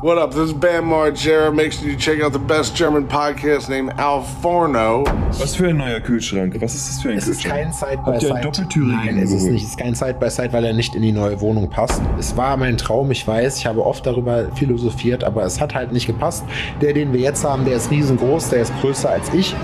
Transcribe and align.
What 0.00 0.16
up? 0.16 0.30
This 0.30 0.50
is 0.50 0.52
Bam 0.52 0.84
Margera. 0.84 1.52
Make 1.52 1.72
sure 1.72 1.88
you 1.88 1.96
check 1.96 2.20
out 2.20 2.32
the 2.32 2.38
best 2.38 2.76
German 2.76 3.08
podcast 3.08 3.68
named 3.68 3.92
Al 3.98 4.22
Forno. 4.40 5.02
Was 5.40 5.56
für 5.56 5.68
ein 5.68 5.76
neuer 5.78 5.98
Kühlschrank? 5.98 6.54
Was 6.60 6.74
ist 6.76 6.88
das 6.88 7.02
für 7.02 7.10
ein 7.10 7.18
Es 7.18 7.26
ist 7.26 7.42
Kühlschrank? 7.42 7.64
kein 7.64 7.72
Side 7.72 8.02
by 8.04 8.20
Side. 8.20 8.40
doppeltürigen 8.42 8.96
Nein, 8.96 9.18
es 9.18 9.32
ist 9.32 9.44
nicht. 9.44 9.64
Es 9.64 9.70
ist 9.70 9.78
kein 9.78 9.96
Side 9.96 10.14
by 10.20 10.30
Side, 10.30 10.52
weil 10.52 10.64
er 10.64 10.72
nicht 10.72 10.94
in 10.94 11.02
die 11.02 11.10
neue 11.10 11.40
Wohnung 11.40 11.68
passt. 11.68 12.00
Es 12.16 12.36
war 12.36 12.56
mein 12.56 12.76
Traum, 12.76 13.10
ich 13.10 13.26
weiß. 13.26 13.58
Ich 13.58 13.66
habe 13.66 13.84
oft 13.84 14.06
darüber 14.06 14.48
philosophiert, 14.54 15.24
aber 15.24 15.42
es 15.44 15.60
hat 15.60 15.74
halt 15.74 15.90
nicht 15.92 16.06
gepasst. 16.06 16.44
Der, 16.80 16.92
den 16.92 17.12
wir 17.12 17.20
jetzt 17.20 17.44
haben, 17.44 17.64
der 17.64 17.76
ist 17.76 17.90
riesengroß, 17.90 18.50
der 18.50 18.62
ist 18.62 18.72
größer 18.80 19.10
als 19.10 19.34
ich. 19.34 19.56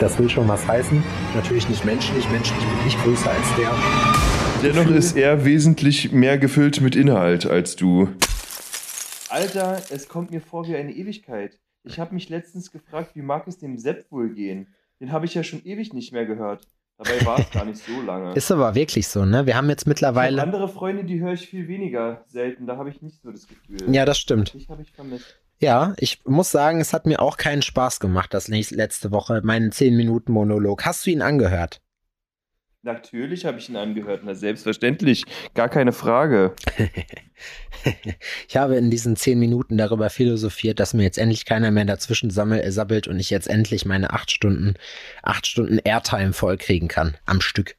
Das 0.00 0.18
will 0.18 0.28
schon 0.28 0.48
was 0.48 0.66
heißen. 0.66 1.04
Natürlich 1.36 1.68
nicht 1.68 1.84
menschlich. 1.84 2.28
Menschlich 2.32 2.58
bin 2.58 2.88
ich 2.88 3.00
größer 3.04 3.30
als 3.30 3.46
der. 3.56 3.70
Dennoch 4.72 4.90
ist 4.90 5.16
er 5.16 5.44
wesentlich 5.44 6.10
mehr 6.10 6.36
gefüllt 6.36 6.80
mit 6.80 6.96
Inhalt 6.96 7.46
als 7.48 7.76
du. 7.76 8.08
Alter, 9.30 9.80
es 9.90 10.08
kommt 10.08 10.30
mir 10.30 10.40
vor 10.40 10.66
wie 10.66 10.76
eine 10.76 10.92
Ewigkeit. 10.92 11.58
Ich 11.84 11.98
habe 11.98 12.14
mich 12.14 12.28
letztens 12.28 12.70
gefragt, 12.70 13.12
wie 13.14 13.22
mag 13.22 13.46
es 13.46 13.58
dem 13.58 13.78
Sepp 13.78 14.10
wohl 14.10 14.30
gehen? 14.34 14.68
Den 15.00 15.12
habe 15.12 15.24
ich 15.26 15.34
ja 15.34 15.42
schon 15.42 15.64
ewig 15.64 15.94
nicht 15.94 16.12
mehr 16.12 16.26
gehört. 16.26 16.66
Dabei 16.98 17.24
war 17.24 17.38
es 17.38 17.50
gar 17.50 17.64
nicht 17.64 17.82
so 17.82 18.02
lange. 18.02 18.34
Ist 18.34 18.50
aber 18.52 18.74
wirklich 18.74 19.08
so, 19.08 19.24
ne? 19.24 19.46
Wir 19.46 19.56
haben 19.56 19.70
jetzt 19.70 19.82
Ich 19.82 19.86
mittlerweile. 19.86 20.42
andere 20.42 20.68
Freunde, 20.68 21.04
die 21.04 21.20
höre 21.20 21.32
ich 21.32 21.48
viel 21.48 21.66
weniger 21.68 22.24
selten. 22.26 22.66
Da 22.66 22.76
habe 22.76 22.90
ich 22.90 23.00
nicht 23.00 23.22
so 23.22 23.30
das 23.30 23.46
Gefühl. 23.48 23.78
Ja, 23.94 24.04
das 24.04 24.18
stimmt. 24.18 24.54
Ich 24.54 24.68
habe 24.68 24.82
ich 24.82 24.92
vermisst. 24.92 25.24
Ja, 25.60 25.94
ich 25.98 26.22
muss 26.26 26.50
sagen, 26.50 26.80
es 26.80 26.92
hat 26.92 27.06
mir 27.06 27.20
auch 27.22 27.36
keinen 27.38 27.62
Spaß 27.62 28.00
gemacht, 28.00 28.34
das 28.34 28.48
nächste- 28.48 28.74
letzte 28.74 29.10
Woche, 29.12 29.40
meinen 29.44 29.70
10-Minuten-Monolog. 29.72 30.84
Hast 30.84 31.06
du 31.06 31.10
ihn 31.10 31.22
angehört? 31.22 31.80
Natürlich 32.82 33.44
habe 33.44 33.58
ich 33.58 33.68
ihn 33.68 33.76
angehört. 33.76 34.22
Na, 34.24 34.34
selbstverständlich. 34.34 35.24
Gar 35.54 35.68
keine 35.68 35.92
Frage. 35.92 36.54
ich 38.48 38.56
habe 38.56 38.76
in 38.76 38.90
diesen 38.90 39.16
10 39.16 39.38
Minuten 39.38 39.76
darüber 39.76 40.08
philosophiert, 40.08 40.80
dass 40.80 40.94
mir 40.94 41.02
jetzt 41.02 41.18
endlich 41.18 41.44
keiner 41.44 41.70
mehr 41.70 41.84
dazwischen 41.84 42.30
sammel, 42.30 42.60
äh, 42.60 42.72
sabbelt 42.72 43.06
und 43.06 43.20
ich 43.20 43.28
jetzt 43.28 43.48
endlich 43.48 43.84
meine 43.84 44.14
8 44.14 44.30
Stunden, 44.30 44.74
8 45.22 45.46
Stunden 45.46 45.78
Airtime 45.78 46.32
vollkriegen 46.32 46.88
kann. 46.88 47.18
Am 47.26 47.42
Stück. 47.42 47.76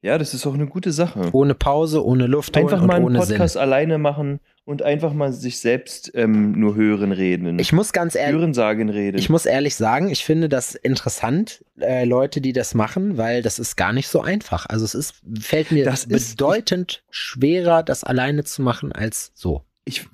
Ja, 0.00 0.18
das 0.18 0.32
ist 0.32 0.46
auch 0.46 0.54
eine 0.54 0.66
gute 0.66 0.92
Sache. 0.92 1.30
Ohne 1.32 1.54
Pause, 1.54 2.04
ohne 2.04 2.26
Luft 2.26 2.56
Einfach 2.56 2.80
und 2.80 2.86
mal 2.86 2.96
einen 2.96 3.06
ohne 3.06 3.18
Podcast 3.18 3.54
Sinn. 3.54 3.62
alleine 3.62 3.98
machen 3.98 4.40
und 4.64 4.82
einfach 4.82 5.12
mal 5.12 5.32
sich 5.32 5.58
selbst 5.58 6.12
ähm, 6.14 6.52
nur 6.52 6.76
hören 6.76 7.10
reden. 7.12 7.58
Ich 7.58 7.72
muss 7.72 7.92
ganz 7.92 8.14
ehrlich. 8.14 8.40
hören 8.40 8.54
sagen 8.54 8.88
reden. 8.90 9.18
Ich 9.18 9.28
muss 9.28 9.44
ehrlich 9.46 9.74
sagen, 9.74 10.08
ich 10.08 10.24
finde 10.24 10.48
das 10.48 10.74
interessant, 10.74 11.64
äh, 11.80 12.04
Leute, 12.04 12.40
die 12.40 12.52
das 12.52 12.74
machen, 12.74 13.16
weil 13.18 13.42
das 13.42 13.58
ist 13.58 13.76
gar 13.76 13.92
nicht 13.92 14.08
so 14.08 14.20
einfach. 14.22 14.66
Also 14.68 14.84
es 14.84 14.94
ist, 14.94 15.14
fällt 15.40 15.72
mir 15.72 15.84
Das 15.84 16.04
ist- 16.04 16.36
bedeutend 16.36 17.02
schwerer, 17.10 17.82
das 17.82 18.04
alleine 18.04 18.44
zu 18.44 18.62
machen, 18.62 18.92
als 18.92 19.32
so. 19.34 19.62
ich 19.84 20.06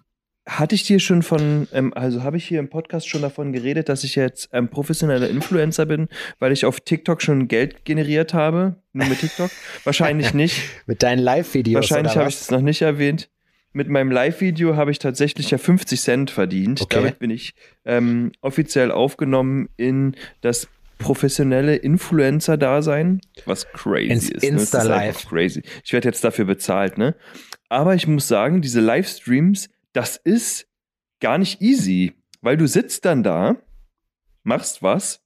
hatte 0.50 0.74
ich 0.74 0.84
dir 0.84 0.98
schon 0.98 1.20
von, 1.22 1.68
ähm, 1.74 1.92
also 1.94 2.22
habe 2.22 2.38
ich 2.38 2.46
hier 2.48 2.58
im 2.58 2.70
Podcast 2.70 3.06
schon 3.06 3.20
davon 3.20 3.52
geredet, 3.52 3.90
dass 3.90 4.02
ich 4.02 4.14
jetzt 4.14 4.48
ähm, 4.54 4.68
professioneller 4.70 5.28
Influencer 5.28 5.84
bin, 5.84 6.08
weil 6.38 6.52
ich 6.52 6.64
auf 6.64 6.80
TikTok 6.80 7.20
schon 7.20 7.48
Geld 7.48 7.84
generiert 7.84 8.32
habe, 8.32 8.76
nur 8.94 9.06
mit 9.08 9.20
TikTok? 9.20 9.50
Wahrscheinlich 9.84 10.32
nicht. 10.32 10.62
Mit 10.86 11.02
deinen 11.02 11.18
Live-Videos. 11.18 11.74
Wahrscheinlich 11.90 12.16
habe 12.16 12.30
ich 12.30 12.36
es 12.36 12.50
noch 12.50 12.62
nicht 12.62 12.80
erwähnt. 12.80 13.28
Mit 13.72 13.88
meinem 13.88 14.10
Live-Video 14.10 14.76
habe 14.76 14.90
ich 14.90 14.98
tatsächlich 14.98 15.50
ja 15.50 15.58
50 15.58 16.00
Cent 16.00 16.30
verdient. 16.30 16.80
Okay. 16.80 16.96
Damit 16.96 17.18
bin 17.18 17.30
ich 17.30 17.54
ähm, 17.84 18.32
offiziell 18.40 18.90
aufgenommen 18.90 19.68
in 19.76 20.16
das 20.40 20.68
professionelle 20.98 21.76
Influencer-Dasein, 21.76 23.20
was 23.44 23.70
crazy 23.72 24.08
Ins 24.10 24.28
ist. 24.30 24.42
ne? 24.42 24.48
Insta-Live. 24.48 25.28
Crazy. 25.28 25.62
Ich 25.84 25.92
werde 25.92 26.08
jetzt 26.08 26.24
dafür 26.24 26.44
bezahlt, 26.44 26.98
ne? 26.98 27.14
Aber 27.68 27.94
ich 27.94 28.06
muss 28.06 28.26
sagen, 28.26 28.62
diese 28.62 28.80
Livestreams, 28.80 29.68
das 29.92 30.16
ist 30.16 30.66
gar 31.20 31.38
nicht 31.38 31.60
easy, 31.60 32.14
weil 32.40 32.56
du 32.56 32.66
sitzt 32.66 33.04
dann 33.04 33.22
da, 33.22 33.56
machst 34.42 34.82
was. 34.82 35.22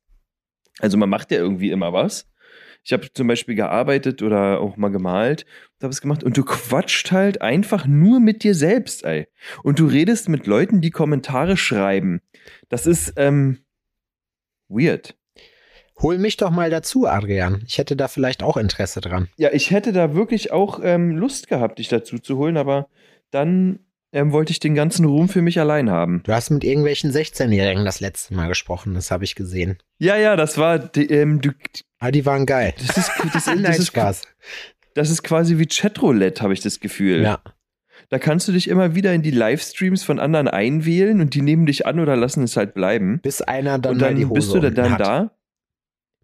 Also 0.79 0.97
man 0.97 1.09
macht 1.09 1.31
ja 1.31 1.39
irgendwie 1.39 1.71
immer 1.71 1.93
was. 1.93 2.29
Ich 2.85 2.93
habe 2.93 3.13
zum 3.13 3.29
Beispiel 3.29 3.55
gearbeitet 3.55 4.23
oder 4.23 4.61
auch 4.61 4.77
mal 4.77 4.91
gemalt 4.91 5.47
und 5.79 5.85
habe 5.85 5.93
es 5.93 6.01
gemacht 6.01 6.25
und 6.25 6.37
du 6.37 6.45
quatscht 6.45 7.13
halt 7.13 7.41
einfach 7.41 7.87
nur 7.87 8.21
mit 8.21 8.43
dir 8.43 8.55
selbst, 8.55 9.05
ey. 9.05 9.29
Und 9.63 9.79
du 9.79 9.87
redest 9.87 10.29
mit 10.29 10.47
Leuten, 10.47 10.81
die 10.81 10.91
Kommentare 10.91 11.57
schreiben. 11.57 12.21
Das 12.69 12.87
ist 12.87 13.15
ähm, 13.17 13.59
weird. 14.69 15.17
Hol 16.01 16.19
mich 16.19 16.37
doch 16.37 16.51
mal 16.51 16.71
dazu, 16.71 17.07
Adrian. 17.07 17.63
Ich 17.67 17.79
hätte 17.79 17.95
da 17.95 18.09
vielleicht 18.09 18.43
auch 18.43 18.57
Interesse 18.57 19.01
dran. 19.01 19.29
Ja, 19.37 19.51
ich 19.53 19.71
hätte 19.71 19.93
da 19.93 20.15
wirklich 20.15 20.51
auch 20.51 20.81
ähm, 20.83 21.17
Lust 21.17 21.49
gehabt, 21.49 21.79
dich 21.79 21.89
dazu 21.89 22.19
zu 22.19 22.39
holen, 22.39 22.57
aber 22.57 22.89
dann 23.31 23.79
ähm, 24.13 24.33
wollte 24.33 24.51
ich 24.51 24.59
den 24.59 24.75
ganzen 24.75 25.05
Ruhm 25.05 25.29
für 25.29 25.43
mich 25.43 25.61
allein 25.61 25.91
haben. 25.91 26.23
Du 26.25 26.33
hast 26.33 26.51
mit 26.51 26.65
irgendwelchen 26.65 27.13
16-Jährigen 27.13 27.85
das 27.85 28.01
letzte 28.01 28.35
Mal 28.35 28.49
gesprochen, 28.49 28.95
das 28.95 29.11
habe 29.11 29.25
ich 29.25 29.35
gesehen. 29.35 29.79
Ja, 29.99 30.17
ja, 30.17 30.37
das 30.37 30.59
war, 30.59 30.91
ähm, 30.97 31.41
du, 31.41 31.53
Ah, 32.05 32.11
die 32.11 32.27
waren 32.27 32.47
geil. 32.47 32.75
das 32.79 32.97
ist, 32.97 33.11
das, 33.33 33.45
das 33.63 33.79
ist, 33.79 33.87
Spaß. 33.87 34.23
das 34.95 35.09
ist 35.09 35.23
quasi 35.23 35.59
wie 35.59 35.67
Chatroulette, 35.67 36.43
habe 36.43 36.53
ich 36.53 36.59
das 36.61 36.81
Gefühl. 36.81 37.23
Ja. 37.23 37.41
Da 38.09 38.19
kannst 38.19 38.49
du 38.49 38.53
dich 38.53 38.67
immer 38.67 38.97
wieder 38.97 39.15
in 39.15 39.23
die 39.23 39.31
Livestreams 39.31 40.03
von 40.03 40.19
anderen 40.19 40.49
einwählen 40.49 41.21
und 41.21 41.35
die 41.35 41.43
nehmen 41.43 41.65
dich 41.65 41.87
an 41.87 42.01
oder 42.01 42.17
lassen 42.17 42.43
es 42.43 42.57
halt 42.57 42.75
bleiben. 42.75 43.21
Bis 43.23 43.41
einer 43.41 43.79
dann 43.79 43.93
und 43.93 44.01
mal 44.01 44.09
dann 44.09 44.17
die 44.17 44.25
Hose 44.27 44.35
bist 44.35 44.53
du 44.53 44.59
dann 44.71 44.91
hat. 44.91 45.01
da. 45.01 45.31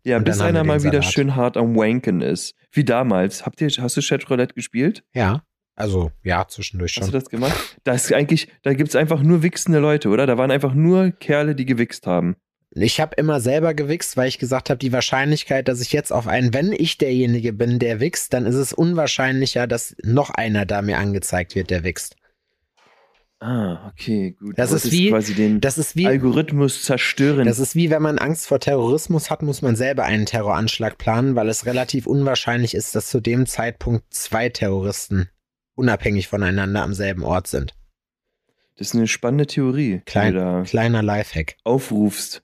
Ja, 0.02 0.16
Und 0.16 0.24
bis 0.24 0.38
dann 0.38 0.48
einer 0.48 0.64
mal 0.64 0.82
wieder 0.82 1.00
Salat. 1.00 1.12
schön 1.12 1.36
hart 1.36 1.56
am 1.56 1.76
Wanken 1.76 2.22
ist. 2.22 2.56
Wie 2.72 2.84
damals. 2.84 3.46
Habt 3.46 3.60
ihr, 3.60 3.68
hast 3.78 3.96
du 3.96 4.00
Chatroulette 4.02 4.54
gespielt? 4.54 5.04
Ja. 5.14 5.44
Also, 5.76 6.10
ja, 6.24 6.44
zwischendurch 6.48 6.96
Hast 6.96 7.06
du 7.06 7.12
schon. 7.12 7.20
das 7.20 7.30
gemacht? 7.30 7.78
Da 7.84 7.92
ist 7.92 8.12
eigentlich, 8.12 8.48
da 8.62 8.74
gibt 8.74 8.88
es 8.88 8.96
einfach 8.96 9.22
nur 9.22 9.44
wichsende 9.44 9.78
Leute, 9.78 10.08
oder? 10.08 10.26
Da 10.26 10.36
waren 10.36 10.50
einfach 10.50 10.74
nur 10.74 11.12
Kerle, 11.12 11.54
die 11.54 11.66
gewichst 11.66 12.08
haben. 12.08 12.34
Ich 12.82 13.00
habe 13.00 13.14
immer 13.16 13.40
selber 13.40 13.74
gewichst, 13.74 14.16
weil 14.16 14.28
ich 14.28 14.38
gesagt 14.38 14.70
habe, 14.70 14.78
die 14.78 14.92
Wahrscheinlichkeit, 14.92 15.68
dass 15.68 15.80
ich 15.80 15.92
jetzt 15.92 16.12
auf 16.12 16.26
einen, 16.26 16.52
wenn 16.54 16.72
ich 16.72 16.98
derjenige 16.98 17.52
bin, 17.52 17.78
der 17.78 18.00
wichst, 18.00 18.32
dann 18.32 18.46
ist 18.46 18.54
es 18.56 18.72
unwahrscheinlicher, 18.72 19.66
dass 19.66 19.96
noch 20.02 20.30
einer 20.30 20.66
da 20.66 20.82
mir 20.82 20.98
angezeigt 20.98 21.54
wird, 21.54 21.70
der 21.70 21.84
wichst. 21.84 22.16
Ah, 23.40 23.88
okay, 23.92 24.32
gut. 24.32 24.58
Das 24.58 24.72
ist 24.72 24.90
wie- 24.90 25.10
quasi 25.10 25.32
den 25.34 25.60
Das 25.60 25.78
ist 25.78 25.94
wie, 25.94 26.06
Algorithmus 26.06 26.82
zerstören. 26.82 27.46
das 27.46 27.60
ist 27.60 27.76
wie, 27.76 27.88
wenn 27.88 28.02
man 28.02 28.18
Angst 28.18 28.48
vor 28.48 28.58
Terrorismus 28.58 29.30
hat, 29.30 29.42
muss 29.42 29.62
man 29.62 29.76
selber 29.76 30.04
einen 30.04 30.26
Terroranschlag 30.26 30.98
planen, 30.98 31.36
weil 31.36 31.48
es 31.48 31.64
relativ 31.64 32.06
unwahrscheinlich 32.08 32.74
ist, 32.74 32.96
dass 32.96 33.06
zu 33.08 33.20
dem 33.20 33.46
Zeitpunkt 33.46 34.04
zwei 34.12 34.48
Terroristen 34.48 35.28
unabhängig 35.76 36.26
voneinander 36.26 36.82
am 36.82 36.94
selben 36.94 37.22
Ort 37.22 37.46
sind. 37.46 37.74
das 38.76 38.88
ist 38.88 38.94
eine 38.96 39.06
spannende 39.06 39.46
Theorie, 39.46 40.02
Klein- 40.04 40.64
Kleiner 40.64 41.02
Lifehack. 41.04 41.56
aufrufst. 41.62 42.42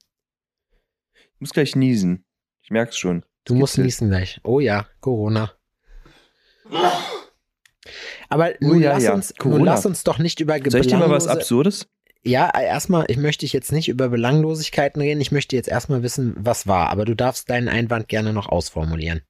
Muss 1.45 1.53
gleich 1.53 1.77
niesen. 1.77 2.25
Ich 2.63 2.71
merk's 2.71 2.97
schon. 2.97 3.23
Du 3.45 3.53
Es 3.53 3.61
musst 3.61 3.77
niesen 3.77 4.09
gleich. 4.09 4.41
Oh 4.45 4.61
ja, 4.61 4.87
Corona. 5.01 5.53
Aber 8.31 8.53
Oh 8.63 8.69
nun, 8.69 8.81
ja, 8.81 8.93
lass 8.95 9.03
ja, 9.03 9.13
uns, 9.13 9.35
nun 9.45 9.63
lass 9.63 9.85
uns 9.85 10.05
doch 10.05 10.19
nicht 10.19 10.41
über 10.41 10.59
Soll 10.67 10.81
ich 10.81 10.87
dir 10.87 10.97
mal 10.97 11.11
was 11.11 11.27
Absurdes? 11.27 11.87
Ja, 12.23 12.51
erstmal, 12.59 13.05
ich 13.09 13.19
möchte 13.19 13.45
jetzt 13.45 13.73
nicht 13.73 13.91
über 13.91 14.09
Belanglosigkeiten 14.09 15.03
reden. 15.03 15.21
Ich 15.21 15.33
möchte 15.33 15.55
jetzt 15.55 15.69
erstmal 15.69 16.03
wissen, 16.03 16.35
was 16.39 16.67
war. 16.67 16.89
Aber 16.89 17.05
du 17.05 17.15
darfst 17.15 17.51
deinen 17.51 17.69
Einwand 17.69 18.09
gerne 18.09 18.33
noch 18.33 18.49
ausformulieren. 18.49 19.21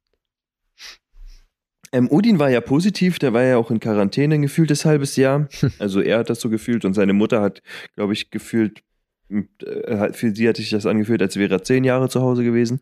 Ähm, 1.90 2.08
Odin 2.12 2.38
war 2.38 2.48
ja 2.48 2.60
positiv, 2.60 3.18
der 3.18 3.32
war 3.32 3.42
ja 3.42 3.56
auch 3.56 3.72
in 3.72 3.80
Quarantäne 3.80 4.36
ein 4.36 4.42
gefühltes 4.42 4.84
halbes 4.84 5.16
Jahr. 5.16 5.48
Also 5.80 6.00
er 6.00 6.18
hat 6.18 6.30
das 6.30 6.38
so 6.38 6.48
gefühlt 6.48 6.84
und 6.84 6.94
seine 6.94 7.12
Mutter 7.12 7.42
hat, 7.42 7.60
glaube 7.96 8.12
ich, 8.12 8.30
gefühlt, 8.30 8.84
für 9.28 10.34
sie 10.34 10.48
hat 10.48 10.56
sich 10.56 10.70
das 10.70 10.86
angefühlt, 10.86 11.22
als 11.22 11.36
wäre 11.36 11.54
er 11.54 11.62
zehn 11.62 11.84
Jahre 11.84 12.08
zu 12.08 12.20
Hause 12.20 12.44
gewesen. 12.44 12.80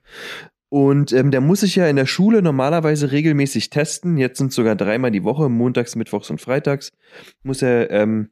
Und 0.69 1.13
ähm, 1.13 1.31
der 1.31 1.43
muss 1.43 1.61
sich 1.61 1.77
ja 1.77 1.87
in 1.87 1.97
der 1.97 2.07
Schule 2.07 2.41
normalerweise 2.41 3.13
regelmäßig 3.13 3.69
testen. 3.69 4.17
Jetzt 4.17 4.39
sind 4.39 4.49
es 4.49 4.55
sogar 4.55 4.75
dreimal 4.75 5.11
die 5.11 5.23
Woche, 5.23 5.51
montags, 5.51 5.97
mittwochs 5.97 6.31
und 6.31 6.41
freitags, 6.41 6.93
muss 7.43 7.61
er 7.61 7.91
ähm, 7.91 8.31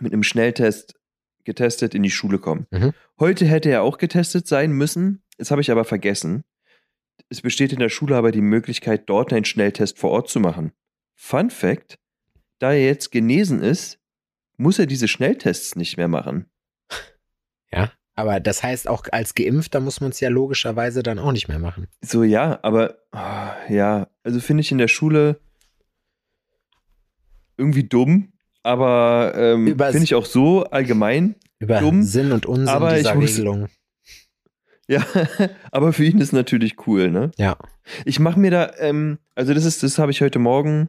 mit 0.00 0.12
einem 0.12 0.22
Schnelltest 0.22 0.94
getestet 1.42 1.94
in 1.94 2.04
die 2.04 2.10
Schule 2.10 2.38
kommen. 2.38 2.66
Mhm. 2.70 2.92
Heute 3.18 3.44
hätte 3.46 3.70
er 3.70 3.82
auch 3.82 3.98
getestet 3.98 4.46
sein 4.46 4.70
müssen. 4.70 5.24
Das 5.36 5.50
habe 5.50 5.62
ich 5.62 5.70
aber 5.72 5.84
vergessen. 5.84 6.44
Es 7.28 7.42
besteht 7.42 7.72
in 7.72 7.80
der 7.80 7.88
Schule 7.88 8.16
aber 8.16 8.30
die 8.30 8.40
Möglichkeit, 8.40 9.08
dort 9.08 9.32
einen 9.32 9.44
Schnelltest 9.44 9.98
vor 9.98 10.10
Ort 10.10 10.28
zu 10.28 10.38
machen. 10.40 10.70
Fun 11.16 11.50
Fact: 11.50 11.98
Da 12.60 12.72
er 12.72 12.84
jetzt 12.84 13.10
genesen 13.10 13.60
ist, 13.60 13.98
muss 14.56 14.78
er 14.78 14.86
diese 14.86 15.08
Schnelltests 15.08 15.74
nicht 15.74 15.96
mehr 15.96 16.08
machen. 16.08 16.46
Ja. 17.74 17.92
Aber 18.16 18.38
das 18.38 18.62
heißt, 18.62 18.88
auch 18.88 19.04
als 19.10 19.34
Geimpfter 19.34 19.80
muss 19.80 20.00
man 20.00 20.10
es 20.10 20.20
ja 20.20 20.28
logischerweise 20.28 21.02
dann 21.02 21.18
auch 21.18 21.32
nicht 21.32 21.48
mehr 21.48 21.58
machen. 21.58 21.88
So, 22.00 22.22
ja, 22.22 22.60
aber 22.62 22.98
ah, 23.10 23.54
ja, 23.68 24.06
also 24.22 24.38
finde 24.40 24.60
ich 24.60 24.70
in 24.70 24.78
der 24.78 24.88
Schule 24.88 25.40
irgendwie 27.56 27.84
dumm, 27.84 28.32
aber 28.62 29.32
ähm, 29.36 29.66
finde 29.78 29.98
ich 30.04 30.14
auch 30.14 30.26
so 30.26 30.64
allgemein. 30.64 31.36
Über 31.58 31.80
Dumm, 31.80 32.02
Sinn 32.02 32.32
und 32.32 32.46
Unsinn 32.46 32.68
aber 32.68 32.94
dieser 32.94 33.10
ich 33.14 33.20
muss- 33.20 33.30
Regelung. 33.38 33.68
Ja, 34.86 35.04
aber 35.72 35.92
für 35.92 36.04
ihn 36.04 36.18
ist 36.20 36.32
natürlich 36.32 36.86
cool, 36.86 37.10
ne? 37.10 37.30
Ja. 37.38 37.56
Ich 38.04 38.20
mache 38.20 38.38
mir 38.38 38.50
da, 38.50 38.72
ähm, 38.78 39.18
also 39.34 39.54
das 39.54 39.64
ist, 39.64 39.82
das 39.82 39.98
habe 39.98 40.10
ich 40.12 40.20
heute 40.20 40.38
Morgen 40.38 40.88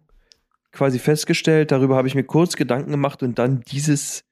quasi 0.71 0.99
festgestellt, 0.99 1.71
darüber 1.71 1.95
habe 1.95 2.07
ich 2.07 2.15
mir 2.15 2.25
kurz 2.25 2.57
Gedanken 2.57 2.91
gemacht 2.91 3.23
und 3.23 3.39
dann 3.39 3.61
dieses, 3.61 4.25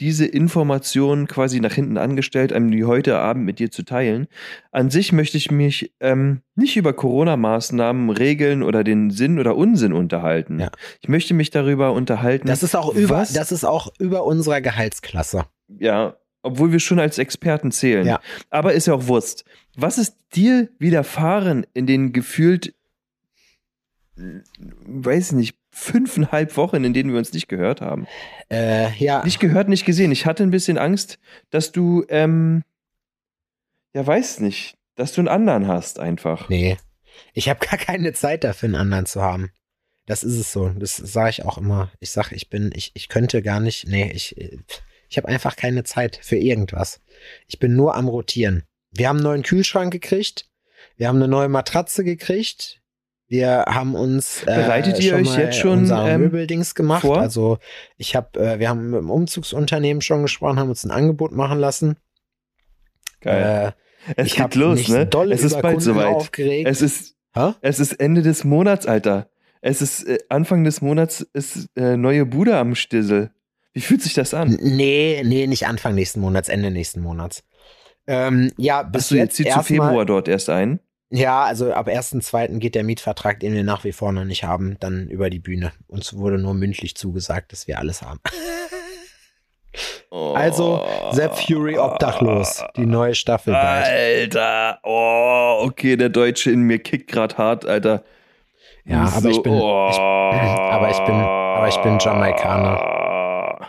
diese 0.00 0.26
Information 0.26 1.26
quasi 1.26 1.60
nach 1.60 1.72
hinten 1.74 1.96
angestellt, 1.98 2.52
um 2.52 2.70
die 2.70 2.84
heute 2.84 3.18
Abend 3.18 3.44
mit 3.44 3.58
dir 3.58 3.70
zu 3.70 3.82
teilen. 3.84 4.26
An 4.72 4.90
sich 4.90 5.12
möchte 5.12 5.36
ich 5.36 5.50
mich 5.50 5.92
ähm, 6.00 6.42
nicht 6.54 6.76
über 6.76 6.92
Corona-Maßnahmen, 6.92 8.10
Regeln 8.10 8.62
oder 8.62 8.84
den 8.84 9.10
Sinn 9.10 9.38
oder 9.38 9.56
Unsinn 9.56 9.92
unterhalten. 9.92 10.60
Ja. 10.60 10.70
Ich 11.00 11.08
möchte 11.08 11.34
mich 11.34 11.50
darüber 11.50 11.92
unterhalten. 11.92 12.46
Das 12.46 12.62
ist 12.62 12.74
auch 12.76 12.94
über, 12.94 13.16
was- 13.18 13.32
das 13.32 13.52
ist 13.52 13.64
auch 13.64 13.92
über 13.98 14.24
unserer 14.24 14.60
Gehaltsklasse. 14.60 15.44
Ja, 15.78 16.16
obwohl 16.42 16.72
wir 16.72 16.80
schon 16.80 16.98
als 16.98 17.18
Experten 17.18 17.70
zählen. 17.70 18.06
Ja. 18.06 18.20
Aber 18.48 18.72
ist 18.72 18.86
ja 18.86 18.94
auch 18.94 19.06
Wurst. 19.06 19.44
Was 19.76 19.98
ist 19.98 20.16
dir 20.34 20.68
widerfahren 20.78 21.66
in 21.74 21.86
den 21.86 22.12
gefühlt, 22.12 22.74
äh, 24.16 24.40
weiß 24.86 25.32
nicht, 25.32 25.56
fünfeinhalb 25.70 26.56
Wochen, 26.56 26.84
in 26.84 26.92
denen 26.92 27.12
wir 27.12 27.18
uns 27.18 27.32
nicht 27.32 27.48
gehört 27.48 27.80
haben? 27.80 28.06
Äh, 28.50 28.92
ja. 28.96 29.24
Nicht 29.24 29.40
gehört, 29.40 29.68
nicht 29.68 29.84
gesehen. 29.84 30.12
Ich 30.12 30.26
hatte 30.26 30.42
ein 30.42 30.50
bisschen 30.50 30.78
Angst, 30.78 31.18
dass 31.50 31.72
du, 31.72 32.04
ähm, 32.08 32.62
ja, 33.94 34.06
weiß 34.06 34.40
nicht, 34.40 34.76
dass 34.96 35.12
du 35.12 35.20
einen 35.20 35.28
anderen 35.28 35.68
hast 35.68 35.98
einfach. 35.98 36.48
Nee. 36.48 36.76
Ich 37.32 37.48
habe 37.48 37.64
gar 37.64 37.78
keine 37.78 38.12
Zeit 38.12 38.44
dafür, 38.44 38.68
einen 38.68 38.76
anderen 38.76 39.06
zu 39.06 39.22
haben. 39.22 39.50
Das 40.06 40.24
ist 40.24 40.36
es 40.36 40.52
so. 40.52 40.68
Das 40.70 40.96
sage 40.96 41.30
ich 41.30 41.44
auch 41.44 41.58
immer. 41.58 41.92
Ich 42.00 42.10
sage, 42.10 42.34
ich 42.34 42.50
bin, 42.50 42.72
ich, 42.74 42.90
ich 42.94 43.08
könnte 43.08 43.42
gar 43.42 43.60
nicht, 43.60 43.86
nee, 43.86 44.10
ich, 44.10 44.36
ich 45.08 45.16
habe 45.16 45.28
einfach 45.28 45.56
keine 45.56 45.84
Zeit 45.84 46.18
für 46.22 46.36
irgendwas. 46.36 47.00
Ich 47.46 47.58
bin 47.58 47.76
nur 47.76 47.94
am 47.94 48.08
Rotieren. 48.08 48.64
Wir 48.90 49.08
haben 49.08 49.18
einen 49.18 49.24
neuen 49.24 49.42
Kühlschrank 49.42 49.92
gekriegt. 49.92 50.46
Wir 50.96 51.08
haben 51.08 51.16
eine 51.16 51.28
neue 51.28 51.48
Matratze 51.48 52.04
gekriegt. 52.04 52.79
Wir 53.30 53.64
haben 53.68 53.94
uns 53.94 54.42
äh, 54.42 54.46
Bereitet 54.46 54.98
ihr 54.98 55.14
euch 55.14 55.28
mal 55.28 55.38
jetzt 55.38 55.56
schon, 55.56 55.88
ähm, 55.88 56.20
Möbeldings 56.20 56.74
gemacht. 56.74 57.02
vor? 57.02 57.20
Also 57.20 57.58
ich 57.96 58.16
habe, 58.16 58.40
äh, 58.40 58.58
wir 58.58 58.68
haben 58.68 58.90
mit 58.90 58.98
dem 58.98 59.08
Umzugsunternehmen 59.08 60.02
schon 60.02 60.22
gesprochen, 60.22 60.58
haben 60.58 60.68
uns 60.68 60.82
ein 60.82 60.90
Angebot 60.90 61.30
machen 61.30 61.60
lassen. 61.60 61.96
Geil. 63.20 63.72
Äh, 64.08 64.12
es 64.16 64.34
geht 64.34 64.56
los, 64.56 64.88
ne? 64.88 65.08
Es 65.30 65.44
ist 65.44 65.52
bald 65.52 65.76
Kunden 65.76 65.80
soweit. 65.80 66.16
Aufgeregt. 66.16 66.68
Es 66.68 66.82
ist, 66.82 67.14
Hä? 67.32 67.52
es 67.60 67.78
ist 67.78 67.92
Ende 68.00 68.22
des 68.22 68.42
Monats, 68.42 68.86
Alter. 68.86 69.30
Es 69.60 69.80
ist 69.80 70.08
äh, 70.08 70.18
Anfang 70.28 70.64
des 70.64 70.82
Monats 70.82 71.20
ist 71.32 71.68
äh, 71.76 71.96
neue 71.96 72.26
Bude 72.26 72.56
am 72.56 72.74
Stissel. 72.74 73.30
Wie 73.72 73.80
fühlt 73.80 74.02
sich 74.02 74.14
das 74.14 74.34
an? 74.34 74.58
Nee, 74.60 75.22
nee, 75.24 75.46
nicht 75.46 75.68
Anfang 75.68 75.94
nächsten 75.94 76.20
Monats, 76.20 76.48
Ende 76.48 76.72
nächsten 76.72 77.00
Monats. 77.00 77.44
Ähm, 78.08 78.50
ja, 78.56 78.82
bis 78.82 79.02
Bist 79.02 79.10
du 79.12 79.14
jetzt 79.14 79.38
jetzt 79.38 79.46
hier 79.46 79.62
zu 79.62 79.62
Februar 79.62 80.04
dort 80.04 80.26
erst 80.26 80.50
ein? 80.50 80.80
Ja, 81.12 81.42
also 81.42 81.72
ab 81.72 81.88
1.2. 81.88 82.58
geht 82.58 82.76
der 82.76 82.84
Mietvertrag, 82.84 83.40
den 83.40 83.52
wir 83.52 83.64
nach 83.64 83.82
wie 83.84 83.90
vor 83.92 84.12
noch 84.12 84.24
nicht 84.24 84.44
haben, 84.44 84.76
dann 84.78 85.08
über 85.08 85.28
die 85.28 85.40
Bühne. 85.40 85.72
Uns 85.88 86.14
wurde 86.14 86.38
nur 86.38 86.54
mündlich 86.54 86.94
zugesagt, 86.96 87.50
dass 87.52 87.66
wir 87.66 87.78
alles 87.78 88.02
haben. 88.02 88.20
Also, 90.10 90.84
The 91.12 91.28
Fury 91.32 91.78
obdachlos, 91.78 92.64
die 92.76 92.86
neue 92.86 93.14
Staffel 93.14 93.52
bald. 93.52 93.86
Alter, 93.86 94.80
oh, 94.82 95.60
okay, 95.64 95.96
der 95.96 96.08
Deutsche 96.08 96.50
in 96.50 96.62
mir 96.62 96.80
kickt 96.80 97.10
grad 97.10 97.38
hart, 97.38 97.64
Alter. 97.66 98.02
Ja, 98.84 99.12
aber 99.14 99.28
ich 99.28 99.40
bin- 99.42 99.54
ich- 99.56 99.62
aber 99.62 100.90
ich 100.90 100.98
bin- 100.98 101.14
aber 101.14 101.68
ich 101.68 101.76
bin 101.78 101.98
Jamaikaner. 102.00 103.66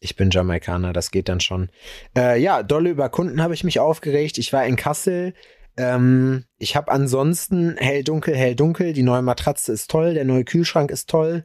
Ich 0.00 0.16
bin 0.16 0.30
Jamaikaner, 0.30 0.92
das 0.94 1.10
geht 1.10 1.28
dann 1.28 1.40
schon. 1.40 1.68
Äh, 2.16 2.40
ja, 2.40 2.62
dolle 2.62 2.90
über 2.90 3.08
Kunden 3.10 3.42
habe 3.42 3.54
ich 3.54 3.64
mich 3.64 3.80
aufgeregt. 3.80 4.38
Ich 4.38 4.52
war 4.52 4.64
in 4.64 4.76
Kassel. 4.76 5.34
Ähm, 5.76 6.44
ich 6.58 6.74
habe 6.76 6.90
ansonsten 6.90 7.76
hell 7.78 8.02
dunkel, 8.04 8.34
hell 8.36 8.54
dunkel. 8.54 8.92
Die 8.92 9.02
neue 9.02 9.22
Matratze 9.22 9.72
ist 9.72 9.90
toll, 9.90 10.14
der 10.14 10.24
neue 10.24 10.44
Kühlschrank 10.44 10.90
ist 10.90 11.08
toll. 11.10 11.44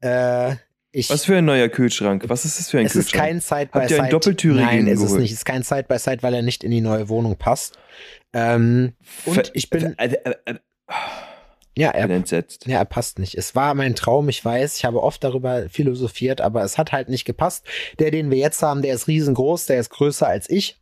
Äh, 0.00 0.56
ich, 0.92 1.10
Was 1.10 1.26
für 1.26 1.36
ein 1.36 1.44
neuer 1.44 1.68
Kühlschrank? 1.68 2.24
Was 2.28 2.44
ist 2.46 2.58
das 2.58 2.70
für 2.70 2.78
ein 2.78 2.86
es 2.86 2.96
ist 2.96 3.10
Kühlschrank? 3.12 3.22
kein 3.24 3.40
Side 3.40 3.66
by 3.66 3.78
Habt 3.80 3.84
ihr 3.84 3.88
Side. 3.96 4.02
einen 4.02 4.10
doppeltürigen 4.10 4.64
Nein, 4.64 4.86
ist 4.86 5.02
es 5.02 5.12
nicht. 5.12 5.30
Es 5.32 5.38
ist 5.38 5.44
kein 5.44 5.62
Side 5.62 5.84
by 5.88 5.98
Side, 5.98 6.22
weil 6.22 6.32
er 6.32 6.42
nicht 6.42 6.64
in 6.64 6.70
die 6.70 6.80
neue 6.80 7.08
Wohnung 7.10 7.36
passt. 7.36 7.78
Ähm, 8.32 8.94
und 9.26 9.34
Ver- 9.34 9.50
ich 9.52 9.68
bin, 9.68 9.98
äh, 9.98 10.06
äh, 10.24 10.34
äh, 10.46 10.54
ja, 11.78 11.90
er, 11.90 12.08
entsetzt. 12.08 12.66
ja, 12.66 12.78
er 12.78 12.84
passt 12.86 13.18
nicht. 13.18 13.34
Es 13.34 13.54
war 13.54 13.74
mein 13.74 13.94
Traum, 13.94 14.30
ich 14.30 14.42
weiß. 14.42 14.78
Ich 14.78 14.86
habe 14.86 15.02
oft 15.02 15.22
darüber 15.22 15.68
philosophiert, 15.68 16.40
aber 16.40 16.62
es 16.64 16.78
hat 16.78 16.92
halt 16.92 17.10
nicht 17.10 17.26
gepasst. 17.26 17.66
Der, 17.98 18.10
den 18.10 18.30
wir 18.30 18.38
jetzt 18.38 18.62
haben, 18.62 18.80
der 18.80 18.94
ist 18.94 19.08
riesengroß, 19.08 19.66
der 19.66 19.80
ist 19.80 19.90
größer 19.90 20.26
als 20.26 20.48
ich. 20.48 20.80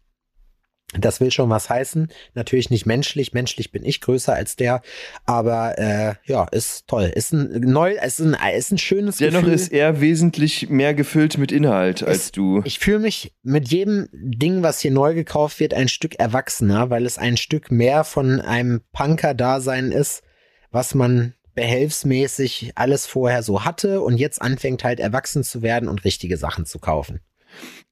Das 0.99 1.21
will 1.21 1.31
schon 1.31 1.51
was 1.51 1.69
heißen. 1.71 2.09
Natürlich 2.35 2.71
nicht 2.71 2.87
menschlich. 2.87 3.33
Menschlich 3.33 3.73
bin 3.73 3.85
ich 3.85 4.01
größer 4.01 4.33
als 4.35 4.57
der. 4.57 4.83
Aber 5.27 5.79
äh, 5.79 6.15
ja, 6.25 6.45
ist 6.45 6.87
toll. 6.87 7.11
Ist 7.15 7.33
ein 7.33 7.61
neu, 7.61 7.93
ist 7.95 8.21
ein, 8.21 8.37
ist 8.57 8.71
ein 8.73 8.79
schönes 8.79 9.17
Dennoch 9.19 9.41
Gefühl. 9.41 9.55
ist 9.55 9.73
er 9.73 10.01
wesentlich 10.01 10.69
mehr 10.71 10.95
gefüllt 10.95 11.39
mit 11.39 11.53
Inhalt 11.53 12.03
als 12.03 12.17
Es- 12.27 12.33
du. 12.33 12.63
Ich 12.65 12.79
fühle 12.79 12.99
mich 13.01 13.35
mit 13.43 13.69
jedem 13.69 14.09
Ding, 14.13 14.63
was 14.63 14.81
hier 14.81 14.91
neu 14.93 15.15
gekauft 15.15 15.61
wird, 15.61 15.75
ein 15.75 15.89
Stück 15.89 16.19
erwachsener, 16.19 16.91
weil 16.91 17.07
es 17.07 17.19
ein 17.19 17.37
Stück 17.37 17.71
mehr 17.71 18.05
von 18.05 18.41
einem 18.41 18.83
Punker-Dasein 18.93 19.93
ist, 19.93 20.23
was 20.71 20.95
man 20.95 21.35
behelfsmäßig 21.55 22.73
alles 22.75 23.07
vorher 23.07 23.43
so 23.43 23.65
hatte 23.65 24.01
und 24.01 24.17
jetzt 24.17 24.41
anfängt 24.43 24.85
halt 24.85 25.01
erwachsen 25.01 25.45
zu 25.45 25.63
werden 25.63 25.89
und 25.89 26.05
richtige 26.05 26.37
Sachen 26.37 26.67
zu 26.67 26.79
kaufen. 26.79 27.21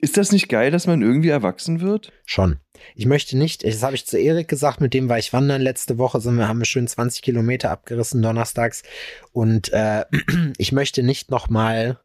Ist 0.02 0.16
das 0.16 0.32
nicht 0.32 0.49
geil, 0.49 0.72
dass 0.72 0.88
man 0.88 1.00
irgendwie 1.00 1.28
erwachsen 1.28 1.81
wird? 1.81 2.12
Schon. 2.26 2.58
Ich 2.96 3.06
möchte 3.06 3.38
nicht, 3.38 3.64
das 3.64 3.84
habe 3.84 3.94
ich 3.94 4.04
zu 4.04 4.19
Erik 4.19 4.49
gesagt, 4.49 4.81
mit 4.81 4.94
dem 4.94 5.08
war 5.08 5.20
ich 5.20 5.32
wandern 5.32 5.62
letzte 5.62 5.96
Woche, 5.96 6.20
sind 6.20 6.34
wir, 6.34 6.49
haben 6.49 6.58
wir 6.58 6.64
schön 6.64 6.88
20 6.88 7.22
Kilometer 7.22 7.70
abgerissen 7.70 8.20
donnerstags 8.20 8.82
und 9.31 9.72
äh, 9.72 10.04
ich 10.58 10.72
möchte 10.72 11.04
nicht 11.04 11.31
noch 11.31 11.49
mal, 11.49 12.00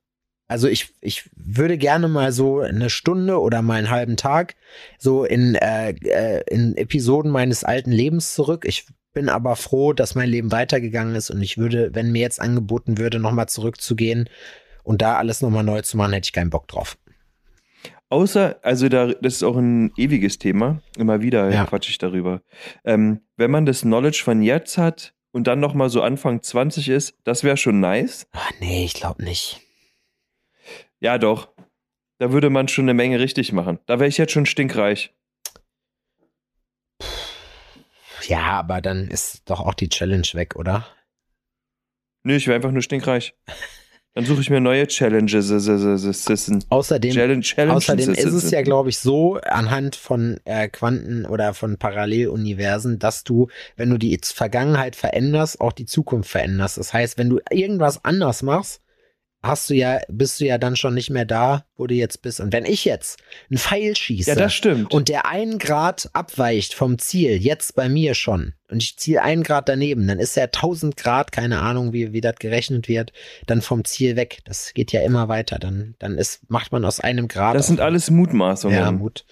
also 0.48 0.68
ich, 0.68 0.94
ich 1.02 1.28
würde 1.36 1.80
gerne 1.80 2.08
mal 2.08 2.32
so 2.32 2.60
eine 2.60 2.92
Stunde 2.92 3.42
oder 3.42 3.64
mal 3.64 3.80
einen 3.80 3.90
halben 3.90 4.16
Tag 4.16 4.56
so 5.00 5.24
in, 5.24 5.56
äh, 5.56 5.90
äh, 5.90 6.44
in 6.54 6.78
Episoden 6.78 7.32
meines 7.32 7.64
alten 7.64 7.92
Lebens 7.92 8.36
zurück. 8.36 8.66
Ich 8.68 8.86
bin 9.14 9.28
aber 9.28 9.56
froh, 9.56 9.94
dass 9.94 10.14
mein 10.14 10.30
Leben 10.30 10.52
weitergegangen 10.52 11.16
ist 11.16 11.32
und 11.32 11.42
ich 11.42 11.58
würde, 11.58 11.96
wenn 11.96 12.12
mir 12.12 12.22
jetzt 12.22 12.40
angeboten 12.40 13.00
würde, 13.00 13.18
noch 13.18 13.32
mal 13.32 13.48
zurückzugehen 13.48 14.30
und 14.84 15.02
da 15.02 15.18
alles 15.18 15.42
noch 15.42 15.50
mal 15.50 15.64
neu 15.64 15.82
zu 15.82 15.98
machen, 15.98 16.14
hätte 16.14 16.28
ich 16.28 16.34
keinen 16.34 16.52
Bock 16.52 16.68
drauf. 16.68 16.96
Außer, 18.10 18.60
also 18.64 18.88
da, 18.90 19.08
das 19.08 19.36
ist 19.36 19.44
auch 19.44 19.58
ein 19.58 19.92
ewiges 19.98 20.38
Thema. 20.38 20.82
Immer 20.98 21.22
wieder 21.22 21.50
Ja. 21.52 21.66
quatsch 21.66 21.90
ich 21.90 21.98
darüber. 21.98 22.42
Ähm, 22.86 23.22
wenn 23.36 23.52
man 23.52 23.66
das 23.66 23.82
Knowledge 23.82 24.22
von 24.24 24.42
jetzt 24.42 24.78
hat 24.78 25.14
und 25.32 25.46
dann 25.48 25.60
noch 25.60 25.74
mal 25.74 25.90
so 25.90 26.02
Anfang 26.02 26.42
20 26.42 26.88
ist, 26.90 27.16
das 27.26 27.44
wäre 27.44 27.58
schon 27.58 27.80
nice. 27.82 28.28
Ah, 28.32 28.40
nee, 28.62 28.86
ich 28.86 28.94
glaube 28.94 29.24
nicht. 29.24 29.60
Ja, 31.00 31.18
doch. 31.18 31.50
Da 32.20 32.32
würde 32.32 32.50
man 32.50 32.68
schon 32.68 32.86
eine 32.86 32.94
Menge 32.96 33.20
richtig 33.20 33.52
machen. 33.52 33.78
Da 33.86 34.00
wäre 34.00 34.08
ich 34.08 34.18
jetzt 34.18 34.32
schon 34.32 34.46
stinkreich. 34.48 35.14
Ja, 38.26 38.42
aber 38.60 38.82
dann 38.82 39.08
ist 39.10 39.50
doch 39.50 39.60
auch 39.60 39.74
die 39.74 39.90
Challenge 39.90 40.28
weg, 40.34 40.56
oder? 40.56 40.88
Nö, 42.24 42.36
ich 42.36 42.48
wäre 42.48 42.56
einfach 42.56 42.72
nur 42.72 42.82
stinkreich. 42.82 43.36
Dann 44.18 44.26
suche 44.26 44.42
ich 44.42 44.50
mir 44.50 44.60
neue 44.60 44.88
Challenges. 44.88 45.52
s- 45.52 45.68
s- 45.68 46.28
s- 46.28 46.52
Außerdem, 46.70 47.12
Challenge, 47.14 47.42
Challenges. 47.42 47.76
außerdem 47.88 48.14
ist 48.16 48.26
es 48.34 48.50
ja, 48.50 48.64
glaube 48.64 48.90
ich, 48.90 48.98
so 48.98 49.36
anhand 49.44 49.96
von 49.96 50.40
äh, 50.46 50.68
Quanten 50.70 51.28
oder 51.28 51.54
von 51.54 51.78
Paralleluniversen, 51.78 52.98
dass 52.98 53.24
du, 53.24 53.48
wenn 53.76 53.92
du 53.92 54.00
die 54.00 54.20
Vergangenheit 54.24 54.96
veränderst, 54.96 55.62
auch 55.62 55.72
die 55.72 55.86
Zukunft 55.86 56.32
veränderst. 56.32 56.80
Das 56.80 56.94
heißt, 56.94 57.20
wenn 57.20 57.30
du 57.30 57.40
irgendwas 57.52 58.04
anders 58.04 58.42
machst, 58.42 58.82
hast 59.48 59.70
du 59.70 59.76
ja, 59.76 60.00
bist 60.10 60.40
du 60.40 60.46
ja 60.46 60.58
dann 60.58 60.76
schon 60.76 60.94
nicht 60.94 61.10
mehr 61.10 61.26
da, 61.26 61.66
wo 61.76 61.88
du 61.88 61.96
jetzt 61.96 62.22
bist. 62.22 62.40
Und 62.40 62.54
wenn 62.54 62.66
ich 62.66 62.86
jetzt 62.86 63.20
einen 63.50 63.58
Pfeil 63.58 63.96
schieße 63.96 64.30
Ja, 64.30 64.36
das 64.36 64.54
stimmt. 64.54 64.94
und 64.94 65.10
der 65.10 65.26
einen 65.26 65.58
Grad 65.60 66.10
abweicht 66.14 66.74
vom 66.74 67.00
Ziel, 67.00 67.38
jetzt 67.42 67.76
bei 67.76 67.90
mir 67.90 68.14
schon, 68.14 68.54
und 68.70 68.84
ich 68.84 68.98
ziehe 68.98 69.22
einen 69.22 69.44
Grad 69.44 69.70
daneben, 69.70 70.08
dann 70.08 70.20
ist 70.20 70.36
er 70.36 70.46
1000 70.46 70.98
Grad, 70.98 71.32
keine 71.32 71.60
Ahnung, 71.60 71.94
wie, 71.94 72.12
wie 72.12 72.22
das 72.22 72.36
gerechnet 72.36 72.88
wird, 72.88 73.14
dann 73.46 73.62
vom 73.62 73.86
Ziel 73.86 74.16
weg. 74.16 74.40
Das 74.46 74.74
geht 74.74 74.92
ja 74.92 75.02
immer 75.02 75.30
weiter. 75.30 75.58
Dann, 75.58 75.96
dann 76.00 76.18
ist, 76.18 76.50
macht 76.50 76.72
man 76.72 76.84
aus 76.84 77.00
einem 77.00 77.28
Grad. 77.28 77.56
das 77.56 77.68
sind 77.68 77.80
alles 77.80 78.12
Mutmaßungen. 78.12 78.78
ja, 78.78 78.92
Mut, 78.92 79.26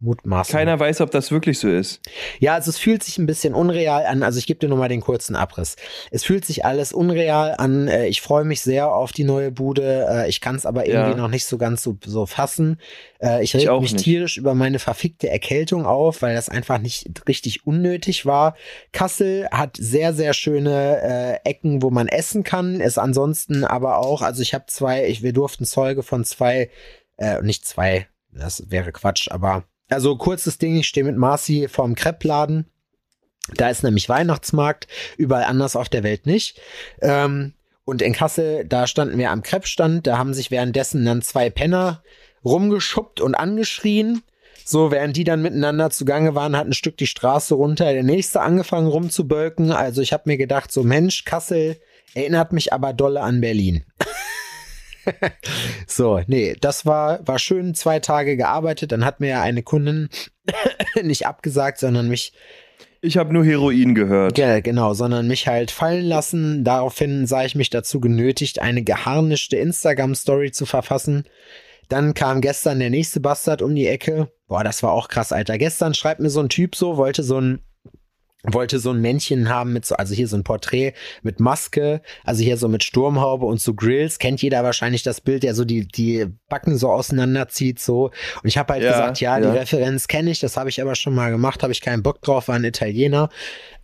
Mutmaßung. 0.00 0.52
Keiner 0.52 0.78
weiß, 0.78 1.00
ob 1.00 1.10
das 1.10 1.32
wirklich 1.32 1.58
so 1.58 1.68
ist. 1.68 2.00
Ja, 2.38 2.54
also 2.54 2.70
es 2.70 2.78
fühlt 2.78 3.02
sich 3.02 3.18
ein 3.18 3.26
bisschen 3.26 3.52
unreal 3.52 4.06
an. 4.06 4.22
Also 4.22 4.38
ich 4.38 4.46
gebe 4.46 4.60
dir 4.60 4.68
nochmal 4.68 4.88
den 4.88 5.00
kurzen 5.00 5.34
Abriss. 5.34 5.74
Es 6.12 6.22
fühlt 6.24 6.44
sich 6.44 6.64
alles 6.64 6.92
unreal 6.92 7.54
an. 7.58 7.88
Äh, 7.88 8.06
Ich 8.06 8.20
freue 8.22 8.44
mich 8.44 8.60
sehr 8.60 8.92
auf 8.92 9.10
die 9.12 9.24
neue 9.24 9.50
Bude. 9.50 10.06
Äh, 10.08 10.28
Ich 10.28 10.40
kann 10.40 10.54
es 10.54 10.66
aber 10.66 10.86
irgendwie 10.86 11.10
Ja. 11.10 11.16
noch 11.16 11.28
nicht 11.28 11.46
so 11.46 11.58
ganz 11.58 11.82
so, 11.82 11.96
so 12.06 12.26
fassen. 12.26 12.80
Äh, 13.20 13.42
Ich 13.42 13.56
reg 13.56 13.68
mich 13.80 13.92
nicht. 13.92 14.04
tierisch 14.04 14.36
über 14.36 14.54
meine 14.54 14.78
verfickte 14.78 15.28
Erkältung 15.28 15.84
auf, 15.84 16.22
weil 16.22 16.34
das 16.36 16.48
einfach 16.48 16.78
nicht 16.78 17.08
richtig 17.26 17.66
unnötig 17.66 18.24
war. 18.24 18.54
Kassel 18.92 19.48
hat 19.50 19.76
sehr, 19.80 20.14
sehr 20.14 20.32
schöne 20.32 21.40
äh, 21.44 21.48
Ecken, 21.50 21.82
wo 21.82 21.90
man 21.90 22.06
essen 22.06 22.44
kann. 22.44 22.80
Ist 22.80 22.98
ansonsten 22.98 23.64
aber 23.64 23.98
auch, 23.98 24.22
also 24.22 24.42
ich 24.42 24.54
habe 24.54 24.66
zwei, 24.68 25.06
ich, 25.06 25.22
wir 25.24 25.32
durften 25.32 25.64
Zeuge 25.64 26.04
von 26.04 26.24
zwei, 26.24 26.70
äh, 27.16 27.42
nicht 27.42 27.66
zwei, 27.66 28.06
das 28.30 28.70
wäre 28.70 28.92
Quatsch, 28.92 29.28
aber 29.30 29.64
also 29.88 30.16
kurzes 30.16 30.58
Ding, 30.58 30.76
ich 30.76 30.88
stehe 30.88 31.04
mit 31.04 31.16
Marci 31.16 31.68
vorm 31.68 31.94
Kreppladen. 31.94 32.66
Da 33.54 33.70
ist 33.70 33.82
nämlich 33.82 34.08
Weihnachtsmarkt, 34.08 34.88
überall 35.16 35.44
anders 35.44 35.74
auf 35.76 35.88
der 35.88 36.02
Welt 36.02 36.26
nicht. 36.26 36.60
Ähm, 37.00 37.54
Und 37.84 38.02
in 38.02 38.12
Kassel, 38.12 38.66
da 38.66 38.86
standen 38.86 39.16
wir 39.16 39.30
am 39.30 39.42
Krebsstand, 39.42 40.06
da 40.06 40.18
haben 40.18 40.34
sich 40.34 40.50
währenddessen 40.50 41.06
dann 41.06 41.22
zwei 41.22 41.48
Penner 41.48 42.02
rumgeschubbt 42.44 43.22
und 43.22 43.34
angeschrien. 43.34 44.22
So, 44.62 44.90
während 44.90 45.16
die 45.16 45.24
dann 45.24 45.40
miteinander 45.40 45.88
zugange 45.88 46.34
waren, 46.34 46.54
hat 46.54 46.66
ein 46.66 46.74
Stück 46.74 46.98
die 46.98 47.06
Straße 47.06 47.54
runter, 47.54 47.90
der 47.94 48.02
nächste 48.02 48.42
angefangen 48.42 48.88
rumzubölken. 48.88 49.72
Also 49.72 50.02
ich 50.02 50.12
habe 50.12 50.24
mir 50.26 50.36
gedacht, 50.36 50.70
so 50.70 50.82
Mensch, 50.82 51.24
Kassel 51.24 51.80
erinnert 52.12 52.52
mich 52.52 52.74
aber 52.74 52.92
dolle 52.92 53.22
an 53.22 53.40
Berlin. 53.40 53.84
so, 55.86 56.20
nee, 56.26 56.56
das 56.60 56.86
war, 56.86 57.26
war 57.26 57.38
schön, 57.38 57.74
zwei 57.74 58.00
Tage 58.00 58.36
gearbeitet. 58.36 58.92
Dann 58.92 59.04
hat 59.04 59.20
mir 59.20 59.28
ja 59.28 59.42
eine 59.42 59.62
Kundin 59.62 60.08
nicht 61.02 61.26
abgesagt, 61.26 61.78
sondern 61.78 62.08
mich 62.08 62.32
Ich 63.00 63.16
habe 63.16 63.32
nur 63.32 63.44
Heroin 63.44 63.94
gehört. 63.94 64.38
ja, 64.38 64.60
genau, 64.60 64.94
sondern 64.94 65.28
mich 65.28 65.48
halt 65.48 65.70
fallen 65.70 66.06
lassen. 66.06 66.64
Daraufhin 66.64 67.26
sah 67.26 67.44
ich 67.44 67.54
mich 67.54 67.70
dazu 67.70 68.00
genötigt, 68.00 68.60
eine 68.60 68.82
geharnischte 68.82 69.56
Instagram-Story 69.56 70.52
zu 70.52 70.66
verfassen. 70.66 71.24
Dann 71.88 72.12
kam 72.12 72.40
gestern 72.40 72.80
der 72.80 72.90
nächste 72.90 73.20
Bastard 73.20 73.62
um 73.62 73.74
die 73.74 73.86
Ecke. 73.86 74.30
Boah, 74.46 74.62
das 74.62 74.82
war 74.82 74.92
auch 74.92 75.08
krass, 75.08 75.32
Alter. 75.32 75.56
Gestern 75.58 75.94
schreibt 75.94 76.20
mir 76.20 76.30
so 76.30 76.40
ein 76.40 76.50
Typ 76.50 76.76
so, 76.76 76.96
wollte 76.96 77.22
so 77.22 77.40
ein 77.40 77.60
wollte 78.44 78.78
so 78.78 78.90
ein 78.90 79.00
Männchen 79.00 79.48
haben 79.48 79.72
mit 79.72 79.84
so, 79.84 79.96
also 79.96 80.14
hier 80.14 80.28
so 80.28 80.36
ein 80.36 80.44
Porträt 80.44 80.92
mit 81.22 81.40
Maske, 81.40 82.02
also 82.24 82.42
hier 82.42 82.56
so 82.56 82.68
mit 82.68 82.84
Sturmhaube 82.84 83.44
und 83.44 83.60
so 83.60 83.74
Grills. 83.74 84.18
Kennt 84.18 84.40
jeder 84.42 84.62
wahrscheinlich 84.62 85.02
das 85.02 85.20
Bild, 85.20 85.42
der 85.42 85.54
so 85.54 85.64
die, 85.64 85.88
die 85.88 86.26
Backen 86.48 86.78
so 86.78 86.90
auseinanderzieht, 86.90 87.80
so. 87.80 88.10
Und 88.42 88.44
ich 88.44 88.56
habe 88.56 88.74
halt 88.74 88.84
Ja, 88.84 88.92
gesagt, 88.92 89.20
ja, 89.20 89.38
ja. 89.38 89.50
die 89.50 89.58
Referenz 89.58 90.06
kenne 90.06 90.30
ich, 90.30 90.38
das 90.38 90.56
habe 90.56 90.68
ich 90.68 90.80
aber 90.80 90.94
schon 90.94 91.14
mal 91.14 91.30
gemacht, 91.30 91.62
habe 91.62 91.72
ich 91.72 91.80
keinen 91.80 92.02
Bock 92.02 92.22
drauf, 92.22 92.48
war 92.48 92.54
ein 92.54 92.64
Italiener. 92.64 93.28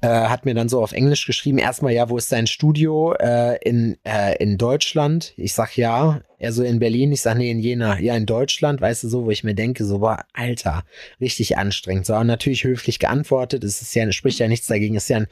Äh, 0.01 0.09
hat 0.09 0.45
mir 0.45 0.55
dann 0.55 0.69
so 0.69 0.83
auf 0.83 0.93
Englisch 0.93 1.27
geschrieben, 1.27 1.59
erstmal, 1.59 1.93
ja, 1.93 2.09
wo 2.09 2.17
ist 2.17 2.31
dein 2.31 2.47
Studio 2.47 3.15
äh, 3.15 3.57
in, 3.63 3.97
äh, 4.05 4.37
in 4.37 4.59
Deutschland? 4.59 5.33
Ich 5.37 5.55
sag 5.55 5.77
ja. 5.77 6.21
Er 6.45 6.53
so 6.53 6.63
in 6.63 6.79
Berlin, 6.79 7.11
ich 7.11 7.23
sag 7.23 7.39
nee, 7.39 7.51
in 7.51 7.59
Jena. 7.59 7.99
Ja, 7.99 8.15
in 8.15 8.27
Deutschland, 8.27 8.79
weißt 8.79 9.05
du 9.05 9.09
so, 9.09 9.25
wo 9.25 9.31
ich 9.31 9.45
mir 9.45 9.55
denke, 9.55 9.83
so, 9.87 10.01
boah, 10.01 10.27
Alter, 10.35 10.85
richtig 11.19 11.57
anstrengend. 11.57 12.05
So, 12.05 12.15
und 12.17 12.27
natürlich 12.27 12.65
höflich 12.65 12.99
geantwortet. 12.99 13.65
Es 13.65 13.81
ist 13.81 13.95
ja, 13.95 14.13
spricht 14.13 14.41
ja 14.41 14.47
nichts 14.47 14.67
dagegen, 14.67 14.95
es 14.95 15.05
ist 15.05 15.09
ja 15.09 15.25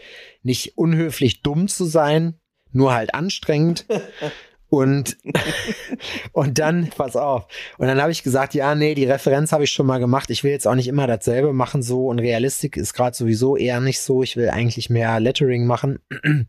nicht 0.42 0.78
unhöflich, 0.78 1.42
dumm 1.42 1.68
zu 1.68 1.84
sein, 1.84 2.40
nur 2.72 2.94
halt 2.94 3.14
anstrengend. 3.14 3.84
Und, 4.72 5.18
und 6.32 6.58
dann, 6.58 6.88
pass 6.96 7.14
auf. 7.14 7.46
Und 7.76 7.88
dann 7.88 8.00
habe 8.00 8.10
ich 8.10 8.22
gesagt, 8.22 8.54
ja, 8.54 8.74
nee, 8.74 8.94
die 8.94 9.04
Referenz 9.04 9.52
habe 9.52 9.64
ich 9.64 9.70
schon 9.70 9.84
mal 9.84 9.98
gemacht. 9.98 10.30
Ich 10.30 10.44
will 10.44 10.50
jetzt 10.50 10.66
auch 10.66 10.74
nicht 10.74 10.88
immer 10.88 11.06
dasselbe 11.06 11.52
machen, 11.52 11.82
so. 11.82 12.06
Und 12.06 12.20
Realistik 12.20 12.78
ist 12.78 12.94
gerade 12.94 13.14
sowieso 13.14 13.58
eher 13.58 13.80
nicht 13.80 14.00
so. 14.00 14.22
Ich 14.22 14.34
will 14.34 14.48
eigentlich 14.48 14.88
mehr 14.88 15.20
Lettering 15.20 15.66
machen. 15.66 15.98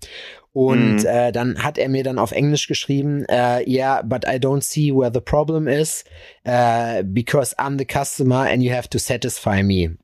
Und 0.53 1.01
Mhm. 1.01 1.05
äh, 1.05 1.31
dann 1.33 1.63
hat 1.63 1.77
er 1.77 1.89
mir 1.89 2.05
dann 2.05 2.17
auf 2.17 2.31
Englisch 2.31 2.67
geschrieben, 2.67 3.25
äh, 3.25 3.69
yeah, 3.69 4.01
but 4.03 4.23
I 4.25 4.37
don't 4.37 4.61
see 4.61 4.93
where 4.93 5.11
the 5.13 5.19
problem 5.19 5.67
is, 5.67 6.05
uh, 6.47 7.03
because 7.03 7.57
I'm 7.57 7.77
the 7.77 7.85
customer 7.85 8.47
and 8.49 8.63
you 8.63 8.71
have 8.71 8.87
to 8.89 8.99
satisfy 8.99 9.63
me. 9.63 9.97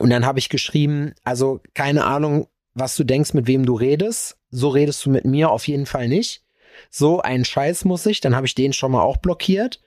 Und 0.00 0.10
dann 0.10 0.26
habe 0.26 0.40
ich 0.40 0.48
geschrieben, 0.48 1.12
also 1.22 1.60
keine 1.74 2.06
Ahnung, 2.06 2.48
was 2.74 2.96
du 2.96 3.04
denkst, 3.04 3.34
mit 3.34 3.46
wem 3.46 3.64
du 3.66 3.74
redest. 3.74 4.36
So 4.50 4.70
redest 4.70 5.06
du 5.06 5.10
mit 5.10 5.24
mir 5.26 5.50
auf 5.52 5.68
jeden 5.68 5.86
Fall 5.86 6.08
nicht. 6.08 6.42
So, 6.88 7.20
einen 7.20 7.44
Scheiß 7.44 7.84
muss 7.84 8.06
ich, 8.06 8.20
dann 8.20 8.34
habe 8.34 8.46
ich 8.46 8.54
den 8.54 8.72
schon 8.72 8.92
mal 8.92 9.02
auch 9.02 9.18
blockiert. 9.18 9.80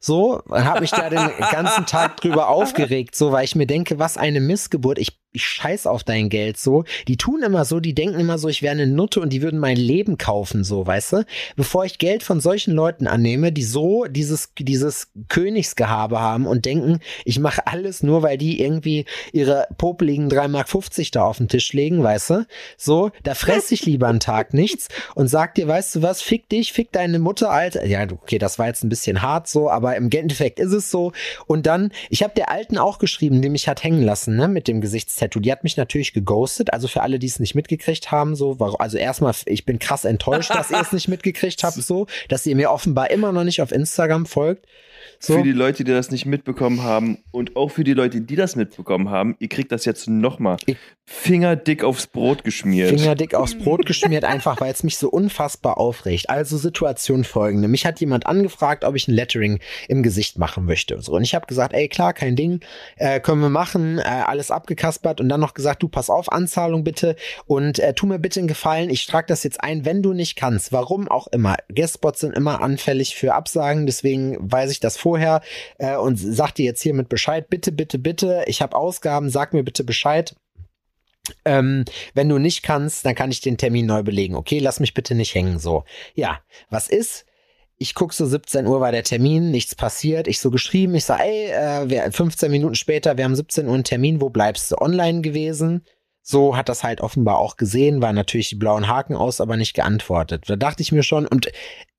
So, 0.00 0.42
und 0.44 0.64
habe 0.64 0.80
mich 0.80 0.90
da 0.90 1.10
den 1.10 1.30
ganzen 1.50 1.86
Tag 1.86 2.16
drüber 2.18 2.48
aufgeregt, 2.48 3.16
so, 3.16 3.32
weil 3.32 3.44
ich 3.44 3.56
mir 3.56 3.66
denke, 3.66 3.98
was 3.98 4.16
eine 4.16 4.40
Missgeburt. 4.40 4.98
Ich, 4.98 5.18
ich 5.32 5.44
scheiß 5.44 5.86
auf 5.86 6.04
dein 6.04 6.28
Geld, 6.28 6.58
so. 6.58 6.84
Die 7.08 7.16
tun 7.16 7.42
immer 7.42 7.64
so, 7.64 7.80
die 7.80 7.94
denken 7.94 8.20
immer 8.20 8.38
so, 8.38 8.48
ich 8.48 8.62
wäre 8.62 8.72
eine 8.72 8.86
Nutte 8.86 9.20
und 9.20 9.32
die 9.32 9.42
würden 9.42 9.58
mein 9.58 9.76
Leben 9.76 10.16
kaufen, 10.18 10.64
so, 10.64 10.86
weißt 10.86 11.12
du? 11.12 11.24
Bevor 11.56 11.84
ich 11.84 11.98
Geld 11.98 12.22
von 12.22 12.40
solchen 12.40 12.72
Leuten 12.72 13.06
annehme, 13.06 13.52
die 13.52 13.64
so 13.64 14.04
dieses, 14.04 14.50
dieses 14.58 15.08
Königsgehabe 15.28 16.20
haben 16.20 16.46
und 16.46 16.64
denken, 16.64 17.00
ich 17.24 17.38
mache 17.38 17.66
alles 17.66 18.02
nur, 18.02 18.22
weil 18.22 18.38
die 18.38 18.60
irgendwie 18.60 19.06
ihre 19.32 19.66
popeligen 19.76 20.28
3,50 20.30 20.48
Mark 20.48 21.12
da 21.12 21.24
auf 21.24 21.38
den 21.38 21.48
Tisch 21.48 21.72
legen, 21.72 22.02
weißt 22.02 22.30
du? 22.30 22.46
So, 22.76 23.10
da 23.22 23.34
fress 23.34 23.72
ich 23.72 23.84
lieber 23.86 24.08
einen 24.08 24.20
Tag 24.20 24.54
nichts 24.54 24.88
und 25.14 25.28
sag 25.28 25.54
dir, 25.54 25.68
weißt 25.68 25.96
du 25.96 26.02
was, 26.02 26.22
fick 26.22 26.48
dich, 26.48 26.72
fick 26.72 26.92
deine 26.92 27.18
Mutter, 27.18 27.50
Alter. 27.50 27.84
Ja, 27.84 28.04
okay, 28.10 28.38
das 28.38 28.58
war 28.58 28.66
jetzt 28.66 28.84
ein 28.84 28.88
bisschen 28.88 29.22
hart 29.22 29.48
so, 29.48 29.55
aber 29.64 29.96
im 29.96 30.10
Endeffekt 30.10 30.60
ist 30.60 30.72
es 30.72 30.90
so. 30.90 31.12
Und 31.46 31.66
dann, 31.66 31.92
ich 32.10 32.22
habe 32.22 32.34
der 32.34 32.50
Alten 32.50 32.78
auch 32.78 32.98
geschrieben, 32.98 33.42
die 33.42 33.48
mich 33.48 33.68
hat 33.68 33.82
hängen 33.82 34.02
lassen, 34.02 34.36
ne, 34.36 34.48
mit 34.48 34.68
dem 34.68 34.80
Gesichtstattoo. 34.80 35.40
Die 35.40 35.52
hat 35.52 35.64
mich 35.64 35.76
natürlich 35.76 36.12
geghostet. 36.12 36.72
Also 36.72 36.88
für 36.88 37.02
alle, 37.02 37.18
die 37.18 37.26
es 37.26 37.40
nicht 37.40 37.54
mitgekriegt 37.54 38.10
haben, 38.10 38.36
so, 38.36 38.56
also 38.78 38.98
erstmal, 38.98 39.34
ich 39.46 39.64
bin 39.64 39.78
krass 39.78 40.04
enttäuscht, 40.04 40.50
dass 40.50 40.70
ihr 40.70 40.80
es 40.80 40.92
nicht 40.92 41.08
mitgekriegt 41.08 41.62
habt, 41.64 41.76
so, 41.82 42.06
dass 42.28 42.46
ihr 42.46 42.56
mir 42.56 42.70
offenbar 42.70 43.10
immer 43.10 43.32
noch 43.32 43.44
nicht 43.44 43.60
auf 43.62 43.72
Instagram 43.72 44.26
folgt. 44.26 44.66
So. 45.18 45.34
Für 45.34 45.42
die 45.42 45.52
Leute, 45.52 45.84
die 45.84 45.92
das 45.92 46.10
nicht 46.10 46.26
mitbekommen 46.26 46.82
haben 46.82 47.18
und 47.30 47.56
auch 47.56 47.70
für 47.70 47.84
die 47.84 47.94
Leute, 47.94 48.20
die 48.20 48.36
das 48.36 48.56
mitbekommen 48.56 49.10
haben, 49.10 49.36
ihr 49.38 49.48
kriegt 49.48 49.72
das 49.72 49.84
jetzt 49.84 50.08
nochmal 50.08 50.56
fingerdick 51.08 51.84
aufs 51.84 52.08
Brot 52.08 52.42
geschmiert. 52.42 52.88
Fingerdick 52.90 53.34
aufs 53.34 53.56
Brot 53.56 53.86
geschmiert, 53.86 54.24
einfach 54.24 54.60
weil 54.60 54.72
es 54.72 54.82
mich 54.82 54.98
so 54.98 55.08
unfassbar 55.08 55.78
aufregt. 55.78 56.28
Also 56.28 56.58
Situation 56.58 57.22
folgende. 57.22 57.68
Mich 57.68 57.86
hat 57.86 58.00
jemand 58.00 58.26
angefragt, 58.26 58.84
ob 58.84 58.96
ich 58.96 59.06
ein 59.06 59.14
Lettering 59.14 59.60
im 59.88 60.02
Gesicht 60.02 60.36
machen 60.36 60.64
möchte. 60.64 61.00
So, 61.00 61.12
und 61.12 61.22
ich 61.22 61.36
habe 61.36 61.46
gesagt, 61.46 61.74
ey 61.74 61.88
klar, 61.88 62.12
kein 62.12 62.34
Ding, 62.34 62.60
äh, 62.96 63.20
können 63.20 63.40
wir 63.40 63.50
machen, 63.50 63.98
äh, 63.98 64.02
alles 64.02 64.50
abgekaspert 64.50 65.20
und 65.20 65.28
dann 65.28 65.40
noch 65.40 65.54
gesagt, 65.54 65.82
du 65.84 65.88
pass 65.88 66.10
auf, 66.10 66.32
Anzahlung 66.32 66.82
bitte 66.82 67.14
und 67.46 67.78
äh, 67.78 67.94
tu 67.94 68.06
mir 68.06 68.18
bitte 68.18 68.40
einen 68.40 68.48
Gefallen, 68.48 68.90
ich 68.90 69.06
trage 69.06 69.28
das 69.28 69.44
jetzt 69.44 69.62
ein, 69.62 69.84
wenn 69.84 70.02
du 70.02 70.12
nicht 70.12 70.34
kannst, 70.34 70.72
warum 70.72 71.08
auch 71.08 71.28
immer. 71.28 71.54
Guestspots 71.72 72.20
sind 72.20 72.36
immer 72.36 72.62
anfällig 72.62 73.14
für 73.14 73.34
Absagen, 73.34 73.86
deswegen 73.86 74.36
weiß 74.40 74.72
ich 74.72 74.80
das 74.80 74.95
vorher 74.96 75.42
äh, 75.78 75.96
und 75.96 76.16
sag 76.16 76.52
dir 76.52 76.64
jetzt 76.64 76.82
hiermit 76.82 77.08
Bescheid, 77.08 77.48
bitte, 77.48 77.72
bitte, 77.72 77.98
bitte, 77.98 78.44
ich 78.46 78.62
habe 78.62 78.76
Ausgaben, 78.76 79.30
sag 79.30 79.52
mir 79.52 79.62
bitte 79.62 79.84
Bescheid. 79.84 80.34
Ähm, 81.44 81.84
wenn 82.14 82.28
du 82.28 82.38
nicht 82.38 82.62
kannst, 82.62 83.04
dann 83.04 83.14
kann 83.14 83.30
ich 83.30 83.40
den 83.40 83.58
Termin 83.58 83.86
neu 83.86 84.02
belegen. 84.02 84.36
Okay, 84.36 84.58
lass 84.58 84.80
mich 84.80 84.94
bitte 84.94 85.14
nicht 85.14 85.34
hängen. 85.34 85.58
So, 85.58 85.84
ja, 86.14 86.40
was 86.70 86.88
ist? 86.88 87.24
Ich 87.78 87.94
guck 87.94 88.14
so 88.14 88.24
17 88.24 88.66
Uhr 88.66 88.80
war 88.80 88.90
der 88.90 89.02
Termin, 89.02 89.50
nichts 89.50 89.74
passiert. 89.74 90.28
Ich 90.28 90.38
so 90.38 90.50
geschrieben, 90.50 90.94
ich 90.94 91.04
sag, 91.04 91.20
ey, 91.20 91.50
äh, 91.50 91.90
wir, 91.90 92.10
15 92.10 92.50
Minuten 92.50 92.74
später, 92.74 93.16
wir 93.16 93.24
haben 93.24 93.36
17 93.36 93.66
Uhr 93.66 93.74
einen 93.74 93.84
Termin, 93.84 94.20
wo 94.20 94.30
bleibst 94.30 94.70
du? 94.70 94.78
Online 94.78 95.20
gewesen? 95.20 95.84
So 96.28 96.56
hat 96.56 96.68
das 96.68 96.82
halt 96.82 97.00
offenbar 97.02 97.38
auch 97.38 97.56
gesehen, 97.56 98.02
war 98.02 98.12
natürlich 98.12 98.48
die 98.48 98.56
blauen 98.56 98.88
Haken 98.88 99.14
aus, 99.14 99.40
aber 99.40 99.56
nicht 99.56 99.74
geantwortet. 99.74 100.42
Da 100.48 100.56
dachte 100.56 100.82
ich 100.82 100.90
mir 100.90 101.04
schon, 101.04 101.24
und 101.24 101.46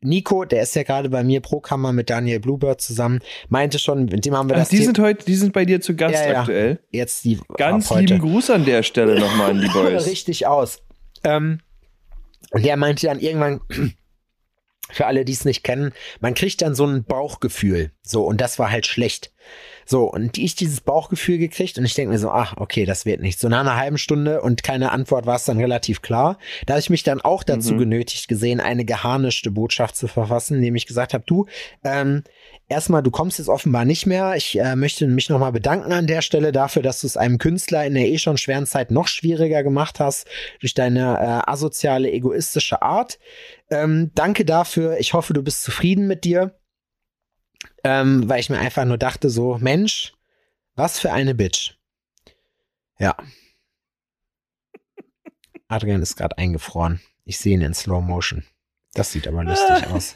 Nico, 0.01 0.43
der 0.43 0.63
ist 0.63 0.75
ja 0.75 0.83
gerade 0.83 1.07
bei 1.09 1.23
mir 1.23 1.39
pro 1.39 1.61
Kammer 1.61 1.93
mit 1.93 2.09
Daniel 2.09 2.41
Bluebird 2.41 2.81
zusammen, 2.81 3.19
meinte 3.47 3.79
schon, 3.79 4.03
mit 4.03 4.25
dem 4.25 4.35
haben 4.35 4.49
wir 4.49 4.57
Ach, 4.57 4.59
das 4.59 4.67
die 4.69 4.77
The- 4.79 4.83
sind 4.83 4.99
heute, 4.99 5.23
die 5.25 5.35
sind 5.35 5.53
bei 5.53 5.63
dir 5.63 5.79
zu 5.79 5.95
Gast 5.95 6.15
Ja, 6.15 6.29
ja. 6.33 6.39
aktuell. 6.41 6.79
jetzt 6.91 7.23
die 7.23 7.39
Ganz 7.55 7.89
lieben 7.95 8.19
Gruß 8.19 8.49
an 8.49 8.65
der 8.65 8.83
Stelle 8.83 9.17
nochmal 9.17 9.51
an 9.51 9.61
die 9.61 9.67
Boys. 9.73 10.05
richtig 10.05 10.45
aus. 10.45 10.81
Ähm, 11.23 11.59
und 12.51 12.65
der 12.65 12.75
meinte 12.75 13.07
dann 13.07 13.21
irgendwann, 13.21 13.61
für 14.91 15.05
alle, 15.05 15.25
die 15.25 15.33
es 15.33 15.45
nicht 15.45 15.63
kennen, 15.63 15.91
man 16.19 16.33
kriegt 16.33 16.61
dann 16.61 16.75
so 16.75 16.85
ein 16.85 17.03
Bauchgefühl. 17.03 17.91
So, 18.03 18.23
und 18.23 18.39
das 18.41 18.57
war 18.59 18.71
halt 18.71 18.87
schlecht. 18.87 19.31
So, 19.85 20.03
und 20.03 20.37
ich 20.37 20.55
dieses 20.55 20.81
Bauchgefühl 20.81 21.37
gekriegt 21.37 21.77
und 21.77 21.85
ich 21.85 21.93
denke 21.93 22.11
mir 22.11 22.19
so, 22.19 22.29
ach, 22.29 22.55
okay, 22.57 22.83
das 22.85 23.05
wird 23.05 23.21
nicht. 23.21 23.39
So 23.39 23.47
nach 23.47 23.61
einer 23.61 23.77
halben 23.77 23.97
Stunde 23.97 24.41
und 24.41 24.61
keine 24.61 24.91
Antwort 24.91 25.25
war 25.25 25.37
es 25.37 25.45
dann 25.45 25.57
relativ 25.59 26.01
klar. 26.01 26.37
Da 26.65 26.73
habe 26.73 26.81
ich 26.81 26.89
mich 26.89 27.03
dann 27.03 27.21
auch 27.21 27.43
dazu 27.43 27.73
Mhm. 27.73 27.77
genötigt 27.77 28.27
gesehen, 28.27 28.59
eine 28.59 28.83
geharnischte 28.83 29.49
Botschaft 29.49 29.95
zu 29.95 30.07
verfassen, 30.09 30.57
indem 30.57 30.75
ich 30.75 30.87
gesagt 30.87 31.13
habe, 31.13 31.23
du, 31.25 31.45
ähm, 31.85 32.23
erstmal, 32.67 33.03
du 33.03 33.11
kommst 33.11 33.39
jetzt 33.39 33.47
offenbar 33.47 33.85
nicht 33.85 34.05
mehr. 34.05 34.35
Ich 34.35 34.59
äh, 34.59 34.75
möchte 34.75 35.07
mich 35.07 35.29
nochmal 35.29 35.51
bedanken 35.51 35.91
an 35.91 36.07
der 36.07 36.21
Stelle 36.21 36.51
dafür, 36.51 36.81
dass 36.81 37.01
du 37.01 37.07
es 37.07 37.17
einem 37.17 37.37
Künstler 37.37 37.85
in 37.85 37.93
der 37.93 38.07
eh 38.07 38.17
schon 38.17 38.37
schweren 38.37 38.65
Zeit 38.65 38.91
noch 38.91 39.07
schwieriger 39.07 39.63
gemacht 39.63 39.99
hast 39.99 40.27
durch 40.59 40.73
deine 40.73 41.17
äh, 41.19 41.49
asoziale, 41.49 42.11
egoistische 42.11 42.81
Art. 42.81 43.19
Ähm, 43.69 44.11
danke 44.15 44.45
dafür. 44.45 44.97
Ich 44.99 45.13
hoffe, 45.13 45.33
du 45.33 45.41
bist 45.41 45.63
zufrieden 45.63 46.07
mit 46.07 46.23
dir. 46.23 46.59
Ähm, 47.83 48.27
weil 48.29 48.39
ich 48.39 48.49
mir 48.49 48.59
einfach 48.59 48.85
nur 48.85 48.97
dachte, 48.97 49.29
so, 49.29 49.57
Mensch, 49.59 50.13
was 50.75 50.99
für 50.99 51.11
eine 51.11 51.35
Bitch. 51.35 51.75
Ja. 52.99 53.15
Adrian 55.67 56.01
ist 56.01 56.15
gerade 56.15 56.37
eingefroren. 56.37 57.01
Ich 57.23 57.39
sehe 57.39 57.53
ihn 57.53 57.61
in 57.61 57.73
Slow 57.73 58.01
Motion. 58.01 58.43
Das 58.93 59.11
sieht 59.11 59.27
aber 59.27 59.43
lustig 59.43 59.87
aus. 59.87 60.15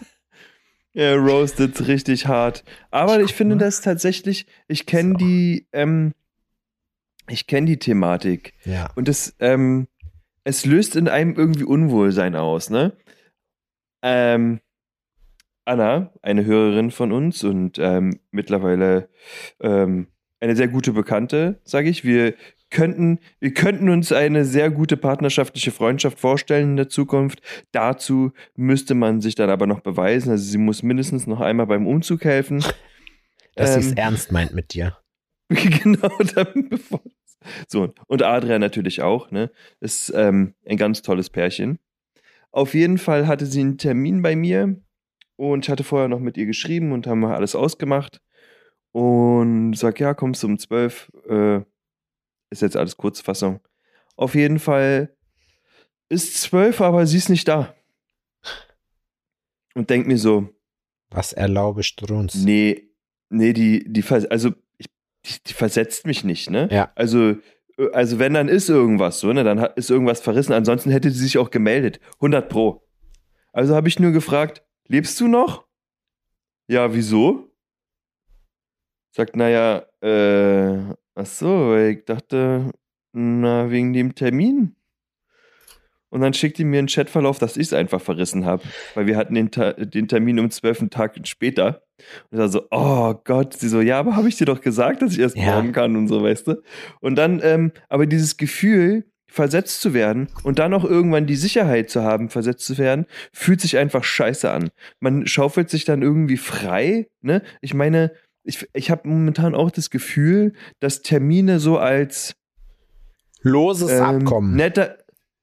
Er 0.93 1.17
roastet 1.17 1.87
richtig 1.87 2.27
hart. 2.27 2.63
Aber 2.89 3.19
Ich 3.19 3.31
ich, 3.31 3.35
finde 3.35 3.55
mal. 3.55 3.59
das 3.61 3.81
tatsächlich, 3.81 4.45
ich 4.67 4.85
kenne 4.85 5.11
So. 5.11 5.17
die, 5.17 5.67
ähm, 5.71 6.13
ich 7.29 7.47
kenne 7.47 7.67
die 7.67 7.77
Thematik. 7.79 8.53
Ja. 8.65 8.89
Und 8.95 9.07
es, 9.07 9.35
ähm, 9.39 9.87
es 10.43 10.65
löst 10.65 10.95
in 10.95 11.07
einem 11.07 11.35
irgendwie 11.35 11.63
Unwohlsein 11.63 12.35
aus, 12.35 12.69
ne? 12.69 12.93
Ähm, 14.01 14.59
Anna, 15.63 16.11
eine 16.23 16.43
Hörerin 16.43 16.91
von 16.91 17.11
uns 17.11 17.43
und 17.43 17.77
ähm, 17.79 18.19
mittlerweile 18.31 19.09
ähm, 19.59 20.07
eine 20.39 20.55
sehr 20.55 20.67
gute 20.67 20.91
Bekannte, 20.91 21.61
sage 21.63 21.87
ich. 21.89 22.03
Wir 22.03 22.33
könnten, 22.71 23.19
wir 23.39 23.53
könnten 23.53 23.89
uns 23.89 24.11
eine 24.11 24.45
sehr 24.45 24.71
gute 24.71 24.97
partnerschaftliche 24.97 25.71
Freundschaft 25.71 26.19
vorstellen 26.19 26.71
in 26.71 26.75
der 26.77 26.89
Zukunft. 26.89 27.41
Dazu 27.71 28.31
müsste 28.55 28.95
man 28.95 29.21
sich 29.21 29.35
dann 29.35 29.49
aber 29.49 29.67
noch 29.67 29.81
beweisen. 29.81 30.31
Also 30.31 30.43
sie 30.43 30.57
muss 30.57 30.81
mindestens 30.81 31.27
noch 31.27 31.41
einmal 31.41 31.67
beim 31.67 31.85
Umzug 31.85 32.23
helfen. 32.23 32.63
Dass 33.55 33.73
sie 33.75 33.81
es 33.81 33.91
Ähm, 33.91 33.97
ernst 33.97 34.31
meint 34.31 34.53
mit 34.53 34.73
dir. 34.73 34.97
genau, 35.49 36.17
dann 36.33 36.69
bevor. 36.69 37.01
So, 37.67 37.93
und 38.07 38.23
Adria 38.23 38.59
natürlich 38.59 39.01
auch, 39.01 39.31
ne? 39.31 39.51
Ist 39.79 40.11
ähm, 40.15 40.53
ein 40.65 40.77
ganz 40.77 41.01
tolles 41.01 41.29
Pärchen. 41.29 41.79
Auf 42.51 42.73
jeden 42.73 42.97
Fall 42.97 43.27
hatte 43.27 43.45
sie 43.45 43.61
einen 43.61 43.77
Termin 43.77 44.21
bei 44.21 44.35
mir 44.35 44.77
und 45.35 45.65
ich 45.65 45.69
hatte 45.69 45.83
vorher 45.83 46.07
noch 46.07 46.19
mit 46.19 46.37
ihr 46.37 46.45
geschrieben 46.45 46.91
und 46.91 47.07
haben 47.07 47.25
alles 47.25 47.55
ausgemacht. 47.55 48.21
Und 48.91 49.73
sag, 49.73 49.99
ja, 49.99 50.13
kommst 50.13 50.43
du 50.43 50.47
um 50.47 50.59
12. 50.59 51.11
Äh, 51.27 51.61
ist 52.51 52.61
jetzt 52.61 52.77
alles 52.77 52.97
Kurzfassung. 52.97 53.59
Auf 54.15 54.35
jeden 54.35 54.59
Fall 54.59 55.15
ist 56.09 56.39
12, 56.41 56.81
aber 56.81 57.07
sie 57.07 57.17
ist 57.17 57.29
nicht 57.29 57.47
da. 57.47 57.73
Und 59.73 59.89
denk 59.89 60.05
mir 60.05 60.17
so, 60.17 60.49
Was 61.09 61.33
erlaube 61.33 61.83
Strunz? 61.83 62.35
Nee, 62.35 62.89
nee, 63.29 63.53
die, 63.53 63.85
die, 63.87 64.03
also, 64.29 64.51
ich, 64.77 64.87
die, 65.25 65.43
die 65.47 65.53
versetzt 65.53 66.05
mich 66.05 66.23
nicht, 66.23 66.49
ne? 66.49 66.67
Ja. 66.71 66.91
Also, 66.95 67.37
äh, 67.77 67.91
also 67.93 68.19
wenn, 68.19 68.33
dann 68.33 68.49
ist 68.49 68.69
irgendwas 68.69 69.19
so, 69.19 69.31
ne? 69.31 69.43
Dann 69.43 69.59
ist 69.75 69.89
irgendwas 69.89 70.21
verrissen. 70.21 70.53
Ansonsten 70.53 70.91
hätte 70.91 71.09
sie 71.09 71.23
sich 71.23 71.37
auch 71.37 71.49
gemeldet. 71.49 71.99
100 72.15 72.49
Pro. 72.49 72.85
Also 73.53 73.75
habe 73.75 73.87
ich 73.87 73.99
nur 73.99 74.11
gefragt, 74.11 74.63
lebst 74.87 75.19
du 75.19 75.27
noch? 75.27 75.65
Ja, 76.67 76.93
wieso? 76.93 77.49
Sagt, 79.13 79.35
naja, 79.35 79.85
äh, 80.01 80.93
ach 81.15 81.25
so, 81.25 81.75
ich 81.75 82.05
dachte, 82.05 82.71
na, 83.13 83.69
wegen 83.69 83.93
dem 83.93 84.15
Termin. 84.15 84.75
Und 86.09 86.19
dann 86.19 86.33
schickt 86.33 86.57
die 86.57 86.65
mir 86.65 86.79
einen 86.79 86.87
Chatverlauf, 86.87 87.39
dass 87.39 87.55
ich 87.55 87.67
es 87.67 87.73
einfach 87.73 88.01
verrissen 88.01 88.45
habe. 88.45 88.63
Weil 88.95 89.07
wir 89.07 89.15
hatten 89.15 89.33
den, 89.33 89.49
Ta 89.49 89.71
den 89.71 90.09
Termin 90.09 90.39
um 90.39 90.51
zwölf 90.51 90.83
Tag 90.89 91.15
später. 91.23 91.83
Und 92.29 92.33
ich 92.33 92.39
war 92.39 92.49
so, 92.49 92.67
oh 92.69 93.13
Gott. 93.23 93.53
Sie 93.53 93.69
so, 93.69 93.79
ja, 93.79 93.97
aber 93.97 94.17
habe 94.17 94.27
ich 94.27 94.35
dir 94.35 94.45
doch 94.45 94.59
gesagt, 94.59 95.01
dass 95.01 95.13
ich 95.13 95.19
erst 95.19 95.37
Ja. 95.37 95.53
morgen 95.55 95.71
kann 95.71 95.95
und 95.95 96.09
so, 96.09 96.21
weißt 96.21 96.47
du? 96.47 96.61
Und 96.99 97.15
dann, 97.15 97.39
ähm, 97.43 97.71
aber 97.87 98.07
dieses 98.07 98.35
Gefühl, 98.35 99.05
versetzt 99.31 99.79
zu 99.79 99.93
werden 99.93 100.27
und 100.43 100.59
dann 100.59 100.73
auch 100.73 100.83
irgendwann 100.83 101.25
die 101.25 101.37
Sicherheit 101.37 101.89
zu 101.89 102.03
haben, 102.03 102.29
versetzt 102.29 102.65
zu 102.65 102.77
werden, 102.77 103.05
fühlt 103.31 103.61
sich 103.61 103.77
einfach 103.77 104.03
scheiße 104.03 104.51
an. 104.51 104.71
Man 104.99 105.25
schaufelt 105.25 105.69
sich 105.69 105.85
dann 105.85 106.01
irgendwie 106.01 106.35
frei, 106.35 107.07
ne? 107.21 107.41
Ich 107.61 107.73
meine, 107.73 108.11
ich, 108.43 108.67
ich 108.73 108.91
habe 108.91 109.07
momentan 109.07 109.55
auch 109.55 109.71
das 109.71 109.89
Gefühl, 109.89 110.53
dass 110.79 111.01
Termine 111.01 111.59
so 111.59 111.77
als 111.77 112.35
Loses 113.41 113.91
ähm, 113.91 114.03
Abkommen. 114.03 114.55
Netter, 114.55 114.97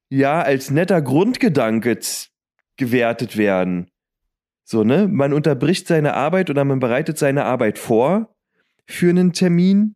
ja, 0.09 0.40
als 0.40 0.71
netter 0.71 1.02
Grundgedanke 1.02 1.99
gewertet 2.76 3.37
werden. 3.37 3.90
So, 4.64 4.85
ne? 4.85 5.09
Man 5.09 5.33
unterbricht 5.33 5.87
seine 5.87 6.14
Arbeit 6.14 6.50
oder 6.50 6.64
man 6.64 6.78
bereitet 6.78 7.19
seine 7.19 7.45
Arbeit 7.45 7.78
vor 7.78 8.35
für 8.87 9.11
einen 9.11 9.33
Termin 9.33 9.95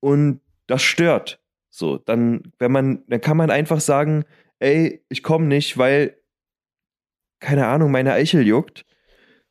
und 0.00 0.40
das 0.66 0.82
stört. 0.82 1.40
So, 1.70 1.98
dann, 1.98 2.52
wenn 2.58 2.70
man, 2.70 3.02
dann 3.08 3.20
kann 3.20 3.36
man 3.36 3.50
einfach 3.50 3.80
sagen, 3.80 4.24
ey, 4.58 5.04
ich 5.08 5.22
komme 5.22 5.46
nicht, 5.46 5.76
weil, 5.76 6.16
keine 7.40 7.66
Ahnung, 7.66 7.90
meine 7.90 8.12
Eichel 8.12 8.46
juckt. 8.46 8.84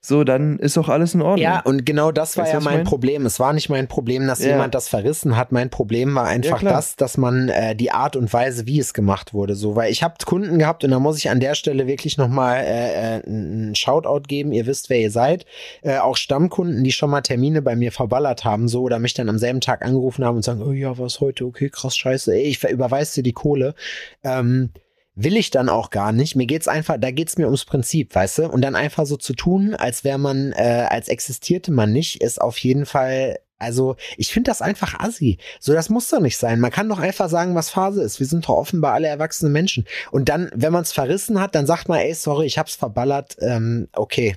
So, 0.06 0.26
dann 0.26 0.60
ist 0.60 0.76
doch 0.76 0.90
alles 0.90 1.14
in 1.14 1.22
Ordnung. 1.22 1.38
Ja, 1.42 1.62
und 1.62 1.86
genau 1.86 2.12
das 2.12 2.36
war 2.36 2.44
Weißt 2.44 2.54
ja 2.56 2.60
mein 2.60 2.80
mein? 2.80 2.84
Problem. 2.84 3.26
Es 3.26 3.40
war 3.40 3.54
nicht 3.54 3.70
mein 3.70 3.88
Problem, 3.88 4.28
dass 4.28 4.40
Ja. 4.44 4.50
jemand 4.50 4.76
das 4.76 4.90
verrissen 4.90 5.38
hat. 5.38 5.54
Mein 5.54 5.70
Problem 5.70 6.14
war 6.14 6.26
einfach 6.26 6.60
klar. 6.60 6.74
das, 6.74 6.98
dass 6.98 7.16
man 7.16 7.48
äh, 7.48 7.74
die 7.74 7.92
Art 7.92 8.18
und 8.18 8.34
Weise, 8.34 8.66
wie 8.68 8.80
es 8.82 8.94
gemacht 8.94 9.34
wurde, 9.34 9.56
so, 9.56 9.78
weil 9.78 9.94
ich 9.94 10.04
habe 10.04 10.16
Kunden 10.26 10.60
gehabt 10.60 10.84
und 10.84 10.92
da 10.92 11.00
muss 11.00 11.18
ich 11.20 11.30
an 11.30 11.40
der 11.40 11.56
Stelle 11.56 11.88
wirklich 11.88 12.18
nochmal 12.18 12.58
äh, 12.66 13.18
äh, 13.20 13.26
einen 13.26 13.76
Shoutout 13.76 14.24
geben. 14.28 14.52
Ihr 14.52 14.66
wisst, 14.66 14.90
wer 14.90 15.00
ihr 15.00 15.10
seid. 15.12 15.46
Äh, 15.84 16.00
auch 16.00 16.18
Stammkunden, 16.18 16.84
die 16.84 16.92
schon 16.92 17.10
mal 17.10 17.22
Termine 17.22 17.62
bei 17.62 17.78
mir 17.78 17.94
verballert 17.94 18.44
haben, 18.44 18.68
so 18.68 18.82
oder 18.82 19.00
mich 19.00 19.14
dann 19.14 19.30
am 19.30 19.38
selben 19.38 19.62
Tag 19.62 19.86
angerufen 19.86 20.26
haben 20.26 20.36
und 20.36 20.44
sagen, 20.44 20.62
oh 20.62 20.74
ja, 20.74 20.98
was 20.98 21.22
heute? 21.22 21.46
Okay, 21.46 21.70
krass, 21.70 21.96
scheiße. 21.96 22.34
Ey, 22.36 22.44
ich 22.44 22.60
ver- 22.60 22.72
überweis 22.72 23.14
dir 23.14 23.24
die 23.24 23.32
Kohle. 23.32 23.74
Ähm, 24.22 24.72
will 25.16 25.38
ich 25.38 25.52
dann 25.52 25.70
auch 25.70 25.90
gar 25.90 26.12
nicht. 26.12 26.36
Mir 26.36 26.48
geht's 26.48 26.68
einfach, 26.68 26.98
da 27.00 27.12
geht's 27.12 27.38
mir 27.38 27.46
ums 27.46 27.66
Prinzip, 27.66 28.16
weißt 28.16 28.40
du? 28.40 28.50
Und 28.50 28.62
dann 28.62 28.76
einfach 28.76 29.06
so 29.06 29.16
zu 29.18 29.34
tun, 29.34 29.76
als 29.76 30.04
wäre 30.04 30.18
man, 30.18 30.52
äh, 30.54 30.88
als 30.90 31.08
existierte 31.08 31.72
man 31.72 31.92
nicht, 31.92 32.22
ist 32.22 32.42
auf 32.42 32.58
jeden 32.58 32.86
Fall, 32.86 33.38
also 33.60 33.96
ich 34.18 34.32
finde 34.34 34.50
das 34.50 34.62
einfach 34.62 35.00
assi. 35.00 35.38
So, 35.60 35.74
das 35.74 35.90
muss 35.90 36.10
doch 36.10 36.20
nicht 36.20 36.38
sein. 36.38 36.60
Man 36.60 36.72
kann 36.72 36.90
doch 36.90 37.00
einfach 37.00 37.30
sagen, 37.30 37.54
was 37.56 37.70
Phase 37.70 38.02
ist. 38.02 38.20
Wir 38.20 38.28
sind 38.28 38.46
doch 38.46 38.56
offenbar 38.58 38.94
alle 38.94 39.08
erwachsene 39.08 39.52
Menschen. 39.52 39.86
Und 40.12 40.30
dann, 40.30 40.50
wenn 40.56 40.74
man 40.74 40.82
es 40.82 40.92
verrissen 40.92 41.40
hat, 41.40 41.54
dann 41.56 41.68
sagt 41.68 41.88
man, 41.90 42.00
ey, 42.00 42.14
sorry, 42.14 42.46
ich 42.48 42.58
hab's 42.58 42.76
verballert, 42.76 43.38
ähm, 43.40 43.88
okay. 43.94 44.36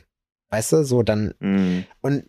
Weißt 0.50 0.72
du, 0.72 0.84
so 0.84 1.02
dann, 1.02 1.34
Mhm. 1.40 1.86
und 2.02 2.24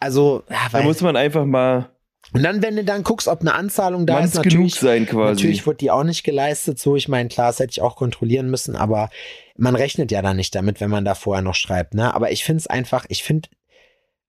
also, 0.00 0.42
ja, 0.50 0.68
Da 0.70 0.82
muss 0.82 1.00
man 1.00 1.16
einfach 1.16 1.46
mal 1.46 1.88
und 2.34 2.42
dann, 2.42 2.62
wenn 2.62 2.76
du 2.76 2.84
dann 2.84 3.04
guckst, 3.04 3.28
ob 3.28 3.40
eine 3.40 3.54
Anzahlung 3.54 4.06
da 4.06 4.18
ist, 4.18 4.34
manns 4.34 4.42
genug 4.42 4.44
natürlich, 4.44 4.74
sein 4.74 5.06
quasi. 5.06 5.32
Natürlich 5.32 5.66
wurde 5.66 5.78
die 5.78 5.90
auch 5.90 6.02
nicht 6.04 6.24
geleistet, 6.24 6.78
so 6.80 6.96
ich 6.96 7.08
meine, 7.08 7.28
klar, 7.28 7.46
das 7.46 7.60
hätte 7.60 7.70
ich 7.70 7.80
auch 7.80 7.96
kontrollieren 7.96 8.50
müssen, 8.50 8.74
aber 8.76 9.08
man 9.56 9.76
rechnet 9.76 10.10
ja 10.10 10.20
da 10.20 10.34
nicht 10.34 10.54
damit, 10.54 10.80
wenn 10.80 10.90
man 10.90 11.04
da 11.04 11.14
vorher 11.14 11.42
noch 11.42 11.54
schreibt, 11.54 11.94
ne? 11.94 12.12
Aber 12.12 12.32
ich 12.32 12.44
finde 12.44 12.58
es 12.58 12.66
einfach, 12.66 13.06
ich 13.08 13.22
finde, 13.22 13.48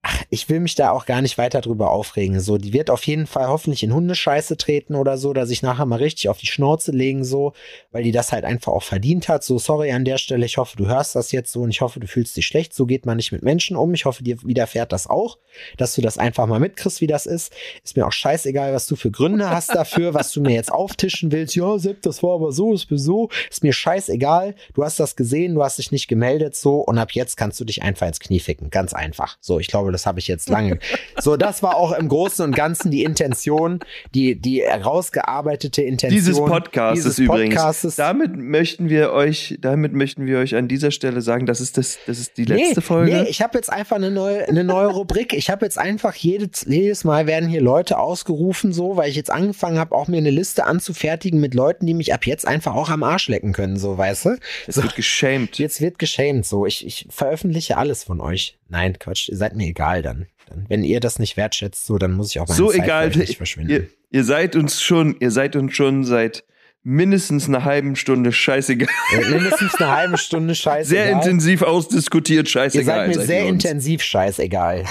ach, 0.05 0.23
ich 0.29 0.47
will 0.49 0.59
mich 0.59 0.75
da 0.75 0.91
auch 0.91 1.05
gar 1.05 1.21
nicht 1.21 1.39
weiter 1.39 1.61
drüber 1.61 1.89
aufregen. 1.89 2.39
So, 2.39 2.57
die 2.57 2.73
wird 2.73 2.91
auf 2.91 3.03
jeden 3.07 3.25
Fall 3.25 3.47
hoffentlich 3.47 3.81
in 3.81 3.93
Hundescheiße 3.93 4.55
treten 4.55 4.93
oder 4.95 5.17
so, 5.17 5.33
dass 5.33 5.49
ich 5.49 5.63
nachher 5.63 5.87
mal 5.87 5.97
richtig 5.97 6.29
auf 6.29 6.37
die 6.37 6.45
Schnauze 6.45 6.91
legen, 6.91 7.23
so, 7.23 7.53
weil 7.91 8.03
die 8.03 8.11
das 8.11 8.31
halt 8.31 8.45
einfach 8.45 8.71
auch 8.71 8.83
verdient 8.83 9.27
hat. 9.27 9.43
So, 9.43 9.57
sorry 9.57 9.91
an 9.91 10.05
der 10.05 10.19
Stelle, 10.19 10.45
ich 10.45 10.57
hoffe, 10.57 10.77
du 10.77 10.85
hörst 10.85 11.15
das 11.15 11.31
jetzt 11.31 11.51
so 11.51 11.61
und 11.61 11.71
ich 11.71 11.81
hoffe, 11.81 11.99
du 11.99 12.07
fühlst 12.07 12.37
dich 12.37 12.45
schlecht. 12.45 12.75
So 12.75 12.85
geht 12.85 13.07
man 13.07 13.17
nicht 13.17 13.31
mit 13.31 13.41
Menschen 13.41 13.75
um. 13.75 13.95
Ich 13.95 14.05
hoffe, 14.05 14.23
dir 14.23 14.37
widerfährt 14.43 14.91
das 14.91 15.07
auch, 15.07 15.39
dass 15.77 15.95
du 15.95 16.01
das 16.01 16.19
einfach 16.19 16.45
mal 16.45 16.59
mitkriegst, 16.59 17.01
wie 17.01 17.07
das 17.07 17.25
ist. 17.25 17.51
Ist 17.83 17.97
mir 17.97 18.05
auch 18.05 18.11
scheißegal, 18.11 18.73
was 18.73 18.85
du 18.85 18.95
für 18.95 19.09
Gründe 19.09 19.49
hast 19.49 19.73
dafür, 19.73 20.13
was 20.13 20.31
du 20.31 20.41
mir 20.41 20.53
jetzt 20.53 20.71
auftischen 20.71 21.31
willst. 21.31 21.55
Ja, 21.55 21.79
Sepp, 21.79 22.03
das 22.03 22.21
war 22.21 22.35
aber 22.35 22.51
so, 22.51 22.73
ist 22.73 22.91
mir 22.91 22.99
so. 22.99 23.29
Ist 23.49 23.63
mir 23.63 23.73
scheißegal. 23.73 24.53
Du 24.75 24.83
hast 24.83 24.99
das 24.99 25.15
gesehen, 25.15 25.55
du 25.55 25.63
hast 25.63 25.79
dich 25.79 25.91
nicht 25.91 26.07
gemeldet, 26.07 26.55
so. 26.55 26.75
Und 26.75 26.99
ab 26.99 27.13
jetzt 27.13 27.37
kannst 27.37 27.59
du 27.59 27.65
dich 27.65 27.81
einfach 27.81 28.05
ins 28.05 28.19
Knie 28.19 28.39
ficken. 28.39 28.69
Ganz 28.69 28.93
einfach. 28.93 29.37
So, 29.41 29.59
ich 29.59 29.67
glaube, 29.67 29.94
das 29.95 30.05
habe 30.05 30.19
ich 30.19 30.27
jetzt 30.27 30.49
lange. 30.49 30.77
so, 31.19 31.37
das 31.37 31.63
war 31.63 31.75
auch 31.77 31.93
im 31.93 32.09
Großen 32.09 32.43
und 32.43 32.55
Ganzen 32.55 32.91
die 32.91 33.03
Intention, 33.03 33.79
die, 34.13 34.35
die 34.35 34.61
herausgearbeitete 34.61 35.81
Intention. 35.81 36.11
dieses 36.11 36.37
Podcastes 36.37 37.03
dieses 37.03 37.19
übrigens. 37.19 37.55
Podcastes. 37.55 37.95
Damit 37.95 38.35
möchten 38.35 38.89
wir 38.89 39.13
euch, 39.13 39.57
damit 39.61 39.93
möchten 39.93 40.25
wir 40.25 40.39
euch 40.39 40.55
an 40.55 40.67
dieser 40.67 40.91
Stelle 40.91 41.21
sagen, 41.21 41.45
das 41.45 41.61
ist 41.61 41.77
das, 41.77 41.97
das 42.05 42.19
ist 42.19 42.37
die 42.37 42.45
letzte 42.45 42.79
nee, 42.79 42.85
Folge. 42.85 43.11
Nee, 43.23 43.29
ich 43.29 43.41
habe 43.41 43.57
jetzt 43.57 43.71
einfach 43.71 43.95
eine 43.95 44.11
neue, 44.11 44.47
eine 44.47 44.63
neue 44.63 44.87
Rubrik. 44.87 45.33
Ich 45.33 45.49
habe 45.49 45.65
jetzt 45.65 45.77
einfach 45.77 46.13
jedes, 46.15 46.65
jedes 46.67 47.03
Mal 47.03 47.27
werden 47.27 47.47
hier 47.47 47.61
Leute 47.61 47.97
ausgerufen, 47.97 48.73
so, 48.73 48.97
weil 48.97 49.09
ich 49.09 49.15
jetzt 49.15 49.31
angefangen 49.31 49.79
habe, 49.79 49.95
auch 49.95 50.07
mir 50.07 50.17
eine 50.17 50.31
Liste 50.31 50.65
anzufertigen 50.65 51.39
mit 51.39 51.53
Leuten, 51.53 51.85
die 51.85 51.93
mich 51.93 52.13
ab 52.13 52.25
jetzt 52.25 52.47
einfach 52.47 52.75
auch 52.75 52.89
am 52.89 53.03
Arsch 53.03 53.29
lecken 53.29 53.53
können, 53.53 53.77
so, 53.77 53.97
weißt 53.97 54.25
du? 54.25 54.37
es 54.67 54.75
So, 54.75 54.83
wird 54.83 54.95
geschämt. 54.95 55.57
jetzt 55.57 55.79
wird 55.81 55.99
geschämt, 55.99 56.45
so. 56.45 56.65
Ich, 56.65 56.85
ich 56.85 57.07
veröffentliche 57.09 57.77
alles 57.77 58.03
von 58.03 58.19
euch. 58.19 58.57
Nein, 58.75 58.99
Quatsch, 58.99 59.29
ihr 59.29 59.37
seid 59.37 59.55
mir 59.55 59.67
egal 59.67 60.01
dann. 60.01 60.25
dann. 60.49 60.65
Wenn 60.67 60.83
ihr 60.83 60.99
das 60.99 61.17
nicht 61.17 61.37
wertschätzt, 61.37 61.85
so, 61.85 61.97
dann 61.97 62.11
muss 62.13 62.29
ich 62.31 62.39
auch 62.41 62.47
meine 62.47 62.57
So 62.57 62.67
Zeit 62.67 62.75
für 62.75 62.83
egal. 62.83 63.07
euch 63.07 63.15
nicht 63.15 63.37
verschwinden. 63.37 63.71
Ihr, 63.71 63.87
ihr 64.11 64.23
seid 64.25 64.55
uns 64.57 64.81
schon, 64.81 65.15
ihr 65.19 65.31
seid 65.31 65.55
uns 65.55 65.73
schon 65.73 66.03
seit 66.03 66.43
mindestens 66.83 67.47
einer 67.47 67.63
halben 67.63 67.95
Stunde 67.95 68.31
scheißegal. 68.33 68.89
Äh, 69.13 69.29
Mindestens 69.31 69.75
eine 69.75 69.91
halbe 69.95 70.17
Stunde 70.17 70.53
scheiße. 70.53 70.89
Sehr 70.89 71.09
intensiv 71.09 71.61
ausdiskutiert, 71.61 72.47
Ihr 72.47 72.51
scheißegal. 72.51 73.07
seid 73.07 73.17
mir 73.17 73.25
sehr 73.25 73.43
ihr 73.45 73.51
uns. 73.53 73.63
intensiv 73.63 74.03
scheißegal. 74.03 74.83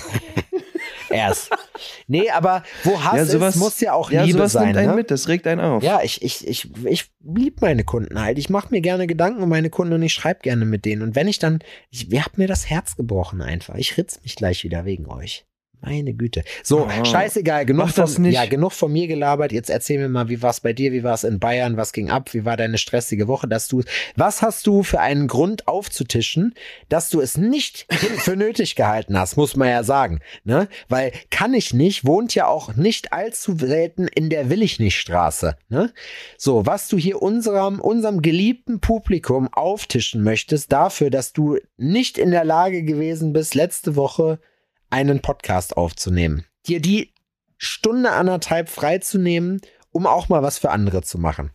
Erst. 1.14 1.50
Nee, 2.08 2.28
aber 2.30 2.64
wo 2.82 3.02
Hass 3.02 3.16
Ja, 3.16 3.24
sowas 3.24 3.54
ist, 3.54 3.60
muss 3.60 3.80
ja 3.80 3.92
auch 3.92 4.10
ja, 4.10 4.24
Liebe 4.24 4.38
sowas 4.38 4.52
sein. 4.52 4.66
nimmt 4.66 4.78
einen 4.78 4.90
ne? 4.90 4.96
mit, 4.96 5.10
das 5.10 5.28
regt 5.28 5.46
einen 5.46 5.60
auf. 5.60 5.82
Ja, 5.82 6.00
ich, 6.02 6.22
ich, 6.22 6.46
ich, 6.46 6.70
ich 6.84 7.10
lieb 7.22 7.62
meine 7.62 7.84
Kunden 7.84 8.20
halt. 8.20 8.38
Ich 8.38 8.50
mache 8.50 8.68
mir 8.70 8.80
gerne 8.80 9.06
Gedanken 9.06 9.42
um 9.42 9.48
meine 9.48 9.70
Kunden 9.70 9.94
und 9.94 10.02
ich 10.02 10.12
schreibe 10.12 10.40
gerne 10.40 10.64
mit 10.64 10.84
denen. 10.84 11.02
Und 11.02 11.14
wenn 11.14 11.28
ich 11.28 11.38
dann, 11.38 11.60
ich, 11.90 12.10
ihr 12.12 12.24
habt 12.24 12.36
mir 12.36 12.48
das 12.48 12.68
Herz 12.68 12.96
gebrochen 12.96 13.42
einfach. 13.42 13.76
Ich 13.76 13.96
ritz 13.96 14.20
mich 14.22 14.34
gleich 14.34 14.64
wieder 14.64 14.84
wegen 14.84 15.06
euch. 15.06 15.46
Meine 15.84 16.14
Güte. 16.14 16.44
So, 16.62 16.86
Oh, 16.86 17.04
scheißegal, 17.04 17.66
genug 17.66 17.86
mach 17.86 17.92
das 17.94 18.14
von, 18.14 18.22
nicht. 18.22 18.34
ja, 18.34 18.46
genug 18.46 18.72
von 18.72 18.92
mir 18.92 19.06
gelabert. 19.06 19.52
Jetzt 19.52 19.70
erzähl 19.70 19.98
mir 19.98 20.08
mal, 20.08 20.28
wie 20.28 20.40
war's 20.42 20.60
bei 20.60 20.72
dir, 20.72 20.92
wie 20.92 21.04
war's 21.04 21.24
in 21.24 21.38
Bayern, 21.38 21.76
was 21.76 21.92
ging 21.92 22.10
ab, 22.10 22.32
wie 22.34 22.44
war 22.44 22.56
deine 22.56 22.78
stressige 22.78 23.28
Woche, 23.28 23.48
dass 23.48 23.68
du, 23.68 23.82
was 24.16 24.42
hast 24.42 24.66
du 24.66 24.82
für 24.82 25.00
einen 25.00 25.28
Grund 25.28 25.68
aufzutischen, 25.68 26.54
dass 26.88 27.10
du 27.10 27.20
es 27.20 27.36
nicht 27.36 27.86
für 28.18 28.36
nötig 28.36 28.76
gehalten 28.76 29.18
hast, 29.18 29.36
muss 29.36 29.56
man 29.56 29.68
ja 29.68 29.82
sagen, 29.84 30.20
ne? 30.44 30.68
Weil 30.88 31.12
kann 31.30 31.54
ich 31.54 31.74
nicht, 31.74 32.06
wohnt 32.06 32.34
ja 32.34 32.46
auch 32.46 32.74
nicht 32.76 33.12
allzu 33.12 33.56
selten 33.56 34.08
in 34.08 34.30
der 34.30 34.50
Will 34.50 34.62
ich 34.62 34.78
nicht 34.78 34.98
Straße, 34.98 35.56
ne? 35.68 35.92
So, 36.38 36.66
was 36.66 36.88
du 36.88 36.96
hier 36.96 37.20
unserem, 37.22 37.80
unserem 37.80 38.22
geliebten 38.22 38.80
Publikum 38.80 39.48
auftischen 39.52 40.22
möchtest, 40.22 40.72
dafür, 40.72 41.10
dass 41.10 41.32
du 41.32 41.58
nicht 41.76 42.18
in 42.18 42.30
der 42.30 42.44
Lage 42.44 42.82
gewesen 42.84 43.32
bist, 43.32 43.54
letzte 43.54 43.96
Woche 43.96 44.38
einen 44.94 45.20
Podcast 45.20 45.76
aufzunehmen. 45.76 46.46
Dir 46.68 46.80
die 46.80 47.12
Stunde 47.58 48.12
anderthalb 48.12 48.68
freizunehmen, 48.68 49.60
um 49.90 50.06
auch 50.06 50.28
mal 50.28 50.44
was 50.44 50.58
für 50.58 50.70
andere 50.70 51.02
zu 51.02 51.18
machen. 51.18 51.50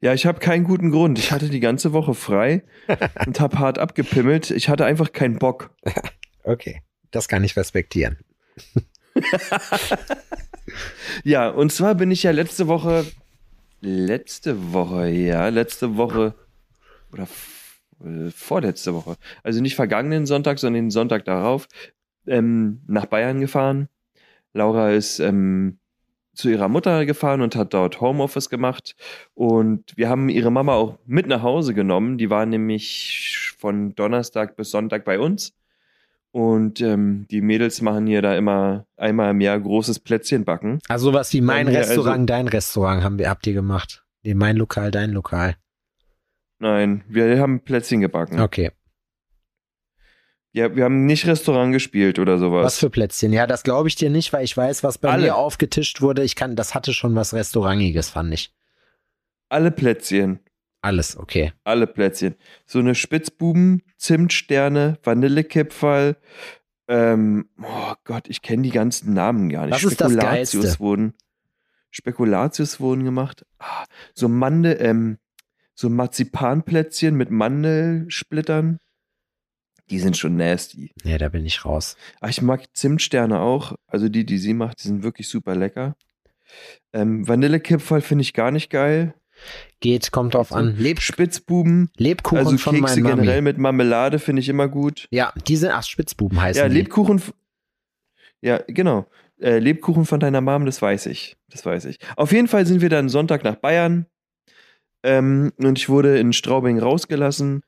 Ja, 0.00 0.12
ich 0.14 0.26
habe 0.26 0.40
keinen 0.40 0.64
guten 0.64 0.90
Grund. 0.90 1.20
Ich 1.20 1.30
hatte 1.30 1.48
die 1.48 1.60
ganze 1.60 1.92
Woche 1.92 2.14
frei 2.14 2.64
und 3.24 3.38
habe 3.38 3.60
hart 3.60 3.78
abgepimmelt. 3.78 4.50
Ich 4.50 4.68
hatte 4.68 4.84
einfach 4.84 5.12
keinen 5.12 5.38
Bock. 5.38 5.70
Okay, 6.48 6.80
das 7.10 7.26
kann 7.26 7.42
ich 7.42 7.56
respektieren. 7.56 8.18
Ja, 11.24 11.48
und 11.48 11.72
zwar 11.72 11.94
bin 11.94 12.10
ich 12.10 12.22
ja 12.22 12.30
letzte 12.30 12.68
Woche, 12.68 13.06
letzte 13.80 14.72
Woche, 14.72 15.08
ja, 15.08 15.48
letzte 15.48 15.96
Woche 15.96 16.34
oder 17.12 17.26
äh, 18.04 18.30
vorletzte 18.30 18.94
Woche, 18.94 19.16
also 19.42 19.60
nicht 19.60 19.76
vergangenen 19.76 20.26
Sonntag, 20.26 20.58
sondern 20.58 20.84
den 20.84 20.90
Sonntag 20.90 21.24
darauf, 21.24 21.68
ähm, 22.26 22.80
nach 22.86 23.06
Bayern 23.06 23.40
gefahren. 23.40 23.88
Laura 24.52 24.90
ist 24.90 25.20
ähm, 25.20 25.78
zu 26.34 26.48
ihrer 26.50 26.68
Mutter 26.68 27.06
gefahren 27.06 27.40
und 27.40 27.56
hat 27.56 27.74
dort 27.74 28.00
Homeoffice 28.00 28.50
gemacht. 28.50 28.94
Und 29.34 29.96
wir 29.96 30.08
haben 30.08 30.28
ihre 30.28 30.50
Mama 30.50 30.74
auch 30.74 30.98
mit 31.06 31.26
nach 31.26 31.42
Hause 31.42 31.74
genommen. 31.74 32.18
Die 32.18 32.30
war 32.30 32.46
nämlich 32.46 33.54
von 33.58 33.94
Donnerstag 33.94 34.56
bis 34.56 34.70
Sonntag 34.70 35.04
bei 35.04 35.18
uns. 35.18 35.54
Und 36.32 36.82
ähm, 36.82 37.26
die 37.30 37.40
Mädels 37.40 37.80
machen 37.80 38.06
hier 38.06 38.20
da 38.20 38.36
immer 38.36 38.86
einmal 38.98 39.30
im 39.30 39.40
Jahr 39.40 39.58
großes 39.58 40.00
Plätzchen 40.00 40.44
backen. 40.44 40.80
Also 40.88 41.10
sowas 41.10 41.32
wie 41.32 41.40
mein 41.40 41.66
mir, 41.66 41.78
also- 41.78 41.92
Restaurant, 42.02 42.28
dein 42.28 42.48
Restaurant 42.48 43.02
haben 43.02 43.18
wir, 43.18 43.30
habt 43.30 43.46
ihr 43.46 43.54
gemacht. 43.54 44.04
Nee, 44.22 44.34
mein 44.34 44.56
Lokal, 44.56 44.90
dein 44.90 45.12
Lokal. 45.12 45.56
Nein, 46.58 47.04
wir 47.08 47.38
haben 47.38 47.60
Plätzchen 47.60 48.00
gebacken. 48.00 48.40
Okay. 48.40 48.70
Ja, 50.52 50.74
wir 50.74 50.84
haben 50.84 51.04
nicht 51.04 51.26
Restaurant 51.26 51.74
gespielt 51.74 52.18
oder 52.18 52.38
sowas. 52.38 52.64
Was 52.64 52.78
für 52.78 52.88
Plätzchen? 52.88 53.30
Ja, 53.30 53.46
das 53.46 53.62
glaube 53.62 53.88
ich 53.88 53.94
dir 53.94 54.08
nicht, 54.08 54.32
weil 54.32 54.42
ich 54.42 54.56
weiß, 54.56 54.82
was 54.82 54.96
bei 54.96 55.10
Alle. 55.10 55.24
mir 55.24 55.36
aufgetischt 55.36 56.00
wurde. 56.00 56.22
Ich 56.22 56.34
kann, 56.34 56.56
das 56.56 56.74
hatte 56.74 56.94
schon 56.94 57.14
was 57.14 57.34
Restaurantiges, 57.34 58.08
fand 58.08 58.32
ich. 58.32 58.54
Alle 59.50 59.70
Plätzchen. 59.70 60.40
Alles, 60.80 61.16
okay. 61.18 61.52
Alle 61.64 61.86
Plätzchen. 61.86 62.36
So 62.64 62.78
eine 62.78 62.94
Spitzbuben, 62.94 63.82
Zimtsterne, 63.98 64.98
Vanillekipferl. 65.02 66.16
Ähm, 66.88 67.50
oh 67.62 67.92
Gott, 68.04 68.28
ich 68.28 68.40
kenne 68.40 68.62
die 68.62 68.70
ganzen 68.70 69.12
Namen 69.12 69.50
gar 69.50 69.66
nicht. 69.66 69.74
Was 69.74 69.84
ist 69.84 70.00
das 70.00 70.12
Spekulatius 70.12 70.62
Geilste? 70.62 70.80
wurden. 70.80 71.14
Spekulatius 71.90 72.80
wurden 72.80 73.04
gemacht. 73.04 73.44
Ah, 73.58 73.84
so 74.14 74.28
Mandel, 74.28 74.78
ähm, 74.80 75.18
so 75.78 75.88
Marzipanplätzchen 75.90 77.14
mit 77.16 77.30
Mandelsplittern. 77.30 78.78
Die 79.90 80.00
sind 80.00 80.16
schon 80.16 80.36
nasty. 80.36 80.90
Ja, 81.04 81.16
da 81.18 81.28
bin 81.28 81.46
ich 81.46 81.64
raus. 81.64 81.96
Ah, 82.20 82.28
ich 82.28 82.42
mag 82.42 82.64
Zimtsterne 82.76 83.38
auch. 83.38 83.76
Also 83.86 84.08
die, 84.08 84.26
die 84.26 84.38
sie 84.38 84.52
macht, 84.54 84.82
die 84.82 84.88
sind 84.88 85.04
wirklich 85.04 85.28
super 85.28 85.54
lecker. 85.54 85.94
Ähm, 86.92 87.28
Vanillekipferl 87.28 88.00
finde 88.00 88.22
ich 88.22 88.32
gar 88.32 88.50
nicht 88.50 88.70
geil. 88.70 89.14
Geht, 89.80 90.10
kommt 90.12 90.34
drauf 90.34 90.52
an. 90.52 90.76
Leb, 90.78 91.00
Spitzbuben, 91.00 91.90
Lebkuchen 91.98 92.38
also 92.38 92.56
von 92.56 92.74
Kekse 92.80 93.02
generell 93.02 93.42
mit 93.42 93.58
Marmelade 93.58 94.18
finde 94.18 94.40
ich 94.40 94.48
immer 94.48 94.66
gut. 94.66 95.06
Ja, 95.10 95.32
die 95.46 95.56
sind, 95.56 95.70
ach, 95.72 95.82
Spitzbuben 95.84 96.40
heißen 96.40 96.62
Ja, 96.62 96.68
die. 96.68 96.74
Lebkuchen. 96.74 97.18
f- 97.18 97.34
Ja, 98.40 98.58
genau. 98.66 99.06
Äh, 99.38 99.58
Lebkuchen 99.58 100.06
von 100.06 100.18
deiner 100.20 100.40
Mom, 100.40 100.64
das 100.64 100.80
weiß 100.80 101.06
ich. 101.06 101.36
Das 101.50 101.66
weiß 101.66 101.84
ich. 101.84 101.98
Auf 102.16 102.32
jeden 102.32 102.48
Fall 102.48 102.66
sind 102.66 102.80
wir 102.80 102.88
dann 102.88 103.08
Sonntag 103.10 103.44
nach 103.44 103.56
Bayern. 103.56 104.06
Ähm, 105.06 105.52
und 105.58 105.78
ich 105.78 105.88
wurde 105.88 106.18
in 106.18 106.32
Straubing 106.32 106.80
rausgelassen. 106.80 107.62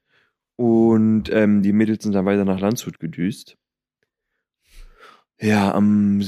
Und 0.56 1.30
ähm, 1.32 1.62
die 1.62 1.72
Mädels 1.72 2.02
sind 2.02 2.12
dann 2.14 2.26
weiter 2.26 2.44
nach 2.44 2.58
Landshut 2.58 2.98
gedüst. 2.98 3.56
Ja, 5.40 5.72
am 5.72 6.20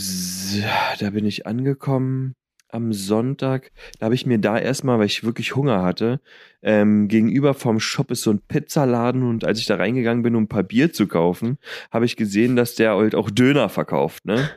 da 1.01 1.11
bin 1.11 1.27
ich 1.27 1.49
angekommen 1.49 2.37
am 2.69 2.93
Sonntag. 2.93 3.73
Da 3.99 4.05
habe 4.05 4.15
ich 4.15 4.25
mir 4.25 4.39
da 4.39 4.57
erstmal, 4.57 5.01
weil 5.01 5.07
ich 5.07 5.25
wirklich 5.25 5.57
Hunger 5.57 5.83
hatte, 5.83 6.21
ähm, 6.63 7.09
gegenüber 7.09 7.55
vom 7.55 7.81
Shop 7.81 8.13
ist 8.13 8.23
so 8.23 8.31
ein 8.31 8.41
Pizzaladen 8.47 9.25
und 9.25 9.45
als 9.45 9.59
ich 9.59 9.67
da 9.67 9.75
reingegangen 9.75 10.23
bin, 10.23 10.37
um 10.37 10.45
ein 10.45 10.49
paar 10.49 10.63
Bier 10.63 10.93
zu 10.93 11.09
kaufen, 11.09 11.59
habe 11.91 12.05
ich 12.05 12.15
gesehen, 12.15 12.55
dass 12.55 12.77
der 12.77 12.95
halt 12.95 13.17
auch 13.17 13.31
Döner 13.31 13.69
verkauft, 13.69 14.27
ne? 14.27 14.49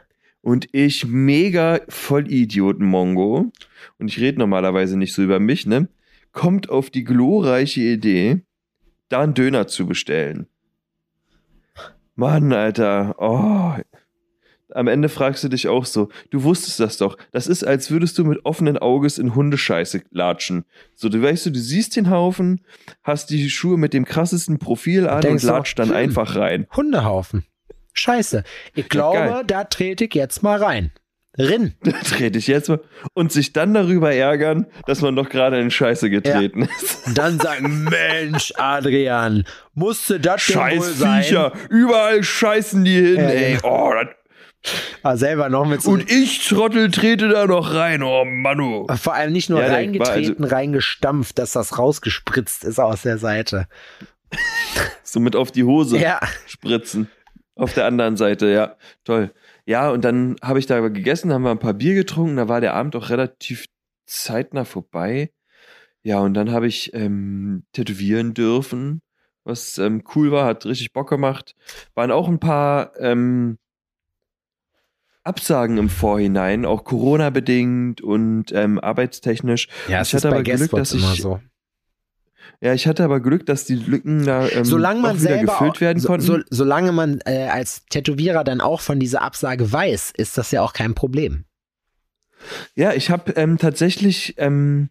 Und 0.42 0.68
ich 0.74 1.08
mega 1.08 1.80
Vollidioten-Mongo, 1.88 3.52
und 3.98 4.08
ich 4.08 4.20
rede 4.20 4.38
normalerweise 4.38 4.98
nicht 4.98 5.14
so 5.14 5.24
über 5.24 5.40
mich, 5.40 5.66
ne? 5.66 5.88
Kommt 6.34 6.70
auf 6.70 6.90
die 6.90 7.06
glorreiche 7.06 7.82
Idee, 7.82 8.42
da 9.08 9.22
einen 9.22 9.34
Döner 9.34 9.68
zu 9.68 9.88
bestellen. 9.88 10.48
Mann, 12.16 12.52
Alter, 12.52 13.16
oh. 13.18 13.82
Am 14.76 14.88
Ende 14.88 15.08
fragst 15.08 15.44
du 15.44 15.50
dich 15.50 15.68
auch 15.68 15.86
so, 15.86 16.10
du 16.32 16.44
wusstest 16.44 16.80
das 16.80 16.98
doch. 16.98 17.18
Das 17.32 17.48
ist, 17.48 17.64
als 17.64 17.92
würdest 17.92 18.18
du 18.18 18.26
mit 18.26 18.44
offenen 18.44 18.78
Auges 18.78 19.20
in 19.20 19.36
Hundescheiße 19.36 20.02
latschen. 20.10 20.66
So, 20.96 21.10
du 21.10 21.22
weißt 21.22 21.46
du, 21.46 21.52
du 21.52 21.60
siehst 21.60 21.96
den 21.96 22.10
Haufen, 22.10 22.62
hast 23.04 23.30
die 23.30 23.50
Schuhe 23.52 23.78
mit 23.78 23.94
dem 23.94 24.06
krassesten 24.06 24.58
Profil 24.58 25.08
an 25.08 25.18
und, 25.18 25.24
denkst 25.24 25.44
so, 25.44 25.52
latscht 25.52 25.78
dann 25.78 25.90
hm. 25.90 25.96
einfach 25.96 26.36
rein. 26.36 26.66
Hundehaufen. 26.76 27.46
Scheiße. 27.94 28.44
Ich 28.74 28.90
glaube, 28.90 29.18
geil. 29.18 29.44
da 29.46 29.64
trete 29.66 30.06
ich 30.06 30.16
jetzt 30.16 30.42
mal 30.42 30.62
rein. 30.62 30.92
Rin. 31.38 31.74
Da 31.84 31.92
trete 31.92 32.38
ich 32.38 32.48
jetzt 32.48 32.70
mal. 32.70 32.80
Und 33.14 33.32
sich 33.32 33.54
dann 33.54 33.74
darüber 33.74 34.14
ärgern, 34.14 34.68
dass 34.86 35.02
man 35.02 35.16
doch 35.16 35.30
gerade 35.30 35.60
in 35.60 35.72
Scheiße 35.72 36.10
getreten 36.10 36.68
ist. 36.80 37.08
Und 37.08 37.18
dann 37.18 37.40
sagen, 37.40 37.84
Mensch, 37.90 38.54
Adrian, 38.58 39.44
musste 39.74 40.20
das 40.20 40.46
denn 40.46 40.56
wohl 40.58 40.62
Scheiß 40.70 40.98
sein? 41.00 41.24
Viecher, 41.24 41.54
überall 41.70 42.24
scheißen 42.24 42.84
die 42.86 42.96
hin, 42.96 43.16
Ja, 43.18 43.30
ey. 43.30 43.54
genau. 43.62 43.90
Oh, 43.90 43.94
das, 43.94 44.08
Ah, 45.02 45.18
selber 45.18 45.50
noch 45.50 45.66
mit 45.66 45.82
so 45.82 45.92
und 45.92 46.10
ich, 46.10 46.48
Trottel, 46.48 46.90
trete 46.90 47.28
da 47.28 47.46
noch 47.48 47.74
rein. 47.74 48.02
Oh, 48.02 48.24
Manu. 48.24 48.88
vor 48.96 49.14
allem 49.14 49.34
nicht 49.34 49.50
nur 49.50 49.60
Ja, 49.62 49.68
reingetreten, 49.68 50.46
reingestampft, 50.46 51.38
dass 51.38 51.52
das 51.52 51.78
rausgespritzt 51.78 52.64
ist 52.64 52.80
aus 52.80 53.02
der 53.02 53.18
Seite. 53.18 53.68
So 55.04 55.20
mit 55.20 55.36
auf 55.36 55.52
die 55.52 55.66
Hose 55.66 55.98
Ja. 55.98 56.22
spritzen. 56.48 57.10
Auf 57.56 57.74
der 57.74 57.86
anderen 57.86 58.16
Seite, 58.18 58.48
ja. 58.48 58.78
Toll. 59.04 59.32
Ja, 59.66 59.90
und 59.92 60.04
dann 60.04 60.36
habe 60.42 60.60
ich 60.60 60.66
da 60.66 60.80
gegessen, 60.90 61.32
haben 61.32 61.44
wir 61.44 61.52
ein 61.52 61.60
paar 61.60 61.74
Bier 61.74 61.94
getrunken, 61.96 62.36
da 62.36 62.48
war 62.50 62.60
der 62.62 62.74
Abend 62.74 62.96
auch 62.96 63.10
relativ 63.10 63.66
zeitnah 64.06 64.66
vorbei. 64.66 65.32
Ja, 66.02 66.20
und 66.20 66.34
dann 66.34 66.52
habe 66.52 66.68
ich 66.68 66.94
ähm, 66.94 67.64
tätowieren 67.72 68.34
dürfen, 68.34 69.02
was 69.46 69.78
ähm, 69.78 70.04
cool 70.16 70.32
war, 70.32 70.46
hat 70.46 70.66
richtig 70.66 70.92
Bock 70.92 71.10
gemacht. 71.10 71.56
Waren 71.96 72.12
auch 72.12 72.28
ein 72.28 72.40
paar 72.40 72.92
ähm, 73.00 73.58
Absagen 75.24 75.78
im 75.78 75.88
Vorhinein, 75.90 76.66
auch 76.66 76.84
Corona-bedingt 76.84 78.02
und 78.02 78.52
ähm, 78.52 78.80
arbeitstechnisch. 78.80 79.70
Ja, 79.88 80.02
Ich 80.02 80.14
hatte 80.14 80.28
aber 80.28 80.44
Glück, 80.44 80.72
dass 80.72 80.92
immer 80.92 81.14
ich- 81.14 81.22
so. 81.22 81.40
Ja, 82.62 82.74
ich 82.74 82.88
hatte 82.88 83.04
aber 83.04 83.20
Glück, 83.20 83.46
dass 83.46 83.66
die 83.66 83.76
Lücken 83.76 84.26
da 84.26 84.48
ähm, 84.48 84.66
Solange 84.66 85.02
man 85.02 85.12
auch 85.12 85.20
wieder 85.20 85.36
selber, 85.36 85.52
gefüllt 85.52 85.82
werden 85.82 86.00
so, 86.00 86.08
konnten. 86.08 86.26
so, 86.26 86.40
solange 86.50 86.92
man 86.92 87.20
äh, 87.26 87.48
als 87.52 87.86
Tätowierer 87.90 88.44
dann 88.44 88.62
auch 88.62 88.82
von 88.82 89.00
dieser 89.00 89.22
Absage 89.22 89.72
weiß, 89.72 90.14
ist 90.16 90.38
das 90.38 90.52
ja 90.52 90.62
auch 90.62 90.74
kein 90.74 90.96
Problem. 90.96 91.46
Ja, 92.76 92.94
ich 92.94 93.10
habe 93.10 93.34
ähm, 93.34 93.58
tatsächlich, 93.58 94.36
ähm, 94.38 94.90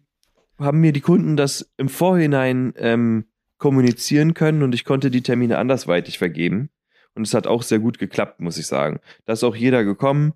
haben 0.59 0.79
mir 0.79 0.93
die 0.93 1.01
Kunden 1.01 1.35
das 1.35 1.71
im 1.77 1.89
Vorhinein 1.89 2.73
ähm, 2.77 3.25
kommunizieren 3.57 4.33
können 4.33 4.63
und 4.63 4.75
ich 4.75 4.85
konnte 4.85 5.09
die 5.09 5.23
Termine 5.23 5.57
andersweitig 5.57 6.17
vergeben. 6.17 6.69
Und 7.15 7.27
es 7.27 7.33
hat 7.33 7.47
auch 7.47 7.63
sehr 7.63 7.79
gut 7.79 7.99
geklappt, 7.99 8.39
muss 8.39 8.57
ich 8.57 8.67
sagen. 8.67 8.99
Da 9.25 9.33
ist 9.33 9.43
auch 9.43 9.55
jeder 9.55 9.83
gekommen. 9.83 10.33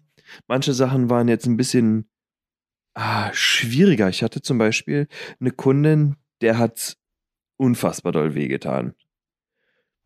Manche 0.48 0.74
Sachen 0.74 1.10
waren 1.10 1.28
jetzt 1.28 1.46
ein 1.46 1.58
bisschen 1.58 2.10
ah, 2.94 3.32
schwieriger. 3.34 4.10
Ich 4.10 4.24
hatte 4.24 4.42
zum 4.42 4.58
Beispiel 4.58 5.08
eine 5.40 5.52
Kundin, 5.52 6.16
der 6.42 6.58
hat 6.58 6.98
unfassbar 7.58 8.12
doll 8.12 8.34
wehgetan. 8.36 8.94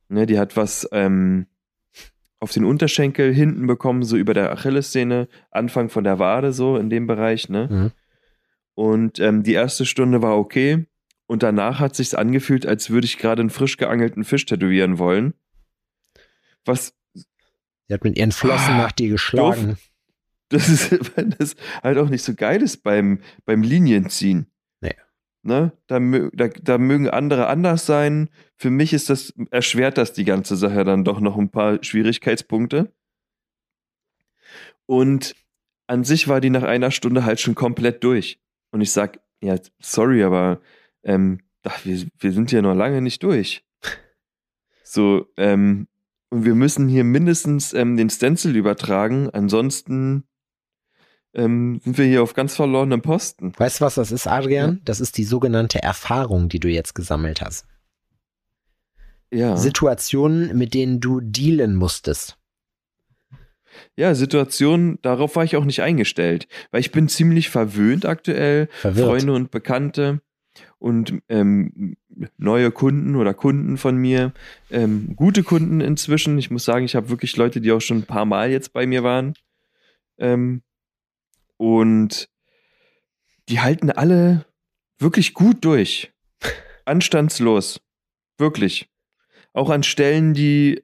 Ne, 0.09 0.25
die 0.25 0.39
hat 0.39 0.57
was 0.57 0.87
ähm, 0.91 1.47
auf 2.39 2.51
den 2.51 2.65
Unterschenkel 2.65 3.33
hinten 3.33 3.67
bekommen, 3.67 4.03
so 4.03 4.17
über 4.17 4.33
der 4.33 4.51
Achillessehne, 4.51 5.27
Anfang 5.51 5.89
von 5.89 6.03
der 6.03 6.19
Wade, 6.19 6.51
so 6.53 6.75
in 6.77 6.89
dem 6.89 7.07
Bereich, 7.07 7.49
ne? 7.49 7.67
Mhm. 7.69 7.91
Und 8.73 9.19
ähm, 9.19 9.43
die 9.43 9.53
erste 9.53 9.85
Stunde 9.85 10.21
war 10.21 10.37
okay. 10.37 10.85
Und 11.27 11.43
danach 11.43 11.79
hat 11.79 11.95
sich's 11.95 12.13
angefühlt, 12.13 12.65
als 12.65 12.89
würde 12.89 13.05
ich 13.05 13.17
gerade 13.17 13.41
einen 13.41 13.49
frisch 13.49 13.77
geangelten 13.77 14.23
Fisch 14.25 14.45
tätowieren 14.45 14.97
wollen. 14.97 15.33
Was 16.65 16.93
Sie 17.13 17.93
hat 17.93 18.03
mit 18.03 18.17
ihren 18.17 18.31
Flossen 18.31 18.73
Ah, 18.75 18.77
nach 18.77 18.91
dir 18.91 19.09
geschlagen. 19.09 19.77
das 20.49 20.67
ist 20.67 21.15
weil 21.15 21.25
das 21.37 21.55
halt 21.83 21.97
auch 21.97 22.09
nicht 22.09 22.23
so 22.23 22.33
geil 22.33 22.61
ist 22.61 22.83
beim, 22.83 23.19
beim 23.45 23.61
Linienziehen. 23.63 24.50
Ne? 25.43 25.71
Da, 25.87 25.99
da, 26.33 26.47
da 26.49 26.77
mögen 26.77 27.09
andere 27.09 27.47
anders 27.47 27.85
sein. 27.85 28.29
Für 28.55 28.69
mich 28.69 28.93
ist 28.93 29.09
das, 29.09 29.33
erschwert 29.49 29.97
das 29.97 30.13
die 30.13 30.25
ganze 30.25 30.55
Sache 30.55 30.83
dann 30.83 31.03
doch 31.03 31.19
noch 31.19 31.37
ein 31.37 31.49
paar 31.49 31.83
Schwierigkeitspunkte. 31.83 32.93
Und 34.85 35.35
an 35.87 36.03
sich 36.03 36.27
war 36.27 36.41
die 36.41 36.49
nach 36.49 36.63
einer 36.63 36.91
Stunde 36.91 37.25
halt 37.25 37.39
schon 37.39 37.55
komplett 37.55 38.03
durch. 38.03 38.39
Und 38.71 38.81
ich 38.81 38.91
sag, 38.91 39.19
ja, 39.41 39.55
sorry, 39.79 40.23
aber 40.23 40.61
ähm, 41.03 41.39
ach, 41.63 41.85
wir, 41.85 42.07
wir 42.19 42.31
sind 42.31 42.51
ja 42.51 42.61
noch 42.61 42.75
lange 42.75 43.01
nicht 43.01 43.23
durch. 43.23 43.65
So, 44.83 45.31
ähm, 45.37 45.87
und 46.31 46.43
wir 46.43 46.53
müssen 46.53 46.89
hier 46.89 47.05
mindestens 47.05 47.73
ähm, 47.73 47.95
den 47.95 48.09
Stencil 48.09 48.57
übertragen, 48.57 49.29
ansonsten 49.29 50.25
ähm, 51.33 51.79
sind 51.83 51.97
wir 51.97 52.05
hier 52.05 52.23
auf 52.23 52.33
ganz 52.33 52.55
verlorenem 52.55 53.01
Posten. 53.01 53.53
Weißt 53.57 53.79
du, 53.79 53.85
was 53.85 53.95
das 53.95 54.11
ist, 54.11 54.27
Adrian? 54.27 54.81
Das 54.85 54.99
ist 54.99 55.17
die 55.17 55.23
sogenannte 55.23 55.81
Erfahrung, 55.81 56.49
die 56.49 56.59
du 56.59 56.67
jetzt 56.67 56.93
gesammelt 56.93 57.41
hast. 57.41 57.65
Ja. 59.31 59.55
Situationen, 59.55 60.57
mit 60.57 60.73
denen 60.73 60.99
du 60.99 61.21
dealen 61.21 61.75
musstest. 61.75 62.37
Ja, 63.95 64.13
Situationen, 64.13 64.99
darauf 65.01 65.37
war 65.37 65.45
ich 65.45 65.55
auch 65.55 65.63
nicht 65.63 65.81
eingestellt, 65.81 66.47
weil 66.71 66.81
ich 66.81 66.91
bin 66.91 67.07
ziemlich 67.07 67.49
verwöhnt 67.49 68.05
aktuell. 68.05 68.67
Verwirrt. 68.71 69.07
Freunde 69.07 69.33
und 69.33 69.51
Bekannte 69.51 70.21
und 70.79 71.21
ähm, 71.29 71.95
neue 72.37 72.71
Kunden 72.71 73.15
oder 73.15 73.33
Kunden 73.33 73.77
von 73.77 73.95
mir, 73.95 74.33
ähm, 74.69 75.13
gute 75.15 75.43
Kunden 75.43 75.79
inzwischen. 75.79 76.37
Ich 76.37 76.51
muss 76.51 76.65
sagen, 76.65 76.83
ich 76.83 76.95
habe 76.95 77.09
wirklich 77.09 77.37
Leute, 77.37 77.61
die 77.61 77.71
auch 77.71 77.79
schon 77.79 77.99
ein 77.99 78.05
paar 78.05 78.25
Mal 78.25 78.51
jetzt 78.51 78.73
bei 78.73 78.85
mir 78.85 79.03
waren. 79.03 79.33
Ähm, 80.17 80.61
und 81.61 82.27
die 83.47 83.59
halten 83.59 83.91
alle 83.91 84.47
wirklich 84.97 85.35
gut 85.35 85.63
durch. 85.63 86.11
Anstandslos. 86.85 87.81
Wirklich. 88.39 88.89
Auch 89.53 89.69
an 89.69 89.83
Stellen, 89.83 90.33
die 90.33 90.81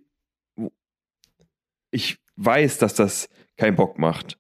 ich 1.90 2.20
weiß, 2.36 2.78
dass 2.78 2.94
das 2.94 3.28
keinen 3.58 3.76
Bock 3.76 3.98
macht. 3.98 4.38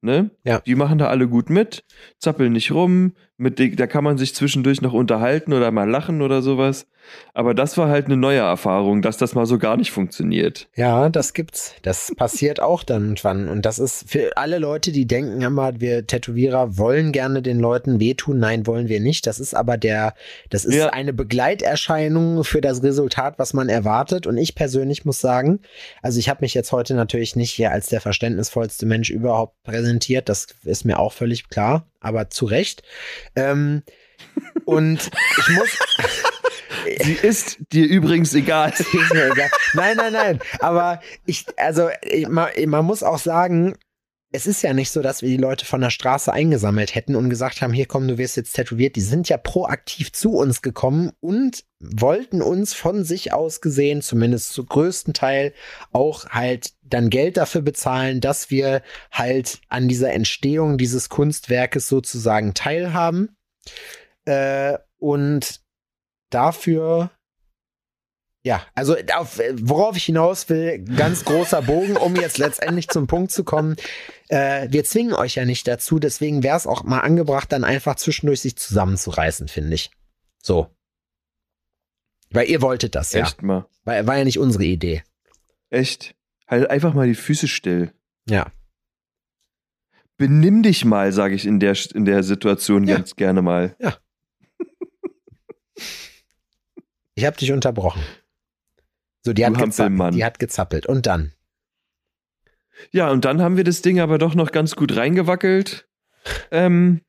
Ne? 0.00 0.30
Ja. 0.42 0.60
Die 0.60 0.74
machen 0.74 0.96
da 0.96 1.08
alle 1.08 1.28
gut 1.28 1.50
mit, 1.50 1.84
zappeln 2.18 2.54
nicht 2.54 2.72
rum, 2.72 3.12
mit 3.38 3.58
den, 3.58 3.76
da 3.76 3.86
kann 3.86 4.02
man 4.04 4.16
sich 4.18 4.34
zwischendurch 4.34 4.80
noch 4.80 4.92
unterhalten 4.92 5.52
oder 5.52 5.70
mal 5.70 5.88
lachen 5.88 6.22
oder 6.22 6.40
sowas. 6.42 6.86
Aber 7.34 7.54
das 7.54 7.76
war 7.78 7.88
halt 7.88 8.06
eine 8.06 8.16
neue 8.16 8.40
Erfahrung, 8.40 9.00
dass 9.00 9.16
das 9.16 9.36
mal 9.36 9.46
so 9.46 9.58
gar 9.58 9.76
nicht 9.76 9.92
funktioniert. 9.92 10.68
Ja, 10.74 11.08
das 11.08 11.34
gibt's. 11.34 11.74
Das 11.82 12.12
passiert 12.16 12.60
auch 12.60 12.82
dann 12.82 13.10
und 13.10 13.22
wann. 13.22 13.48
Und 13.48 13.64
das 13.64 13.78
ist 13.78 14.10
für 14.10 14.36
alle 14.36 14.58
Leute, 14.58 14.90
die 14.90 15.06
denken 15.06 15.40
immer, 15.42 15.80
wir 15.80 16.06
Tätowierer 16.06 16.78
wollen 16.78 17.12
gerne 17.12 17.42
den 17.42 17.60
Leuten 17.60 18.00
wehtun. 18.00 18.38
Nein, 18.40 18.66
wollen 18.66 18.88
wir 18.88 18.98
nicht. 19.00 19.26
Das 19.28 19.38
ist 19.38 19.54
aber 19.54 19.76
der, 19.76 20.14
das 20.50 20.64
ist 20.64 20.74
Ja. 20.74 20.88
eine 20.88 21.12
Begleiterscheinung 21.12 22.42
für 22.44 22.60
das 22.60 22.82
Resultat, 22.82 23.38
was 23.38 23.54
man 23.54 23.68
erwartet. 23.68 24.26
Und 24.26 24.36
ich 24.36 24.54
persönlich 24.54 25.04
muss 25.04 25.20
sagen, 25.20 25.60
also 26.02 26.18
ich 26.18 26.28
habe 26.28 26.38
mich 26.42 26.54
jetzt 26.54 26.72
heute 26.72 26.94
natürlich 26.94 27.36
nicht 27.36 27.50
hier 27.52 27.70
als 27.70 27.86
der 27.86 28.00
verständnisvollste 28.00 28.84
Mensch 28.86 29.10
überhaupt 29.10 29.62
präsentiert. 29.62 30.28
Das 30.28 30.48
ist 30.64 30.84
mir 30.84 30.98
auch 30.98 31.12
völlig 31.12 31.48
klar, 31.48 31.86
aber 32.06 32.30
zu 32.30 32.46
Recht. 32.46 32.82
Ähm, 33.34 33.82
und 34.64 35.10
ich 35.38 35.48
muss, 35.56 35.68
Sie 37.02 37.12
ist 37.14 37.58
dir 37.72 37.86
übrigens 37.86 38.32
egal. 38.34 38.72
Nein, 39.74 39.96
nein, 39.96 40.12
nein. 40.12 40.40
Aber 40.60 41.00
ich, 41.26 41.44
also 41.56 41.88
ich- 42.02 42.28
man, 42.28 42.48
man 42.66 42.84
muss 42.84 43.02
auch 43.02 43.18
sagen, 43.18 43.76
es 44.32 44.46
ist 44.46 44.62
ja 44.62 44.74
nicht 44.74 44.90
so, 44.90 45.02
dass 45.02 45.22
wir 45.22 45.28
die 45.28 45.36
Leute 45.36 45.64
von 45.64 45.80
der 45.80 45.90
Straße 45.90 46.32
eingesammelt 46.32 46.94
hätten 46.94 47.14
und 47.14 47.30
gesagt 47.30 47.62
haben, 47.62 47.72
hier 47.72 47.86
komm, 47.86 48.08
du 48.08 48.18
wirst 48.18 48.36
jetzt 48.36 48.52
tätowiert. 48.52 48.96
Die 48.96 49.00
sind 49.00 49.28
ja 49.28 49.36
proaktiv 49.36 50.12
zu 50.12 50.32
uns 50.32 50.62
gekommen 50.62 51.12
und 51.20 51.64
wollten 51.80 52.42
uns 52.42 52.74
von 52.74 53.04
sich 53.04 53.32
aus 53.32 53.60
gesehen, 53.60 54.02
zumindest 54.02 54.52
zu 54.52 54.64
größten 54.64 55.14
Teil, 55.14 55.54
auch 55.92 56.28
halt 56.28 56.72
dann 56.82 57.08
Geld 57.08 57.36
dafür 57.36 57.62
bezahlen, 57.62 58.20
dass 58.20 58.50
wir 58.50 58.82
halt 59.12 59.60
an 59.68 59.88
dieser 59.88 60.12
Entstehung 60.12 60.76
dieses 60.76 61.08
Kunstwerkes 61.08 61.88
sozusagen 61.88 62.54
teilhaben. 62.54 63.36
Äh, 64.24 64.78
und 64.98 65.60
dafür 66.30 67.10
ja, 68.46 68.64
also 68.76 68.94
auf, 69.16 69.40
worauf 69.54 69.96
ich 69.96 70.04
hinaus 70.04 70.48
will, 70.48 70.78
ganz 70.78 71.24
großer 71.24 71.62
Bogen, 71.62 71.96
um 71.96 72.14
jetzt 72.14 72.38
letztendlich 72.38 72.86
zum 72.86 73.08
Punkt 73.08 73.32
zu 73.32 73.42
kommen. 73.42 73.74
Äh, 74.28 74.68
wir 74.70 74.84
zwingen 74.84 75.14
euch 75.14 75.34
ja 75.34 75.44
nicht 75.44 75.66
dazu, 75.66 75.98
deswegen 75.98 76.44
wäre 76.44 76.56
es 76.56 76.68
auch 76.68 76.84
mal 76.84 77.00
angebracht, 77.00 77.50
dann 77.50 77.64
einfach 77.64 77.96
zwischendurch 77.96 78.42
sich 78.42 78.54
zusammenzureißen, 78.54 79.48
finde 79.48 79.74
ich. 79.74 79.90
So. 80.40 80.68
Weil 82.30 82.48
ihr 82.48 82.62
wolltet 82.62 82.94
das, 82.94 83.12
ja. 83.14 83.22
Echt 83.22 83.42
mal. 83.42 83.66
War, 83.82 84.06
war 84.06 84.16
ja 84.16 84.22
nicht 84.22 84.38
unsere 84.38 84.62
Idee. 84.62 85.02
Echt. 85.68 86.14
Halt 86.46 86.70
einfach 86.70 86.94
mal 86.94 87.08
die 87.08 87.16
Füße 87.16 87.48
still. 87.48 87.92
Ja. 88.28 88.52
Benimm 90.18 90.62
dich 90.62 90.84
mal, 90.84 91.10
sage 91.10 91.34
ich 91.34 91.46
in 91.46 91.58
der, 91.58 91.76
in 91.96 92.04
der 92.04 92.22
Situation 92.22 92.86
Ja. 92.86 92.94
ganz 92.94 93.16
gerne 93.16 93.42
mal. 93.42 93.74
Ich 97.18 97.24
habe 97.24 97.38
dich 97.38 97.50
unterbrochen. 97.50 98.02
So, 99.26 99.32
die 99.32 99.44
hat, 99.44 99.58
gezappelt, 99.58 100.14
die 100.14 100.24
hat 100.24 100.38
gezappelt. 100.38 100.86
Und 100.86 101.06
dann? 101.06 101.32
Ja, 102.92 103.10
und 103.10 103.24
dann 103.24 103.42
haben 103.42 103.56
wir 103.56 103.64
das 103.64 103.82
Ding 103.82 103.98
aber 103.98 104.18
doch 104.18 104.36
noch 104.36 104.52
ganz 104.52 104.76
gut 104.76 104.94
reingewackelt. 104.94 105.88
Ähm, 106.52 107.00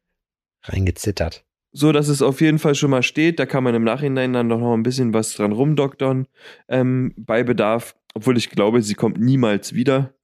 Reingezittert. 0.63 1.45
so 1.73 1.91
dass 1.91 2.07
es 2.07 2.23
auf 2.23 2.41
jeden 2.41 2.57
Fall 2.57 2.73
schon 2.73 2.89
mal 2.89 3.03
steht. 3.03 3.37
Da 3.37 3.45
kann 3.45 3.63
man 3.63 3.75
im 3.75 3.83
Nachhinein 3.83 4.33
dann 4.33 4.47
noch 4.47 4.73
ein 4.73 4.81
bisschen 4.81 5.13
was 5.13 5.33
dran 5.33 5.51
rumdoktern. 5.51 6.25
Ähm, 6.67 7.13
bei 7.15 7.43
Bedarf. 7.43 7.95
Obwohl 8.15 8.35
ich 8.35 8.49
glaube, 8.49 8.81
sie 8.81 8.95
kommt 8.95 9.19
niemals 9.19 9.75
wieder. 9.75 10.15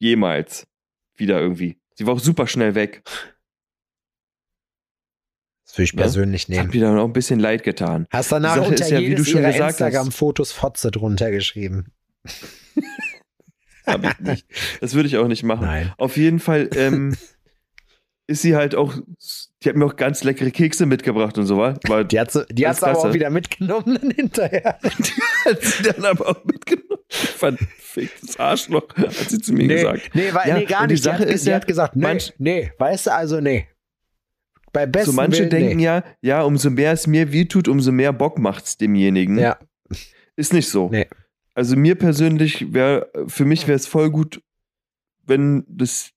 Jemals. 0.00 0.66
Wieder 1.14 1.40
irgendwie. 1.40 1.78
Sie 1.94 2.08
war 2.08 2.14
auch 2.14 2.18
super 2.18 2.48
schnell 2.48 2.74
weg. 2.74 3.04
Das 5.70 5.78
würde 5.78 5.84
ich 5.84 5.92
Ja? 5.92 5.98
persönlich 6.00 6.42
hat 6.42 6.48
nehmen. 6.48 6.70
mir 6.72 6.80
dann 6.80 6.98
auch 6.98 7.04
ein 7.04 7.12
bisschen 7.12 7.38
leid 7.40 7.62
getan. 7.62 8.06
Hast 8.10 8.32
danach 8.32 8.54
Die 8.54 8.60
unter 8.68 8.84
ist 8.84 8.90
ja, 8.90 9.00
wie 9.00 9.14
du 9.14 9.24
schon 9.24 9.42
gesagt 9.42 9.60
hast- 9.62 9.80
Instagram-Fotos 9.80 10.52
Fotze 10.52 10.90
drunter 10.90 11.30
geschrieben. 11.30 11.92
Hab 13.86 14.04
ich 14.04 14.18
nicht. 14.20 14.46
Das 14.80 14.94
würde 14.94 15.08
ich 15.08 15.16
auch 15.16 15.26
nicht 15.28 15.42
machen. 15.42 15.66
Nein. 15.66 15.92
Auf 15.96 16.16
jeden 16.16 16.38
Fall 16.38 16.68
ähm, 16.76 17.16
ist 18.26 18.42
sie 18.42 18.54
halt 18.56 18.74
auch. 18.74 18.94
Die 19.62 19.68
hat 19.68 19.76
mir 19.76 19.84
auch 19.86 19.96
ganz 19.96 20.22
leckere 20.24 20.50
Kekse 20.50 20.86
mitgebracht 20.86 21.36
und 21.38 21.46
so 21.46 21.56
war. 21.58 21.78
war 21.88 22.04
Die 22.04 22.18
hat 22.18 22.30
sie, 22.30 22.46
die 22.50 22.66
hat's 22.66 22.82
aber 22.82 22.98
auch 22.98 23.12
wieder 23.12 23.30
mitgenommen 23.30 23.98
dann 24.00 24.10
hinterher. 24.10 24.78
hat 25.44 25.62
sie 25.62 25.82
dann 25.82 26.04
aber 26.04 26.30
auch 26.30 26.44
mitgenommen. 26.44 26.86
Verficktes 27.08 28.38
Arschloch, 28.38 28.88
hat 28.96 29.12
sie 29.12 29.40
zu 29.40 29.52
mir 29.52 29.66
gesagt. 29.66 30.10
nee, 30.14 30.32
weil, 30.32 30.48
Ja, 30.48 30.58
nee, 30.58 30.64
gar 30.64 30.82
und 30.82 30.88
die 30.88 30.94
nicht. 30.94 31.02
Sache 31.04 31.18
die 31.18 31.28
hat, 31.28 31.34
ist 31.34 31.44
die 31.46 31.50
ja, 31.50 31.56
hat 31.56 31.66
gesagt, 31.66 31.96
nee, 31.96 32.06
manch- 32.06 32.32
nee, 32.38 32.72
weißt 32.78 33.06
du, 33.08 33.12
also 33.14 33.40
nee. 33.40 33.66
Bei 34.72 34.86
besten 34.86 35.10
So 35.10 35.16
manche 35.16 35.40
Willen, 35.40 35.50
denken 35.50 35.76
nee. 35.78 35.84
ja, 35.84 36.04
ja, 36.20 36.42
umso 36.42 36.70
mehr 36.70 36.92
es 36.92 37.06
mir 37.06 37.32
weh 37.32 37.44
tut, 37.44 37.68
umso 37.68 37.92
mehr 37.92 38.12
Bock 38.12 38.38
macht's 38.38 38.76
demjenigen. 38.76 39.38
Ja, 39.38 39.58
Ist 40.36 40.52
nicht 40.52 40.68
so. 40.68 40.88
Nee. 40.90 41.06
Also 41.54 41.76
mir 41.76 41.96
persönlich 41.96 42.72
wäre, 42.72 43.10
für 43.26 43.44
mich 43.44 43.66
wäre 43.66 43.76
es 43.76 43.86
voll 43.86 44.10
gut, 44.10 44.42
wenn 45.26 45.64
das 45.68 46.12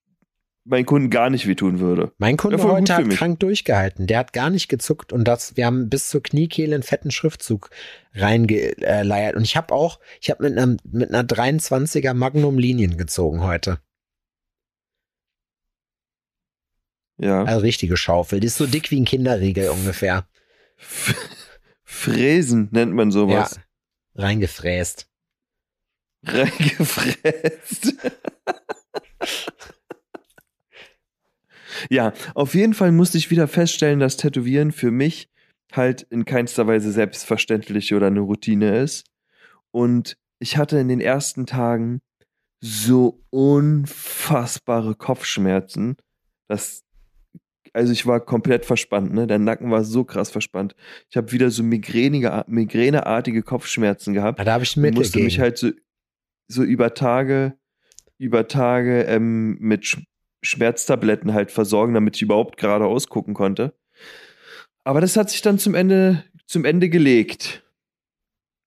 meinen 0.65 0.85
Kunden 0.85 1.09
gar 1.09 1.29
nicht 1.29 1.47
wehtun 1.47 1.79
würde. 1.79 2.11
mein 2.17 2.37
Kunde 2.37 2.61
heute 2.63 2.95
hat 2.95 3.09
krank 3.09 3.39
durchgehalten. 3.39 4.07
Der 4.07 4.19
hat 4.19 4.33
gar 4.33 4.49
nicht 4.49 4.69
gezuckt 4.69 5.11
und 5.11 5.27
das, 5.27 5.57
wir 5.57 5.65
haben 5.65 5.89
bis 5.89 6.09
zur 6.09 6.23
Kniekehle 6.23 6.75
einen 6.75 6.83
fetten 6.83 7.11
Schriftzug 7.11 7.69
reingeleiert. 8.13 9.35
Und 9.35 9.43
ich 9.43 9.57
habe 9.57 9.73
auch, 9.73 9.99
ich 10.21 10.29
habe 10.29 10.49
mit 10.49 10.83
mit 10.91 11.13
einer 11.13 11.27
23er 11.27 12.13
Magnum 12.13 12.57
Linien 12.57 12.97
gezogen 12.97 13.43
heute. 13.43 13.79
Ja. 17.17 17.43
Also 17.43 17.61
richtige 17.61 17.97
Schaufel. 17.97 18.39
Die 18.39 18.47
ist 18.47 18.57
so 18.57 18.65
dick 18.65 18.91
wie 18.91 18.99
ein 18.99 19.05
Kinderriegel 19.05 19.69
ungefähr. 19.69 20.27
Fräsen 21.83 22.69
nennt 22.71 22.93
man 22.93 23.11
sowas. 23.11 23.59
Ja. 24.15 24.23
Reingefräst. 24.23 25.07
Reingefräst. 26.25 27.95
ja, 31.89 32.13
auf 32.33 32.55
jeden 32.55 32.73
Fall 32.73 32.91
musste 32.91 33.17
ich 33.17 33.29
wieder 33.29 33.47
feststellen, 33.47 33.99
dass 33.99 34.17
Tätowieren 34.17 34.71
für 34.71 34.91
mich 34.91 35.29
halt 35.71 36.03
in 36.03 36.25
keinster 36.25 36.67
Weise 36.67 36.91
selbstverständlich 36.91 37.93
oder 37.93 38.07
eine 38.07 38.21
Routine 38.21 38.79
ist. 38.79 39.05
Und 39.71 40.17
ich 40.39 40.57
hatte 40.57 40.77
in 40.77 40.87
den 40.87 41.01
ersten 41.01 41.45
Tagen 41.45 42.01
so 42.61 43.23
unfassbare 43.29 44.95
Kopfschmerzen, 44.95 45.97
dass 46.47 46.83
also 47.73 47.91
ich 47.91 48.05
war 48.05 48.19
komplett 48.19 48.65
verspannt, 48.65 49.13
ne? 49.13 49.27
Der 49.27 49.39
Nacken 49.39 49.71
war 49.71 49.83
so 49.83 50.03
krass 50.03 50.29
verspannt. 50.29 50.75
Ich 51.09 51.17
habe 51.17 51.31
wieder 51.31 51.49
so 51.49 51.63
migränige, 51.63 52.43
migräneartige 52.47 53.41
Kopfschmerzen 53.43 54.13
gehabt 54.13 54.39
Ah, 54.39 54.43
da 54.45 54.53
habe 54.53 54.63
ich 54.63 54.77
Mittel 54.77 54.99
musste 54.99 55.13
gegen. 55.17 55.25
mich 55.25 55.39
halt 55.39 55.57
so, 55.57 55.71
so 56.47 56.63
über 56.63 56.93
Tage, 56.93 57.57
über 58.19 58.47
Tage 58.47 59.03
ähm, 59.03 59.57
mit 59.59 59.85
Sch 59.85 59.97
Schmerztabletten 60.45 61.33
halt 61.33 61.51
versorgen, 61.51 61.93
damit 61.93 62.17
ich 62.17 62.21
überhaupt 62.21 62.57
gerade 62.57 62.85
ausgucken 62.85 63.33
konnte. 63.33 63.73
Aber 64.83 64.99
das 64.99 65.15
hat 65.15 65.29
sich 65.29 65.41
dann 65.41 65.57
zum 65.57 65.73
Ende, 65.73 66.25
zum 66.45 66.65
Ende 66.65 66.89
gelegt. 66.89 67.63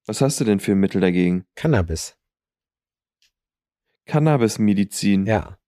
Was 0.07 0.23
hast 0.23 0.41
du 0.41 0.45
denn 0.45 0.59
für 0.59 0.73
ein 0.73 0.81
Mittel 0.81 1.03
dagegen? 1.03 1.45
Cannabis. 1.55 2.17
Cannabismedizin. 4.07 5.27
Ja. 5.27 5.59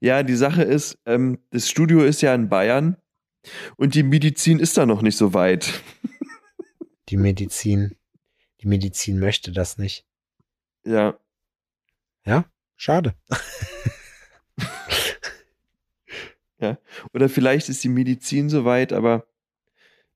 Ja, 0.00 0.22
die 0.22 0.36
Sache 0.36 0.62
ist, 0.62 0.98
ähm, 1.06 1.38
das 1.50 1.68
Studio 1.68 2.02
ist 2.02 2.22
ja 2.22 2.34
in 2.34 2.48
Bayern 2.48 2.96
und 3.76 3.94
die 3.94 4.02
Medizin 4.02 4.58
ist 4.58 4.76
da 4.76 4.86
noch 4.86 5.02
nicht 5.02 5.16
so 5.16 5.34
weit. 5.34 5.82
Die 7.10 7.18
Medizin. 7.18 7.96
Die 8.62 8.66
Medizin 8.66 9.18
möchte 9.18 9.52
das 9.52 9.76
nicht. 9.76 10.06
Ja. 12.24 12.46
Schade. 12.76 13.14
Ja. 16.64 16.78
Oder 17.12 17.28
vielleicht 17.28 17.68
ist 17.68 17.84
die 17.84 17.88
Medizin 17.88 18.48
so 18.48 18.64
weit, 18.64 18.92
aber 18.92 19.26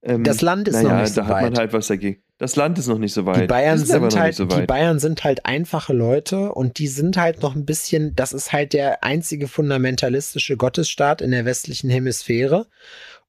ähm, 0.02 0.24
Das 0.24 0.40
Land 0.40 0.68
ist 0.68 0.74
naja, 0.74 0.88
noch 0.88 1.00
nicht 1.00 1.14
so 1.14 1.20
da 1.22 1.26
hat 1.26 1.42
man 1.42 1.52
weit. 1.52 1.58
halt 1.58 1.72
was 1.72 1.86
dagegen. 1.88 2.22
Das 2.38 2.54
Land 2.54 2.78
ist 2.78 2.86
noch 2.86 2.98
nicht 2.98 3.12
so 3.12 3.26
weit. 3.26 3.42
Die 3.42 3.46
Bayern, 3.46 3.78
sind 3.78 4.00
noch 4.00 4.16
halt, 4.16 4.36
so 4.36 4.44
die 4.44 4.56
weit. 4.56 4.66
Bayern 4.68 5.00
sind 5.00 5.24
halt 5.24 5.44
einfache 5.44 5.92
Leute 5.92 6.52
und 6.52 6.78
die 6.78 6.86
sind 6.86 7.16
halt 7.16 7.42
noch 7.42 7.56
ein 7.56 7.64
bisschen, 7.64 8.14
das 8.14 8.32
ist 8.32 8.52
halt 8.52 8.72
der 8.74 9.02
einzige 9.02 9.48
fundamentalistische 9.48 10.56
Gottesstaat 10.56 11.20
in 11.20 11.32
der 11.32 11.44
westlichen 11.44 11.90
Hemisphäre. 11.90 12.66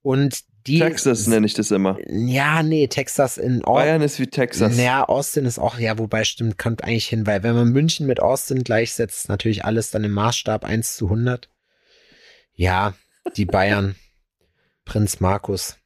Und 0.04 0.44
die. 0.68 0.80
Texas 0.80 1.26
nenne 1.26 1.48
ich 1.48 1.56
das 1.56 1.72
immer. 1.72 1.98
Ja, 2.08 2.62
nee, 2.62 2.88
Texas 2.88 3.38
in 3.40 3.64
Or 3.66 3.76
Bayern 3.80 4.04
ist 4.04 4.20
wie 4.20 4.28
Texas. 4.28 4.78
Ja, 4.78 5.04
Austin 5.04 5.46
ist 5.46 5.58
auch, 5.58 5.80
ja, 5.80 5.98
wobei 5.98 6.24
stimmt, 6.24 6.60
kommt 6.60 6.84
eigentlich 6.84 7.08
hin, 7.08 7.26
weil 7.26 7.42
wenn 7.42 7.56
man 7.56 7.70
München 7.70 8.06
mit 8.06 8.20
Austin 8.20 8.64
gleichsetzt, 8.64 9.22
ist 9.22 9.30
natürlich 9.30 9.66
alles 9.66 9.90
dann 9.90 10.04
im 10.04 10.12
Maßstab 10.12 10.66
1 10.66 10.96
zu 10.98 11.06
100. 11.06 11.50
Ja, 12.54 12.94
die 13.38 13.46
Bayern, 13.46 13.96
Prinz 14.86 15.20
Markus, 15.20 15.78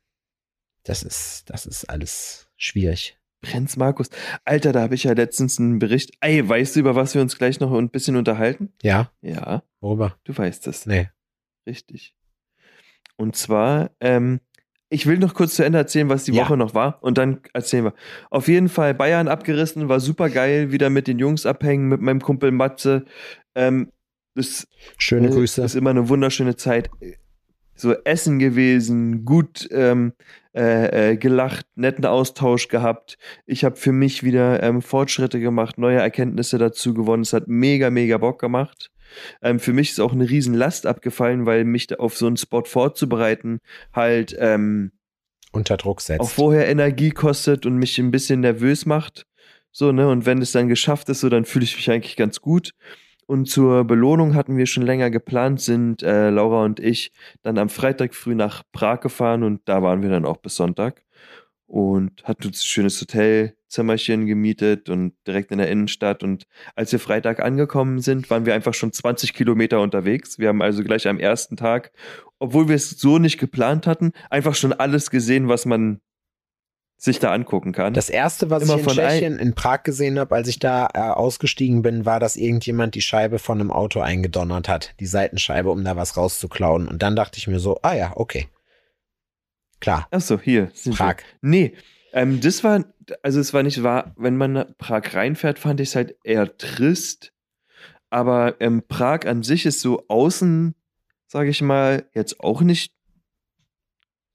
das 0.83 1.03
ist, 1.03 1.49
das 1.49 1.65
ist 1.65 1.85
alles 1.89 2.49
schwierig. 2.57 3.17
Prinz 3.41 3.75
Markus. 3.75 4.09
Alter, 4.45 4.71
da 4.71 4.81
habe 4.81 4.95
ich 4.95 5.03
ja 5.03 5.11
letztens 5.13 5.59
einen 5.59 5.77
Bericht. 5.79 6.11
Ey, 6.21 6.47
weißt 6.47 6.75
du, 6.75 6.79
über 6.79 6.95
was 6.95 7.13
wir 7.13 7.21
uns 7.21 7.37
gleich 7.37 7.59
noch 7.59 7.73
ein 7.73 7.89
bisschen 7.89 8.15
unterhalten? 8.15 8.71
Ja, 8.81 9.11
Ja, 9.21 9.63
worüber? 9.81 10.17
du 10.23 10.37
weißt 10.37 10.67
es. 10.67 10.85
Nee. 10.85 11.09
Richtig. 11.67 12.15
Und 13.17 13.35
zwar, 13.35 13.91
ähm, 13.99 14.39
ich 14.89 15.05
will 15.07 15.17
noch 15.17 15.33
kurz 15.33 15.55
zu 15.55 15.63
Ende 15.65 15.77
erzählen, 15.77 16.07
was 16.09 16.23
die 16.23 16.31
Ja. 16.33 16.43
Woche 16.43 16.55
noch 16.57 16.73
war 16.73 17.03
und 17.03 17.17
dann 17.17 17.41
erzählen 17.53 17.85
wir. 17.85 17.93
Auf 18.29 18.47
jeden 18.47 18.69
Fall 18.69 18.93
Bayern 18.93 19.27
abgerissen, 19.27 19.89
war 19.89 19.99
super 19.99 20.29
geil, 20.29 20.71
wieder 20.71 20.89
mit 20.89 21.07
den 21.07 21.19
Jungs 21.19 21.45
abhängen, 21.45 21.89
mit 21.89 21.99
meinem 22.01 22.21
Kumpel 22.21 22.51
Matze. 22.51 23.05
Ähm, 23.55 23.91
das 24.35 24.67
Schöne 24.97 25.27
äh, 25.27 25.31
Grüße. 25.31 25.61
ist 25.63 25.75
immer 25.75 25.89
eine 25.91 26.07
wunderschöne 26.09 26.55
Zeit. 26.55 26.89
So 27.75 27.93
Essen 28.05 28.39
gewesen, 28.39 29.25
gut 29.25 29.67
ähm, 29.71 30.13
äh, 30.55 31.11
äh, 31.11 31.17
gelacht, 31.17 31.65
netten 31.75 32.05
Austausch 32.05 32.67
gehabt. 32.67 33.17
Ich 33.45 33.63
habe 33.63 33.75
für 33.75 33.91
mich 33.91 34.23
wieder 34.23 34.61
ähm, 34.61 34.81
Fortschritte 34.81 35.39
gemacht, 35.39 35.77
neue 35.77 35.99
Erkenntnisse 35.99 36.57
dazu 36.57 36.93
gewonnen. 36.93 37.23
Es 37.23 37.33
hat 37.33 37.47
mega, 37.47 37.89
mega 37.89 38.17
Bock 38.17 38.39
gemacht. 38.39 38.91
Ähm, 39.41 39.59
für 39.59 39.73
mich 39.73 39.91
ist 39.91 39.99
auch 39.99 40.13
eine 40.13 40.29
riesen 40.29 40.53
Last 40.53 40.85
abgefallen, 40.85 41.45
weil 41.45 41.65
mich 41.65 41.87
da 41.87 41.95
auf 41.95 42.17
so 42.17 42.27
einen 42.27 42.37
Spot 42.37 42.63
vorzubereiten 42.63 43.59
halt 43.93 44.35
ähm, 44.39 44.91
Unter 45.51 45.77
Druck 45.77 46.01
setzt. 46.01 46.21
auch 46.21 46.29
vorher 46.29 46.67
Energie 46.67 47.11
kostet 47.11 47.65
und 47.65 47.77
mich 47.77 47.97
ein 47.99 48.11
bisschen 48.11 48.41
nervös 48.41 48.85
macht. 48.85 49.25
So, 49.71 49.91
ne? 49.91 50.07
Und 50.07 50.25
wenn 50.25 50.41
es 50.41 50.51
dann 50.51 50.67
geschafft 50.67 51.09
ist, 51.09 51.21
so, 51.21 51.29
dann 51.29 51.45
fühle 51.45 51.65
ich 51.65 51.75
mich 51.75 51.89
eigentlich 51.89 52.15
ganz 52.15 52.41
gut. 52.41 52.73
Und 53.25 53.49
zur 53.49 53.85
Belohnung 53.85 54.35
hatten 54.35 54.57
wir 54.57 54.65
schon 54.65 54.83
länger 54.83 55.09
geplant, 55.09 55.61
sind 55.61 56.03
äh, 56.03 56.29
Laura 56.29 56.63
und 56.65 56.79
ich 56.79 57.11
dann 57.41 57.57
am 57.57 57.69
Freitag 57.69 58.15
früh 58.15 58.35
nach 58.35 58.63
Prag 58.71 58.99
gefahren 58.99 59.43
und 59.43 59.61
da 59.65 59.81
waren 59.81 60.01
wir 60.01 60.09
dann 60.09 60.25
auch 60.25 60.37
bis 60.37 60.55
Sonntag 60.55 61.03
und 61.73 62.23
hatten 62.23 62.47
uns 62.47 62.61
ein 62.61 62.65
schönes 62.65 63.01
Hotelzimmerchen 63.01 64.27
gemietet 64.27 64.89
und 64.89 65.13
direkt 65.25 65.51
in 65.51 65.57
der 65.57 65.69
Innenstadt. 65.69 66.21
Und 66.21 66.45
als 66.75 66.91
wir 66.91 66.99
Freitag 66.99 67.39
angekommen 67.39 67.99
sind, 67.99 68.29
waren 68.29 68.45
wir 68.45 68.53
einfach 68.53 68.75
schon 68.75 68.93
20 68.93 69.33
Kilometer 69.33 69.81
unterwegs. 69.81 70.37
Wir 70.37 70.49
haben 70.49 70.61
also 70.61 70.83
gleich 70.83 71.07
am 71.07 71.19
ersten 71.19 71.57
Tag, 71.57 71.91
obwohl 72.37 72.67
wir 72.67 72.75
es 72.75 72.91
so 72.91 73.17
nicht 73.17 73.39
geplant 73.39 73.87
hatten, 73.87 74.11
einfach 74.29 74.53
schon 74.53 74.73
alles 74.73 75.09
gesehen, 75.09 75.47
was 75.47 75.65
man 75.65 75.99
sich 77.03 77.19
da 77.19 77.33
angucken 77.33 77.73
kann. 77.73 77.93
Das 77.93 78.09
erste, 78.09 78.49
was 78.49 78.63
Immer 78.63 78.75
ich 78.75 78.87
in 78.87 78.93
Tschechien 78.93 79.37
in 79.37 79.53
Prag 79.55 79.83
gesehen 79.83 80.17
habe, 80.17 80.35
als 80.35 80.47
ich 80.47 80.59
da 80.59 80.87
äh, 80.93 80.99
ausgestiegen 80.99 81.81
bin, 81.81 82.05
war, 82.05 82.21
dass 82.21 82.37
irgendjemand 82.37 82.95
die 82.95 83.01
Scheibe 83.01 83.39
von 83.39 83.59
einem 83.59 83.71
Auto 83.71 83.99
eingedonnert 83.99 84.69
hat, 84.69 84.95
die 85.01 85.05
Seitenscheibe, 85.05 85.69
um 85.69 85.83
da 85.83 85.97
was 85.97 86.15
rauszuklauen. 86.15 86.87
Und 86.87 87.03
dann 87.03 87.17
dachte 87.17 87.39
ich 87.39 87.47
mir 87.47 87.59
so, 87.59 87.77
ah 87.81 87.93
ja, 87.93 88.13
okay. 88.15 88.47
Klar, 89.81 90.07
Ach 90.11 90.21
so, 90.21 90.39
hier. 90.39 90.71
Sind 90.73 90.95
Prag. 90.95 91.17
Wir. 91.17 91.49
Nee, 91.49 91.73
ähm, 92.13 92.39
das 92.39 92.63
war, 92.63 92.85
also 93.21 93.41
es 93.41 93.53
war 93.53 93.63
nicht 93.63 93.83
wahr, 93.83 94.13
wenn 94.15 94.37
man 94.37 94.53
nach 94.53 94.67
Prag 94.77 95.13
reinfährt, 95.13 95.59
fand 95.59 95.81
ich 95.81 95.89
es 95.89 95.95
halt 95.97 96.15
eher 96.23 96.57
trist. 96.57 97.33
Aber 98.11 98.61
ähm, 98.61 98.81
Prag 98.87 99.25
an 99.25 99.43
sich 99.43 99.65
ist 99.65 99.81
so 99.81 100.05
außen, 100.07 100.73
sage 101.27 101.49
ich 101.49 101.61
mal, 101.61 102.05
jetzt 102.13 102.39
auch 102.39 102.61
nicht 102.61 102.93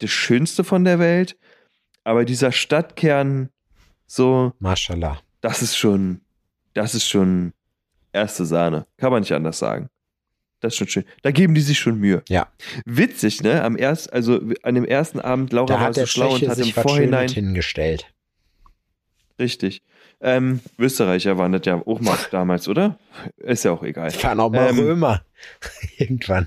das 0.01 0.11
Schönste 0.11 0.65
von 0.65 0.85
der 0.85 0.99
Welt. 0.99 1.39
Aber 2.09 2.25
dieser 2.25 2.53
Stadtkern, 2.53 3.51
so, 4.07 4.55
Mashallah. 4.61 5.21
das 5.43 5.61
ist 5.61 5.77
schon, 5.77 6.23
das 6.73 6.95
ist 6.95 7.07
schon 7.07 7.53
erste 8.15 8.47
Sahne. 8.47 8.87
Kann 8.97 9.13
man 9.13 9.21
nicht 9.21 9.33
anders 9.33 9.59
sagen. 9.59 9.91
Das 10.61 10.73
ist 10.73 10.79
schon 10.79 10.89
schön. 10.89 11.05
Da 11.21 11.33
geben 11.33 11.55
die 11.55 11.61
sich 11.61 11.79
schon 11.79 11.99
Mühe. 11.99 12.23
Ja. 12.31 12.49
Witzig, 12.87 13.43
ne? 13.43 13.63
Am 13.63 13.77
erst, 13.77 14.11
also 14.11 14.41
an 14.63 14.75
dem 14.75 14.87
ersten 14.87 15.21
Abend, 15.21 15.53
Laura 15.53 15.67
Da 15.67 15.81
war 15.83 15.93
so 15.93 16.07
schlau 16.07 16.33
und 16.33 16.49
hat 16.49 16.57
im 16.57 16.65
sich 16.65 16.75
was 16.79 16.83
Vorhinein. 16.83 17.29
Hingestellt. 17.29 18.07
Richtig. 19.39 19.83
Ähm, 20.23 20.61
Österreicher 20.79 21.37
waren 21.37 21.53
das 21.53 21.67
ja 21.67 21.75
auch 21.75 22.01
mal 22.01 22.17
damals, 22.31 22.69
oder? 22.69 22.99
Ist 23.37 23.67
ja 23.67 23.73
auch 23.73 23.83
egal. 23.83 24.09
Ich 24.09 24.25
waren 24.25 24.41
auch 24.41 24.51
mal 24.51 24.71
Ähm, 24.71 24.79
Römer. 24.79 25.27
Irgendwann. 25.99 26.47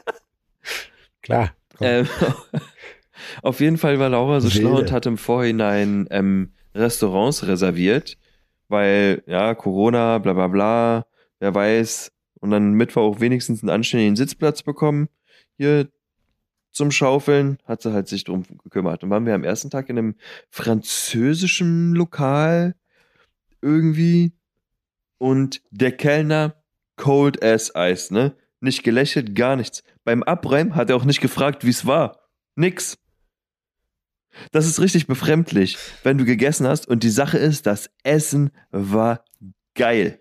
Klar. 1.20 1.54
Ähm, 1.82 2.08
auf 3.42 3.60
jeden 3.60 3.78
Fall 3.78 3.98
war 3.98 4.08
Laura 4.08 4.40
so 4.40 4.50
schlau 4.50 4.70
Wilde. 4.70 4.82
und 4.82 4.92
hat 4.92 5.06
im 5.06 5.18
Vorhinein 5.18 6.06
ähm, 6.10 6.52
Restaurants 6.74 7.46
reserviert, 7.46 8.18
weil, 8.68 9.22
ja, 9.26 9.54
Corona, 9.54 10.18
bla 10.18 10.32
bla 10.32 10.48
bla, 10.48 11.06
wer 11.38 11.54
weiß. 11.54 12.12
Und 12.40 12.50
dann 12.50 12.72
Mittwoch 12.72 13.02
auch 13.02 13.20
wenigstens 13.20 13.62
einen 13.62 13.70
anständigen 13.70 14.16
Sitzplatz 14.16 14.62
bekommen. 14.62 15.08
Hier 15.56 15.88
zum 16.72 16.90
Schaufeln, 16.90 17.58
hat 17.64 17.82
sie 17.82 17.92
halt 17.92 18.08
sich 18.08 18.24
drum 18.24 18.44
gekümmert. 18.64 19.04
Und 19.04 19.10
waren 19.10 19.26
wir 19.26 19.34
am 19.34 19.44
ersten 19.44 19.70
Tag 19.70 19.88
in 19.88 19.98
einem 19.98 20.14
französischen 20.50 21.94
Lokal 21.94 22.74
irgendwie. 23.60 24.32
Und 25.18 25.62
der 25.70 25.92
Kellner, 25.92 26.56
cold 26.96 27.42
as 27.44 27.72
ice, 27.76 28.12
ne? 28.12 28.34
Nicht 28.60 28.82
gelächelt, 28.82 29.34
gar 29.34 29.56
nichts. 29.56 29.82
Beim 30.04 30.22
Abräumen 30.22 30.74
hat 30.74 30.90
er 30.90 30.96
auch 30.96 31.04
nicht 31.04 31.20
gefragt, 31.20 31.64
wie 31.64 31.70
es 31.70 31.86
war. 31.86 32.18
Nix. 32.56 32.98
Das 34.50 34.66
ist 34.66 34.80
richtig 34.80 35.06
befremdlich, 35.06 35.76
wenn 36.02 36.18
du 36.18 36.24
gegessen 36.24 36.66
hast. 36.66 36.88
Und 36.88 37.02
die 37.02 37.10
Sache 37.10 37.38
ist, 37.38 37.66
das 37.66 37.90
Essen 38.02 38.50
war 38.70 39.24
geil. 39.74 40.18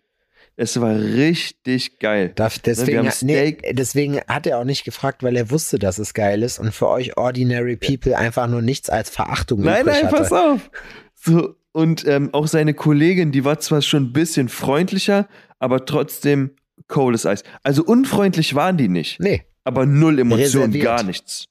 Es 0.58 0.80
war 0.80 0.96
richtig 0.96 2.00
geil. 2.00 2.34
Darf, 2.36 2.58
wir 2.58 2.62
deswegen, 2.64 3.10
nee, 3.22 3.58
deswegen 3.72 4.20
hat 4.28 4.46
er 4.46 4.60
auch 4.60 4.64
nicht 4.64 4.84
gefragt, 4.84 5.24
weil 5.24 5.36
er 5.36 5.50
wusste, 5.50 5.80
dass 5.80 5.98
es 5.98 6.14
geil 6.14 6.44
ist 6.44 6.60
und 6.60 6.74
für 6.74 6.88
euch 6.88 7.18
Ordinary 7.18 7.78
People 7.78 8.18
einfach 8.18 8.48
nur 8.48 8.62
nichts 8.62 8.90
als 8.90 9.10
Verachtung 9.10 9.62
Nein, 9.62 9.86
nein, 9.86 10.06
hatte. 10.06 10.16
pass 10.16 10.32
auf. 10.32 10.70
So, 11.16 11.56
und 11.72 12.06
ähm, 12.06 12.34
auch 12.34 12.48
seine 12.48 12.74
Kollegin, 12.74 13.32
die 13.32 13.46
war 13.46 13.60
zwar 13.60 13.82
schon 13.82 14.04
ein 14.04 14.14
bisschen 14.14 14.50
freundlicher, 14.50 15.28
aber 15.58 15.86
trotzdem 15.86 16.52
cold 16.88 17.16
as 17.16 17.26
Eis. 17.26 17.44
Also 17.64 17.84
unfreundlich 17.84 18.54
waren 18.54 18.78
die 18.78 18.90
nicht, 18.90 19.20
Nee, 19.20 19.46
aber 19.64 19.86
null 19.86 20.20
Emotionen, 20.20 20.78
gar 20.80 21.04
nichts. 21.04 21.46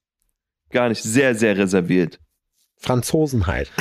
Gar 0.71 0.91
nicht, 0.91 1.03
sehr, 1.03 1.35
sehr 1.35 1.57
reserviert. 1.57 2.21
Franzosen 2.81 3.47
halt. 3.47 3.71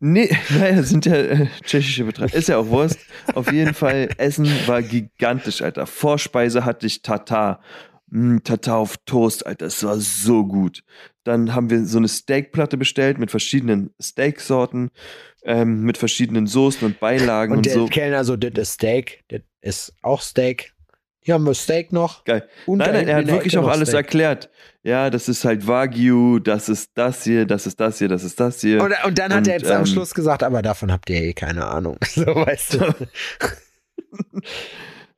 Nee, 0.00 0.36
naja, 0.58 0.82
sind 0.82 1.06
ja 1.06 1.14
äh, 1.14 1.46
tschechische 1.64 2.04
Betreiber. 2.04 2.34
Ist 2.34 2.48
ja 2.48 2.58
auch 2.58 2.66
Wurst. 2.66 2.98
Auf 3.34 3.52
jeden 3.52 3.74
Fall, 3.74 4.08
Essen 4.18 4.48
war 4.66 4.82
gigantisch, 4.82 5.62
Alter. 5.62 5.86
Vorspeise 5.86 6.64
hatte 6.64 6.86
ich 6.86 7.02
Tatar. 7.02 7.60
Mm, 8.08 8.38
Tatar 8.42 8.78
auf 8.78 8.96
Toast, 9.06 9.46
Alter. 9.46 9.66
Es 9.66 9.84
war 9.84 9.98
so 9.98 10.44
gut. 10.44 10.82
Dann 11.22 11.54
haben 11.54 11.70
wir 11.70 11.84
so 11.84 11.98
eine 11.98 12.08
Steakplatte 12.08 12.76
bestellt 12.76 13.18
mit 13.18 13.30
verschiedenen 13.30 13.90
Steaksorten, 14.00 14.90
ähm, 15.44 15.82
mit 15.82 15.98
verschiedenen 15.98 16.48
Soßen 16.48 16.84
und 16.84 16.98
Beilagen 16.98 17.52
Und 17.52 17.58
und, 17.58 17.66
der 17.66 17.74
so. 17.74 17.86
Kellner 17.86 18.24
so, 18.24 18.36
das 18.36 18.50
ist 18.56 18.72
Steak, 18.74 19.22
das 19.28 19.42
ist 19.60 19.94
auch 20.02 20.20
Steak. 20.20 20.74
Hier 21.22 21.34
haben 21.34 21.44
wir 21.44 21.54
Steak 21.54 21.92
noch. 21.92 22.24
Geil. 22.24 22.48
Und 22.66 22.78
Nein, 22.78 22.92
nein, 22.92 23.08
er 23.08 23.16
hat 23.16 23.26
wirklich 23.28 23.56
auch 23.58 23.68
alles 23.68 23.90
Steak. 23.90 23.98
erklärt. 24.06 24.50
Ja, 24.82 25.10
das 25.10 25.28
ist 25.28 25.44
halt 25.44 25.66
Wagyu, 25.66 26.38
das 26.38 26.70
ist 26.70 26.92
das 26.94 27.24
hier, 27.24 27.44
das 27.44 27.66
ist 27.66 27.78
das 27.78 27.98
hier, 27.98 28.08
das 28.08 28.24
ist 28.24 28.40
das 28.40 28.60
hier. 28.62 28.82
Und, 28.82 28.94
und 29.04 29.18
dann 29.18 29.30
hat 29.32 29.40
Und, 29.40 29.48
er 29.48 29.58
jetzt 29.58 29.70
am 29.70 29.80
ähm, 29.80 29.86
Schluss 29.86 30.14
gesagt, 30.14 30.42
aber 30.42 30.62
davon 30.62 30.90
habt 30.90 31.10
ihr 31.10 31.22
eh 31.22 31.32
keine 31.34 31.66
Ahnung. 31.66 31.98
So, 32.08 32.24
weißt 32.24 32.74
du. 32.74 32.94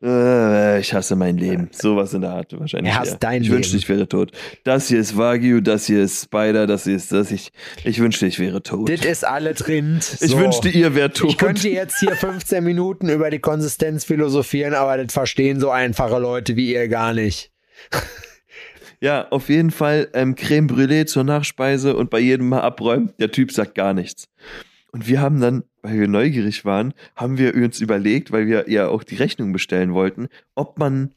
Äh, 0.02 0.80
ich 0.80 0.92
hasse 0.92 1.14
mein 1.14 1.36
Leben. 1.36 1.68
Sowas 1.70 2.12
in 2.12 2.22
der 2.22 2.30
Art 2.30 2.58
wahrscheinlich. 2.58 2.92
Er 2.92 2.98
hasst 2.98 3.12
eher. 3.12 3.18
dein 3.18 3.42
ich 3.42 3.50
wünschte, 3.50 3.74
Leben. 3.74 3.82
ich 3.82 3.88
wäre 3.88 4.08
tot. 4.08 4.32
Das 4.64 4.88
hier 4.88 4.98
ist 4.98 5.16
Wagyu, 5.16 5.60
das 5.60 5.86
hier 5.86 6.02
ist 6.02 6.24
Spider, 6.24 6.66
das 6.66 6.84
hier 6.84 6.96
ist 6.96 7.12
das. 7.12 7.30
Ich, 7.30 7.52
ich 7.84 8.00
wünschte, 8.00 8.26
ich 8.26 8.40
wäre 8.40 8.62
tot. 8.62 8.88
das 8.88 9.04
ist 9.04 9.24
alles 9.24 9.68
Rind. 9.68 10.18
ich 10.20 10.30
so. 10.30 10.38
wünschte, 10.38 10.68
ihr 10.70 10.96
wärt 10.96 11.16
tot. 11.16 11.30
Ich 11.30 11.38
könnte 11.38 11.68
jetzt 11.68 12.00
hier 12.00 12.16
15 12.16 12.64
Minuten 12.64 13.08
über 13.08 13.30
die 13.30 13.38
Konsistenz 13.38 14.04
philosophieren, 14.04 14.74
aber 14.74 14.96
das 14.96 15.12
verstehen 15.12 15.60
so 15.60 15.70
einfache 15.70 16.18
Leute 16.18 16.56
wie 16.56 16.72
ihr 16.72 16.88
gar 16.88 17.14
nicht. 17.14 17.52
ja, 19.00 19.28
auf 19.28 19.48
jeden 19.48 19.70
Fall 19.70 20.08
ähm, 20.14 20.34
Creme 20.34 20.66
Brûlée 20.66 21.06
zur 21.06 21.22
Nachspeise 21.22 21.94
und 21.94 22.10
bei 22.10 22.18
jedem 22.18 22.48
Mal 22.48 22.62
abräumen. 22.62 23.12
Der 23.20 23.30
Typ 23.30 23.52
sagt 23.52 23.76
gar 23.76 23.94
nichts. 23.94 24.28
Und 24.92 25.08
wir 25.08 25.22
haben 25.22 25.40
dann, 25.40 25.64
weil 25.80 25.98
wir 25.98 26.06
neugierig 26.06 26.66
waren, 26.66 26.92
haben 27.16 27.38
wir 27.38 27.54
uns 27.54 27.80
überlegt, 27.80 28.30
weil 28.30 28.46
wir 28.46 28.68
ja 28.70 28.88
auch 28.88 29.02
die 29.02 29.16
Rechnung 29.16 29.52
bestellen 29.52 29.94
wollten, 29.94 30.28
ob 30.54 30.78
man 30.78 31.14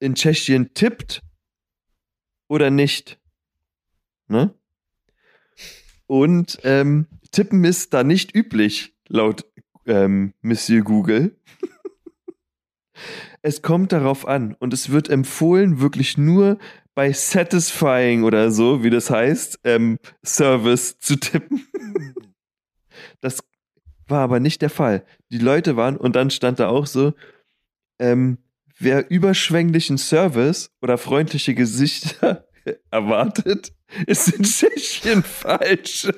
in 0.00 0.16
Tschechien 0.16 0.74
tippt 0.74 1.22
oder 2.48 2.70
nicht. 2.70 3.20
Ne? 4.26 4.52
Und 6.06 6.58
ähm, 6.64 7.06
tippen 7.30 7.64
ist 7.64 7.94
da 7.94 8.02
nicht 8.02 8.34
üblich, 8.34 8.96
laut 9.06 9.46
ähm, 9.86 10.34
Monsieur 10.42 10.82
Google. 10.82 11.36
es 13.42 13.62
kommt 13.62 13.92
darauf 13.92 14.26
an 14.26 14.56
und 14.58 14.72
es 14.72 14.90
wird 14.90 15.08
empfohlen, 15.08 15.80
wirklich 15.80 16.18
nur 16.18 16.58
bei 16.96 17.12
Satisfying 17.12 18.24
oder 18.24 18.50
so, 18.50 18.82
wie 18.82 18.90
das 18.90 19.08
heißt, 19.08 19.60
ähm, 19.62 20.00
Service 20.24 20.98
zu 20.98 21.14
tippen. 21.14 21.64
das 23.20 23.42
war 24.06 24.20
aber 24.20 24.40
nicht 24.40 24.62
der 24.62 24.70
Fall. 24.70 25.04
Die 25.30 25.38
Leute 25.38 25.76
waren, 25.76 25.96
und 25.96 26.16
dann 26.16 26.30
stand 26.30 26.58
da 26.58 26.68
auch 26.68 26.86
so, 26.86 27.14
ähm, 27.98 28.38
wer 28.78 29.10
überschwänglichen 29.10 29.98
Service 29.98 30.70
oder 30.82 30.98
freundliche 30.98 31.54
Gesichter 31.54 32.46
erwartet, 32.90 33.72
ist 34.06 34.28
in 34.32 34.42
Tschechien 34.42 35.22
falsch. 35.22 36.08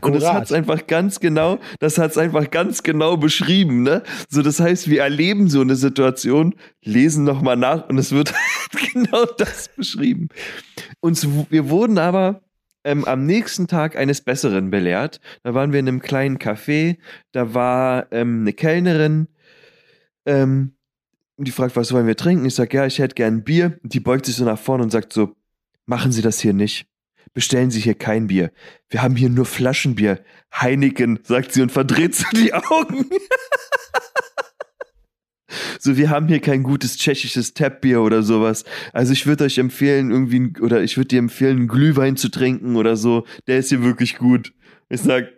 Und 0.00 0.14
das 0.14 0.24
hat 0.32 0.44
es 0.44 0.52
einfach 0.52 0.86
ganz 0.86 1.20
genau, 1.20 1.58
das 1.78 1.98
hat 1.98 2.12
es 2.12 2.18
einfach 2.18 2.50
ganz 2.50 2.82
genau 2.82 3.16
beschrieben, 3.16 3.82
ne? 3.82 4.02
So, 4.28 4.40
das 4.40 4.58
heißt, 4.58 4.88
wir 4.88 5.02
erleben 5.02 5.48
so 5.48 5.60
eine 5.60 5.76
Situation, 5.76 6.54
lesen 6.82 7.24
nochmal 7.24 7.56
nach 7.56 7.88
und 7.88 7.98
es 7.98 8.12
wird 8.12 8.32
genau 8.92 9.26
das 9.36 9.68
beschrieben. 9.76 10.28
Und 11.00 11.50
wir 11.50 11.68
wurden 11.68 11.98
aber 11.98 12.43
ähm, 12.84 13.04
am 13.04 13.26
nächsten 13.26 13.66
Tag 13.66 13.96
eines 13.96 14.20
Besseren 14.20 14.70
belehrt. 14.70 15.20
Da 15.42 15.54
waren 15.54 15.72
wir 15.72 15.80
in 15.80 15.88
einem 15.88 16.00
kleinen 16.00 16.38
Café, 16.38 16.98
da 17.32 17.54
war 17.54 18.12
ähm, 18.12 18.42
eine 18.42 18.52
Kellnerin, 18.52 19.28
ähm, 20.26 20.74
die 21.36 21.50
fragt, 21.50 21.76
was 21.76 21.92
wollen 21.92 22.06
wir 22.06 22.16
trinken? 22.16 22.46
Ich 22.46 22.54
sag, 22.54 22.72
ja, 22.72 22.86
ich 22.86 22.98
hätte 22.98 23.14
gern 23.14 23.42
Bier. 23.42 23.78
Die 23.82 24.00
beugt 24.00 24.26
sich 24.26 24.36
so 24.36 24.44
nach 24.44 24.58
vorne 24.58 24.84
und 24.84 24.90
sagt 24.90 25.12
so, 25.12 25.34
machen 25.86 26.12
Sie 26.12 26.22
das 26.22 26.38
hier 26.40 26.52
nicht. 26.52 26.86
Bestellen 27.32 27.70
Sie 27.70 27.80
hier 27.80 27.96
kein 27.96 28.28
Bier. 28.28 28.52
Wir 28.88 29.02
haben 29.02 29.16
hier 29.16 29.30
nur 29.30 29.44
Flaschenbier. 29.44 30.22
Heineken, 30.54 31.18
sagt 31.24 31.52
sie 31.52 31.62
und 31.62 31.72
verdreht 31.72 32.14
so 32.14 32.26
die 32.32 32.54
Augen. 32.54 33.06
so, 35.84 35.96
wir 35.98 36.10
haben 36.10 36.28
hier 36.28 36.40
kein 36.40 36.62
gutes 36.62 36.96
tschechisches 36.96 37.52
Tapbier 37.52 38.00
oder 38.00 38.22
sowas. 38.22 38.64
Also 38.92 39.12
ich 39.12 39.26
würde 39.26 39.44
euch 39.44 39.58
empfehlen, 39.58 40.10
irgendwie, 40.10 40.58
oder 40.60 40.82
ich 40.82 40.96
würde 40.96 41.08
dir 41.08 41.18
empfehlen, 41.18 41.58
einen 41.58 41.68
Glühwein 41.68 42.16
zu 42.16 42.30
trinken 42.30 42.76
oder 42.76 42.96
so. 42.96 43.26
Der 43.46 43.58
ist 43.58 43.68
hier 43.68 43.82
wirklich 43.82 44.16
gut. 44.16 44.54
Ich 44.88 45.02
sag, 45.02 45.28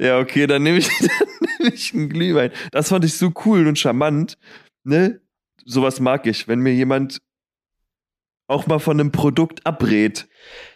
ja, 0.00 0.18
okay, 0.18 0.46
dann 0.46 0.62
nehme 0.62 0.78
ich, 0.78 0.88
dann 1.00 1.10
nehme 1.58 1.74
ich 1.74 1.92
einen 1.92 2.08
Glühwein. 2.08 2.50
Das 2.72 2.88
fand 2.88 3.04
ich 3.04 3.14
so 3.14 3.32
cool 3.44 3.66
und 3.66 3.78
charmant. 3.78 4.38
Ne? 4.84 5.20
sowas 5.66 6.00
mag 6.00 6.26
ich, 6.26 6.48
wenn 6.48 6.60
mir 6.60 6.74
jemand 6.74 7.20
auch 8.50 8.66
mal 8.66 8.80
von 8.80 8.98
einem 8.98 9.12
Produkt 9.12 9.64
abrät, 9.64 10.28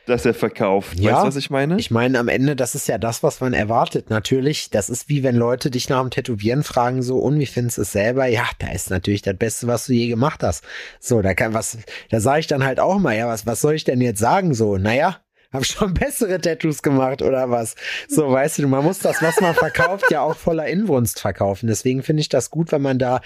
das 0.06 0.24
er 0.24 0.34
verkauft. 0.34 0.98
Ja, 0.98 1.14
weißt 1.14 1.22
du, 1.22 1.28
was 1.28 1.36
ich 1.36 1.50
meine? 1.50 1.76
Ich 1.78 1.90
meine, 1.90 2.18
am 2.18 2.28
Ende, 2.28 2.54
das 2.54 2.74
ist 2.74 2.86
ja 2.86 2.98
das, 2.98 3.22
was 3.22 3.40
man 3.40 3.52
erwartet. 3.52 4.10
Natürlich, 4.10 4.70
das 4.70 4.88
ist 4.88 5.08
wie 5.08 5.22
wenn 5.22 5.34
Leute 5.34 5.70
dich 5.70 5.88
nach 5.88 6.00
dem 6.00 6.10
Tätowieren 6.10 6.62
fragen, 6.62 7.02
so, 7.02 7.18
und 7.18 7.38
wie 7.38 7.46
findest 7.46 7.78
du 7.78 7.82
es 7.82 7.92
selber? 7.92 8.26
Ja, 8.26 8.44
da 8.60 8.70
ist 8.70 8.90
natürlich 8.90 9.22
das 9.22 9.36
Beste, 9.36 9.66
was 9.66 9.86
du 9.86 9.92
je 9.92 10.08
gemacht 10.08 10.42
hast. 10.42 10.64
So, 11.00 11.20
da 11.20 11.34
kann 11.34 11.52
was, 11.52 11.78
da 12.10 12.20
sage 12.20 12.40
ich 12.40 12.46
dann 12.46 12.64
halt 12.64 12.78
auch 12.78 12.98
mal, 12.98 13.16
ja, 13.16 13.26
was, 13.26 13.44
was 13.46 13.60
soll 13.60 13.74
ich 13.74 13.84
denn 13.84 14.00
jetzt 14.00 14.20
sagen? 14.20 14.54
So, 14.54 14.78
naja, 14.78 15.23
habe 15.54 15.64
schon 15.64 15.94
bessere 15.94 16.40
Tattoos 16.40 16.82
gemacht 16.82 17.22
oder 17.22 17.50
was. 17.50 17.76
So, 18.08 18.30
weißt 18.30 18.58
du, 18.58 18.68
man 18.68 18.84
muss 18.84 18.98
das, 18.98 19.22
was 19.22 19.40
man 19.40 19.54
verkauft, 19.54 20.06
ja 20.10 20.20
auch 20.20 20.36
voller 20.36 20.66
Inbrunst 20.66 21.20
verkaufen. 21.20 21.68
Deswegen 21.68 22.02
finde 22.02 22.20
ich 22.20 22.28
das 22.28 22.50
gut, 22.50 22.72
wenn 22.72 22.82
man 22.82 22.98
da, 22.98 23.20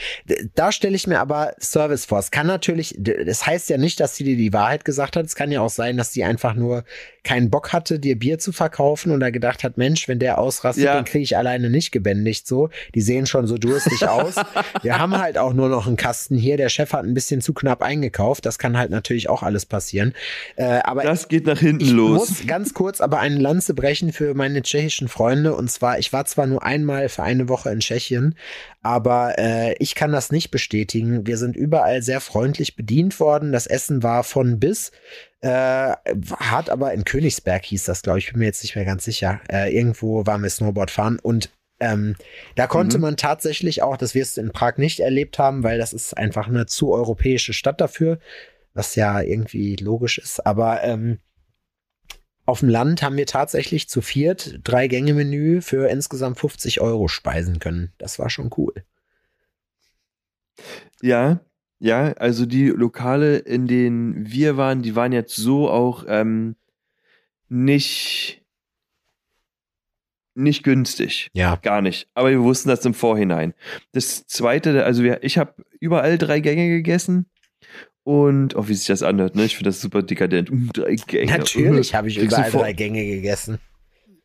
da 0.54 0.70
stelle 0.70 0.94
ich 0.94 1.06
mir 1.06 1.20
aber 1.20 1.54
Service 1.58 2.04
vor. 2.04 2.18
Es 2.18 2.30
kann 2.30 2.46
natürlich, 2.46 2.94
das 2.98 3.46
heißt 3.46 3.70
ja 3.70 3.78
nicht, 3.78 3.98
dass 4.00 4.14
sie 4.14 4.24
dir 4.24 4.36
die 4.36 4.52
Wahrheit 4.52 4.84
gesagt 4.84 5.16
hat. 5.16 5.24
Es 5.24 5.34
kann 5.34 5.50
ja 5.50 5.62
auch 5.62 5.70
sein, 5.70 5.96
dass 5.96 6.12
sie 6.12 6.22
einfach 6.22 6.54
nur 6.54 6.84
keinen 7.24 7.50
Bock 7.50 7.72
hatte, 7.72 7.98
dir 7.98 8.18
Bier 8.18 8.38
zu 8.38 8.52
verkaufen 8.52 9.10
und 9.10 9.22
er 9.22 9.32
gedacht 9.32 9.64
hat, 9.64 9.76
Mensch, 9.76 10.08
wenn 10.08 10.18
der 10.18 10.38
ausrastet, 10.38 10.84
ja. 10.84 10.94
den 10.96 11.04
kriege 11.04 11.24
ich 11.24 11.36
alleine 11.36 11.70
nicht 11.70 11.92
gebändigt 11.92 12.46
so. 12.46 12.68
Die 12.94 13.00
sehen 13.00 13.26
schon 13.26 13.46
so 13.46 13.58
durstig 13.58 14.06
aus. 14.08 14.34
Wir 14.82 14.98
haben 14.98 15.16
halt 15.18 15.38
auch 15.38 15.52
nur 15.52 15.68
noch 15.68 15.86
einen 15.86 15.96
Kasten 15.96 16.36
hier. 16.36 16.56
Der 16.56 16.68
Chef 16.68 16.92
hat 16.92 17.04
ein 17.04 17.14
bisschen 17.14 17.40
zu 17.40 17.54
knapp 17.54 17.82
eingekauft. 17.82 18.44
Das 18.46 18.58
kann 18.58 18.76
halt 18.76 18.90
natürlich 18.90 19.28
auch 19.28 19.42
alles 19.42 19.66
passieren. 19.66 20.14
Äh, 20.56 20.80
aber 20.84 21.02
das 21.02 21.28
geht 21.28 21.46
nach 21.46 21.58
hinten 21.58 21.88
los 21.88 22.17
muss 22.18 22.46
ganz 22.46 22.74
kurz 22.74 23.00
aber 23.00 23.20
eine 23.20 23.38
Lanze 23.38 23.74
brechen 23.74 24.12
für 24.12 24.34
meine 24.34 24.62
tschechischen 24.62 25.08
Freunde. 25.08 25.54
Und 25.54 25.70
zwar, 25.70 25.98
ich 25.98 26.12
war 26.12 26.24
zwar 26.24 26.46
nur 26.46 26.62
einmal 26.62 27.08
für 27.08 27.22
eine 27.22 27.48
Woche 27.48 27.70
in 27.70 27.80
Tschechien, 27.80 28.34
aber 28.82 29.38
äh, 29.38 29.74
ich 29.78 29.94
kann 29.94 30.12
das 30.12 30.30
nicht 30.30 30.50
bestätigen. 30.50 31.26
Wir 31.26 31.36
sind 31.36 31.56
überall 31.56 32.02
sehr 32.02 32.20
freundlich 32.20 32.76
bedient 32.76 33.20
worden. 33.20 33.52
Das 33.52 33.66
Essen 33.66 34.02
war 34.02 34.24
von 34.24 34.58
bis. 34.58 34.92
Äh, 35.40 35.94
hat 36.38 36.68
aber 36.68 36.92
in 36.92 37.04
Königsberg 37.04 37.64
hieß 37.64 37.84
das, 37.84 38.02
glaube 38.02 38.18
ich, 38.18 38.30
bin 38.30 38.40
mir 38.40 38.46
jetzt 38.46 38.62
nicht 38.62 38.74
mehr 38.74 38.84
ganz 38.84 39.04
sicher. 39.04 39.40
Äh, 39.48 39.74
irgendwo 39.74 40.26
waren 40.26 40.42
wir 40.42 40.50
Snowboard 40.50 40.90
fahren 40.90 41.18
und 41.22 41.50
ähm, 41.80 42.16
da 42.56 42.66
konnte 42.66 42.98
mhm. 42.98 43.02
man 43.02 43.16
tatsächlich 43.16 43.82
auch, 43.82 43.96
das 43.96 44.14
wirst 44.14 44.36
du 44.36 44.40
in 44.40 44.50
Prag 44.50 44.78
nicht 44.78 45.00
erlebt 45.00 45.38
haben, 45.38 45.62
weil 45.62 45.78
das 45.78 45.92
ist 45.92 46.16
einfach 46.16 46.48
eine 46.48 46.66
zu 46.66 46.92
europäische 46.92 47.52
Stadt 47.52 47.80
dafür, 47.80 48.18
was 48.74 48.96
ja 48.96 49.20
irgendwie 49.20 49.76
logisch 49.76 50.18
ist. 50.18 50.44
Aber 50.44 50.82
ähm, 50.82 51.18
auf 52.48 52.60
dem 52.60 52.70
Land 52.70 53.02
haben 53.02 53.18
wir 53.18 53.26
tatsächlich 53.26 53.90
zu 53.90 54.00
viert 54.00 54.60
drei 54.64 54.88
Gänge 54.88 55.12
Menü 55.12 55.60
für 55.60 55.86
insgesamt 55.90 56.38
50 56.38 56.80
Euro 56.80 57.06
speisen 57.06 57.58
können. 57.58 57.92
Das 57.98 58.18
war 58.18 58.30
schon 58.30 58.50
cool. 58.56 58.72
Ja, 61.02 61.40
ja, 61.78 62.14
also 62.14 62.46
die 62.46 62.68
Lokale, 62.68 63.36
in 63.36 63.66
denen 63.66 64.32
wir 64.32 64.56
waren, 64.56 64.80
die 64.80 64.96
waren 64.96 65.12
jetzt 65.12 65.36
so 65.36 65.68
auch 65.68 66.06
ähm, 66.08 66.56
nicht 67.50 68.42
nicht 70.34 70.62
günstig. 70.62 71.28
Ja. 71.34 71.56
Gar 71.56 71.82
nicht. 71.82 72.08
Aber 72.14 72.30
wir 72.30 72.42
wussten 72.42 72.70
das 72.70 72.82
im 72.86 72.94
Vorhinein. 72.94 73.52
Das 73.92 74.26
zweite, 74.26 74.86
also 74.86 75.02
wir, 75.02 75.22
ich 75.22 75.36
habe 75.36 75.52
überall 75.80 76.16
drei 76.16 76.40
Gänge 76.40 76.68
gegessen 76.68 77.26
und, 78.08 78.56
oh, 78.56 78.68
wie 78.68 78.74
sich 78.74 78.86
das 78.86 79.02
anhört, 79.02 79.36
ne? 79.36 79.44
Ich 79.44 79.56
finde 79.56 79.68
das 79.68 79.82
super 79.82 80.02
dekadent. 80.02 80.50
Uh, 80.50 80.68
drei 80.72 80.94
Gänge. 80.94 81.30
Natürlich 81.30 81.94
habe 81.94 82.08
ich 82.08 82.16
überall 82.16 82.50
drei 82.50 82.72
Gänge 82.72 83.04
gegessen. 83.04 83.58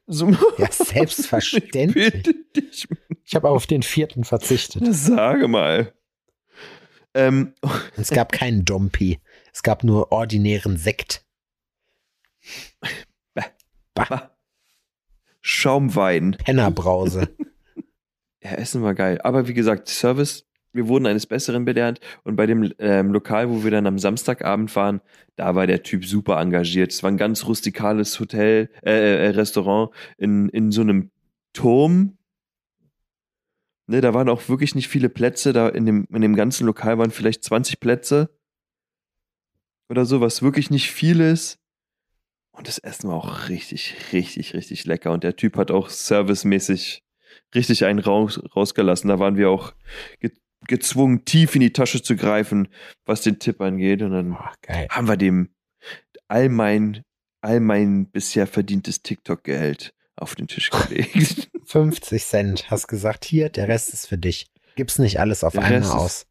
So. 0.08 0.30
Ja, 0.58 0.68
selbstverständlich. 0.72 2.34
Ich, 2.56 2.88
ich 3.26 3.36
habe 3.36 3.50
auf 3.50 3.68
den 3.68 3.84
vierten 3.84 4.24
verzichtet. 4.24 4.84
Sage 4.90 5.50
mal. 5.50 5.92
Ähm. 7.14 7.56
Es 7.98 8.12
gab 8.12 8.32
keinen 8.32 8.64
Dompi. 8.64 9.20
Es 9.52 9.64
gab 9.64 9.84
nur 9.84 10.14
ordinären 10.14 10.78
Sekt. 10.78 11.26
Bah. 13.34 13.44
Bah. 13.96 14.32
Schaumwein. 15.42 16.38
Pennerbrause. 16.40 17.36
ja, 18.42 18.52
Essen 18.52 18.82
war 18.82 18.94
geil. 18.94 19.20
Aber 19.24 19.50
wie 19.50 19.54
gesagt, 19.54 19.90
Service 19.90 20.46
wir 20.74 20.88
wurden 20.88 21.06
eines 21.06 21.28
Besseren 21.28 21.66
belehrt 21.66 22.00
und 22.24 22.36
bei 22.36 22.46
dem 22.46 22.74
ähm, 22.80 23.12
Lokal, 23.12 23.50
wo 23.50 23.64
wir 23.64 23.72
dann 23.72 23.88
am 23.88 24.00
Samstagabend 24.00 24.76
waren, 24.76 25.02
da 25.36 25.56
war 25.56 25.68
der 25.68 25.84
Typ 25.84 26.06
super 26.06 26.40
engagiert. 26.40 26.92
Es 26.92 27.04
war 27.04 27.12
ein 27.12 27.18
ganz 27.18 27.46
rustikales 27.46 28.20
Hotel, 28.20 28.70
äh, 28.84 29.26
äh, 29.26 29.30
Restaurant 29.30 29.92
in, 30.18 30.50
in 30.50 30.72
so 30.72 30.82
einem 30.82 31.12
Turm. 31.54 32.18
Ne, 33.88 34.02
da 34.02 34.14
waren 34.14 34.30
auch 34.30 34.50
wirklich 34.50 34.76
nicht 34.76 34.88
viele 34.88 35.10
Plätze. 35.10 35.54
Da 35.54 35.70
in 35.70 35.86
dem, 35.86 36.08
in 36.12 36.22
dem 36.22 36.36
ganzen 36.36 36.66
Lokal 36.66 36.98
waren 36.98 37.12
vielleicht 37.12 37.44
20 37.44 37.80
Plätze 37.80 38.36
oder 39.90 40.06
so, 40.06 40.22
was 40.22 40.42
wirklich 40.42 40.72
nicht 40.72 40.92
viel 40.92 41.20
ist. 41.20 41.60
Und 42.52 42.68
das 42.68 42.78
Essen 42.78 43.10
war 43.10 43.16
auch 43.16 43.50
richtig, 43.50 43.96
richtig, 44.14 44.54
richtig 44.54 44.86
lecker. 44.86 45.12
Und 45.12 45.24
der 45.24 45.36
Typ 45.36 45.58
hat 45.58 45.72
auch 45.72 45.90
servicemäßig 45.90 47.04
richtig 47.56 47.86
einen 47.86 48.00
raus, 48.00 48.42
rausgelassen. 48.56 49.08
Da 49.10 49.20
waren 49.20 49.38
wir 49.38 49.50
auch 49.50 49.74
gezwungen, 50.68 51.26
tief 51.26 51.56
in 51.56 51.62
die 51.62 51.74
Tasche 51.74 52.02
zu 52.02 52.16
greifen, 52.16 52.68
was 53.06 53.22
den 53.22 53.40
Tipp 53.40 53.62
angeht. 53.62 54.02
Und 54.02 54.12
dann 54.12 54.34
oh, 54.34 54.74
haben 54.90 55.08
wir 55.08 55.18
dem 55.18 55.50
all 56.28 56.50
mein, 56.50 57.04
all 57.42 57.60
mein 57.60 58.10
bisher 58.10 58.48
verdientes 58.48 59.02
TikTok-Geld 59.02 59.94
auf 60.16 60.36
den 60.36 60.48
Tisch 60.48 60.70
gelegt. 60.70 61.50
50 61.66 62.24
Cent, 62.24 62.72
hast 62.72 62.88
gesagt, 62.88 63.26
hier, 63.26 63.50
der 63.50 63.68
Rest 63.68 63.94
ist 63.94 64.08
für 64.08 64.18
dich. 64.18 64.48
Gib's 64.76 65.00
nicht 65.00 65.20
alles 65.20 65.44
auf 65.44 65.54
der 65.54 65.64
einmal 65.64 65.92
aus. 65.92 66.28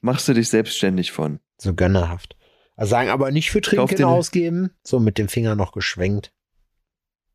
Machst 0.00 0.28
du 0.28 0.34
dich 0.34 0.48
selbstständig 0.48 1.12
von. 1.12 1.40
So 1.58 1.74
gönnerhaft. 1.74 2.36
Also 2.76 2.90
sagen 2.90 3.08
aber 3.08 3.30
nicht 3.30 3.50
für 3.50 3.60
Trinken 3.60 4.04
ausgeben, 4.04 4.70
so 4.82 4.98
mit 4.98 5.18
dem 5.18 5.28
Finger 5.28 5.54
noch 5.54 5.72
geschwenkt. 5.72 6.32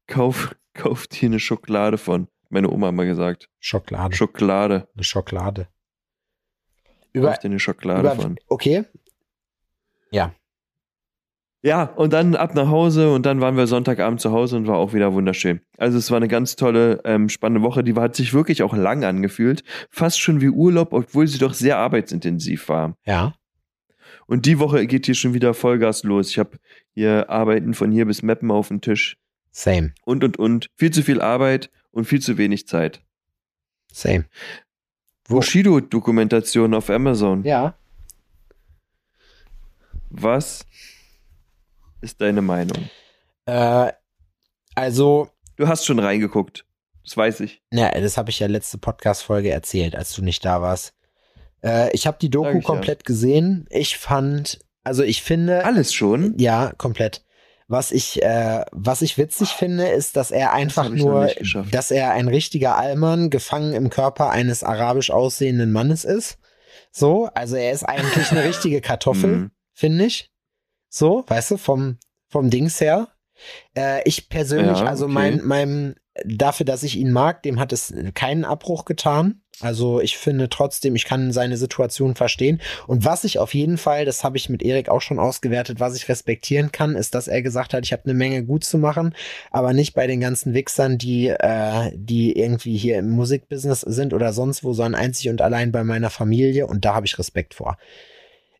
Kauf, 0.08 0.56
kauf 0.74 1.08
dir 1.08 1.28
eine 1.28 1.40
Schokolade 1.40 1.98
von. 1.98 2.28
Meine 2.50 2.70
Oma 2.70 2.88
hat 2.88 2.96
mal 2.96 3.06
gesagt. 3.06 3.50
Schokolade. 3.60 4.16
Schokolade. 4.16 4.88
Eine 4.96 5.04
Schokolade. 5.04 5.68
Über, 7.14 7.34
dir 7.34 7.46
eine 7.46 7.60
Schokolade 7.60 8.02
über, 8.02 8.16
von. 8.16 8.36
Okay. 8.48 8.86
Ja. 10.12 10.34
Ja, 11.62 11.84
und 11.84 12.14
dann 12.14 12.36
ab 12.36 12.56
nach 12.56 12.70
Hause 12.70 13.12
und 13.12 13.26
dann 13.26 13.42
waren 13.42 13.58
wir 13.58 13.68
Sonntagabend 13.68 14.22
zu 14.22 14.32
Hause 14.32 14.56
und 14.56 14.68
war 14.68 14.78
auch 14.78 14.94
wieder 14.94 15.14
wunderschön. 15.14 15.60
Also 15.78 15.98
es 15.98 16.10
war 16.10 16.16
eine 16.18 16.30
ganz 16.30 16.56
tolle, 16.56 17.02
ähm, 17.04 17.28
spannende 17.28 17.68
Woche. 17.68 17.84
Die 17.84 17.98
war, 17.98 18.04
hat 18.04 18.16
sich 18.16 18.34
wirklich 18.34 18.64
auch 18.64 18.74
lang 18.74 19.04
angefühlt. 19.04 19.64
Fast 19.90 20.22
schon 20.22 20.40
wie 20.40 20.48
Urlaub, 20.48 20.94
obwohl 20.94 21.28
sie 21.28 21.38
doch 21.38 21.54
sehr 21.54 21.78
arbeitsintensiv 21.78 22.70
war. 22.70 22.96
Ja. 23.06 23.34
Und 24.26 24.46
die 24.46 24.60
Woche 24.60 24.88
geht 24.88 25.06
hier 25.06 25.16
schon 25.16 25.34
wieder 25.34 25.54
Vollgas 25.54 26.04
los. 26.04 26.30
Ich 26.30 26.40
habe 26.40 26.60
hier 26.94 27.30
Arbeiten 27.30 27.74
von 27.74 27.92
hier 27.92 28.06
bis 28.06 28.22
Mappen 28.22 28.52
auf 28.52 28.70
dem 28.70 28.80
Tisch. 28.80 29.18
Same, 29.52 29.94
Und, 30.06 30.24
und, 30.24 30.38
und. 30.38 30.70
Viel 30.78 30.92
zu 30.92 31.02
viel 31.04 31.20
Arbeit 31.20 31.72
und 31.92 32.06
viel 32.06 32.22
zu 32.22 32.38
wenig 32.38 32.68
Zeit. 32.68 33.02
same. 33.92 34.26
Bushido-Dokumentation 35.30 36.74
auf 36.74 36.90
Amazon. 36.90 37.44
Ja. 37.44 37.76
Was 40.10 40.66
ist 42.02 42.20
deine 42.20 42.42
Meinung? 42.42 42.90
Äh, 43.46 43.92
also, 44.76 45.30
Du 45.56 45.68
hast 45.68 45.86
schon 45.86 46.00
reingeguckt. 46.00 46.66
Das 47.04 47.18
weiß 47.18 47.40
ich. 47.42 47.62
Ja, 47.72 47.92
das 47.92 48.18
habe 48.18 48.30
ich 48.30 48.40
ja 48.40 48.48
letzte 48.48 48.78
Podcast-Folge 48.78 49.52
erzählt, 49.52 49.96
als 49.96 50.14
du 50.14 50.22
nicht 50.22 50.46
da 50.46 50.62
warst. 50.62 50.94
Äh, 51.64 51.92
ich 51.94 52.08
habe 52.08 52.18
die 52.22 52.30
Doku 52.30 52.50
ich 52.50 52.56
ja. 52.56 52.62
komplett 52.62 53.04
gesehen. 53.04 53.66
Ich 53.70 53.98
fand, 53.98 54.60
also 54.84 55.04
ich 55.04 55.22
finde, 55.22 55.66
Alles 55.66 55.94
schon? 55.94 56.38
ja, 56.38 56.72
komplett. 56.78 57.26
Was 57.72 57.92
ich, 57.92 58.22
äh, 58.24 58.66
was 58.72 59.04
ich 59.04 59.20
witzig 59.20 59.50
finde, 59.50 59.88
ist, 59.88 60.18
dass 60.18 60.32
er 60.32 60.54
einfach 60.54 60.90
noch 60.90 60.96
nur, 60.96 61.32
dass 61.72 61.92
er 61.92 62.12
ein 62.14 62.28
richtiger 62.28 62.76
Allmann 62.78 63.30
gefangen 63.30 63.74
im 63.74 63.92
Körper 63.92 64.32
eines 64.32 64.64
arabisch 64.64 65.12
aussehenden 65.12 65.72
Mannes 65.72 66.04
ist. 66.04 66.40
So, 66.92 67.28
also 67.36 67.56
er 67.56 67.72
ist 67.72 67.84
eigentlich 67.84 68.32
eine 68.32 68.44
richtige 68.44 68.82
Kartoffel, 68.82 69.30
Mhm. 69.38 69.52
finde 69.74 70.06
ich. 70.06 70.32
So, 70.90 71.24
weißt 71.28 71.52
du, 71.52 71.58
vom, 71.58 72.00
vom 72.28 72.50
Dings 72.50 72.82
her. 72.82 73.10
Äh, 73.78 74.02
ich 74.06 74.30
persönlich, 74.30 74.80
Ja, 74.80 74.86
also 74.88 75.06
okay. 75.06 75.14
mein, 75.14 75.44
meinem, 75.46 75.96
dafür, 76.26 76.66
dass 76.66 76.84
ich 76.84 76.98
ihn 76.98 77.12
mag, 77.12 77.44
dem 77.44 77.60
hat 77.60 77.74
es 77.74 77.94
keinen 78.14 78.46
Abbruch 78.46 78.86
getan. 78.86 79.42
Also 79.62 80.00
ich 80.00 80.18
finde 80.18 80.48
trotzdem, 80.48 80.96
ich 80.96 81.04
kann 81.04 81.34
seine 81.34 81.58
Situation 81.58 82.16
verstehen. 82.16 82.62
Und 82.88 83.04
was 83.04 83.26
ich 83.26 83.40
auf 83.40 83.54
jeden 83.54 83.78
Fall, 83.78 84.06
das 84.06 84.24
habe 84.24 84.38
ich 84.38 84.48
mit 84.48 84.64
Erik 84.64 84.88
auch 84.88 85.02
schon 85.02 85.20
ausgewertet, 85.20 85.82
was 85.82 85.98
ich 85.98 86.08
respektieren 86.08 86.72
kann, 86.72 86.96
ist, 86.96 87.14
dass 87.14 87.28
er 87.28 87.42
gesagt 87.42 87.74
hat, 87.74 87.84
ich 87.84 87.92
habe 87.92 88.06
eine 88.06 88.14
Menge 88.14 88.46
gut 88.46 88.64
zu 88.64 88.78
machen, 88.78 89.14
aber 89.52 89.74
nicht 89.74 89.94
bei 89.94 90.08
den 90.08 90.22
ganzen 90.22 90.54
Wichsern, 90.54 90.98
die, 90.98 91.28
äh, 91.28 91.92
die 91.94 92.38
irgendwie 92.38 92.78
hier 92.78 93.00
im 93.00 93.10
Musikbusiness 93.10 93.82
sind 93.82 94.14
oder 94.14 94.32
sonst 94.32 94.64
wo, 94.64 94.72
sondern 94.72 95.02
einzig 95.02 95.30
und 95.30 95.42
allein 95.42 95.74
bei 95.74 95.84
meiner 95.84 96.10
Familie. 96.10 96.66
Und 96.66 96.86
da 96.86 96.96
habe 96.96 97.06
ich 97.06 97.20
Respekt 97.20 97.54
vor. 97.54 97.78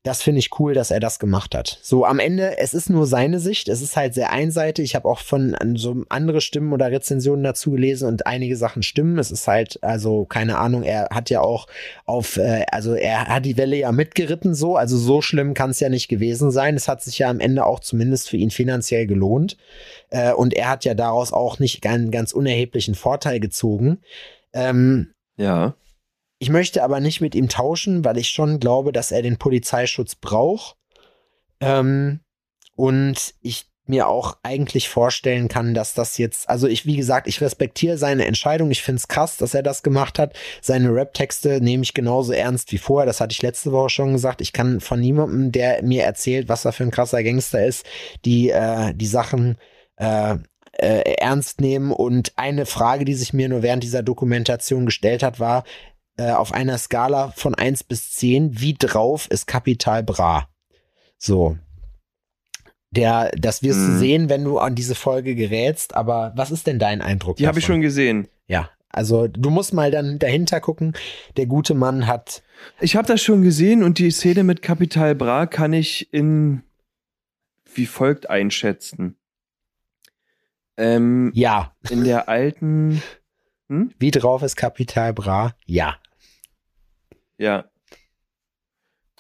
Das 0.04 0.22
finde 0.22 0.40
ich 0.40 0.58
cool, 0.60 0.74
dass 0.74 0.92
er 0.92 1.02
das 1.02 1.20
gemacht 1.20 1.54
hat. 1.54 1.78
So 1.82 2.06
am 2.06 2.20
Ende, 2.20 2.58
es 2.58 2.74
ist 2.74 2.90
nur 2.90 3.06
seine 3.06 3.42
Sicht, 3.42 3.68
es 3.68 3.82
ist 3.82 3.98
halt 3.98 4.14
sehr 4.14 4.32
einseitig. 4.32 4.86
Ich 4.86 4.96
habe 4.96 5.10
auch 5.10 5.20
von 5.20 5.58
so 5.76 6.06
andere 6.08 6.40
Stimmen 6.40 6.72
oder 6.72 6.90
Rezensionen 6.90 7.44
dazu 7.44 7.72
gelesen 7.72 8.08
und 8.08 8.26
einige 8.26 8.56
Sachen 8.56 8.82
stimmen. 8.82 9.20
Es 9.20 9.30
ist 9.30 9.46
halt, 9.46 9.78
also 9.84 10.24
keine 10.24 10.58
Ahnung, 10.58 10.84
er 10.84 11.10
hat 11.12 11.30
ja 11.30 11.42
auch 11.42 11.68
auf, 12.06 12.38
äh, 12.38 12.66
also 12.72 12.94
er 12.94 13.28
hat 13.28 13.46
die 13.46 13.58
Welle 13.58 13.76
ja 13.76 13.92
mitgeritten 13.92 14.56
so, 14.56 14.78
also 14.78 14.98
so 14.98 15.22
schlimm 15.22 15.54
kann 15.54 15.72
es 15.72 15.82
ja 15.82 15.90
nicht 15.90 16.08
gewesen 16.08 16.50
sein. 16.50 16.76
Es 16.76 16.88
hat 16.88 17.04
sich 17.04 17.20
ja 17.20 17.30
am 17.30 17.42
Ende 17.42 17.66
auch 17.66 17.82
zumindest 17.82 18.30
für 18.30 18.38
ihn 18.38 18.52
finanziell 18.52 19.06
gelohnt. 19.06 19.58
Äh, 20.12 20.32
und 20.32 20.54
er 20.54 20.70
hat 20.70 20.86
ja 20.86 20.94
daraus 20.94 21.34
auch 21.34 21.60
nicht 21.60 21.86
einen 21.86 22.10
ganz 22.10 22.32
unerheblichen 22.32 22.96
Vorteil 22.96 23.42
gezogen. 23.42 24.00
Ähm, 24.54 25.10
Ja. 25.36 25.74
Ich 26.40 26.50
möchte 26.50 26.84
aber 26.84 27.00
nicht 27.00 27.22
mit 27.22 27.36
ihm 27.36 27.50
tauschen, 27.50 28.04
weil 28.06 28.18
ich 28.18 28.30
schon 28.30 28.60
glaube, 28.60 28.92
dass 28.92 29.12
er 29.12 29.22
den 29.22 29.38
Polizeischutz 29.38 30.16
braucht. 30.16 30.78
Ähm, 31.60 32.22
und 32.76 33.34
ich 33.42 33.70
mir 33.90 34.08
auch 34.08 34.38
eigentlich 34.44 34.88
vorstellen 34.88 35.48
kann, 35.48 35.74
dass 35.74 35.96
das 35.96 36.18
jetzt, 36.18 36.48
also 36.48 36.68
ich, 36.68 36.86
wie 36.86 36.96
gesagt, 36.96 37.28
ich 37.28 37.42
respektiere 37.42 37.98
seine 37.98 38.26
Entscheidung. 38.26 38.70
Ich 38.70 38.84
finde 38.84 39.00
es 39.00 39.08
krass, 39.08 39.36
dass 39.36 39.56
er 39.56 39.64
das 39.64 39.84
gemacht 39.84 40.20
hat. 40.20 40.34
Seine 40.62 40.94
Rap-Texte 40.94 41.60
nehme 41.60 41.84
ich 41.84 41.96
genauso 41.96 42.32
ernst 42.32 42.72
wie 42.72 42.78
vorher. 42.78 43.08
Das 43.08 43.20
hatte 43.20 43.34
ich 43.34 43.42
letzte 43.42 43.72
Woche 43.72 43.90
schon 43.90 44.14
gesagt. 44.14 44.42
Ich 44.42 44.54
kann 44.54 44.80
von 44.80 45.00
niemandem, 45.00 45.52
der 45.52 45.84
mir 45.84 46.04
erzählt, 46.04 46.48
was 46.48 46.66
er 46.66 46.72
für 46.72 46.84
ein 46.84 46.92
krasser 46.92 47.24
Gangster 47.24 47.66
ist, 47.66 47.86
die, 48.26 48.52
äh, 48.52 48.94
die 48.94 49.08
Sachen 49.08 49.58
äh, 49.98 50.36
äh, 50.80 51.16
ernst 51.16 51.60
nehmen. 51.60 51.92
Und 51.92 52.34
eine 52.36 52.66
Frage, 52.66 53.06
die 53.06 53.16
sich 53.16 53.34
mir 53.34 53.50
nur 53.50 53.64
während 53.64 53.84
dieser 53.84 54.04
Dokumentation 54.04 54.86
gestellt 54.86 55.24
hat, 55.24 55.40
war, 55.40 55.64
äh, 56.20 56.32
auf 56.32 56.52
einer 56.54 56.78
Skala 56.78 57.32
von 57.36 57.56
1 57.56 57.84
bis 57.86 58.12
10, 58.12 58.60
wie 58.60 58.74
drauf 58.74 59.28
ist 59.32 59.48
Kapital 59.48 60.04
Bra? 60.04 60.50
So. 61.18 61.58
Der, 62.92 63.32
das 63.38 63.62
wirst 63.64 63.80
du 63.80 63.92
Mhm. 63.92 63.98
sehen, 64.00 64.30
wenn 64.30 64.44
du 64.44 64.58
an 64.60 64.76
diese 64.76 64.96
Folge 64.96 65.36
gerätst, 65.36 65.96
aber 65.96 66.34
was 66.36 66.52
ist 66.52 66.68
denn 66.68 66.80
dein 66.80 67.02
Eindruck? 67.02 67.38
Die 67.38 67.48
habe 67.48 67.60
ich 67.60 67.66
schon 67.66 67.82
gesehen. 67.82 68.28
Ja, 68.48 68.70
also 68.90 69.28
du 69.28 69.50
musst 69.52 69.74
mal 69.74 69.92
dann 69.92 70.18
dahinter 70.20 70.60
gucken. 70.60 70.94
Der 71.38 71.46
gute 71.46 71.76
Mann 71.76 72.08
hat, 72.08 72.42
Ich 72.82 72.96
habe 72.96 73.08
das 73.08 73.22
schon 73.22 73.44
gesehen 73.44 73.84
und 73.84 74.00
die 74.00 74.12
Szene 74.12 74.44
mit 74.44 74.62
Kapital 74.62 75.16
Bra 75.16 75.46
kann 75.46 75.72
ich 75.74 76.12
in 76.14 76.64
wie 77.76 77.86
folgt 77.86 78.30
einschätzen. 78.30 79.16
Ähm, 80.78 81.32
ja, 81.36 81.74
in 81.90 82.04
der 82.04 82.28
alten, 82.30 83.04
hm? 83.70 83.94
wie 84.00 84.12
drauf 84.12 84.42
ist 84.42 84.56
Kapital 84.56 85.14
Bra? 85.14 85.56
Ja. 85.66 85.98
Ja. 87.40 87.72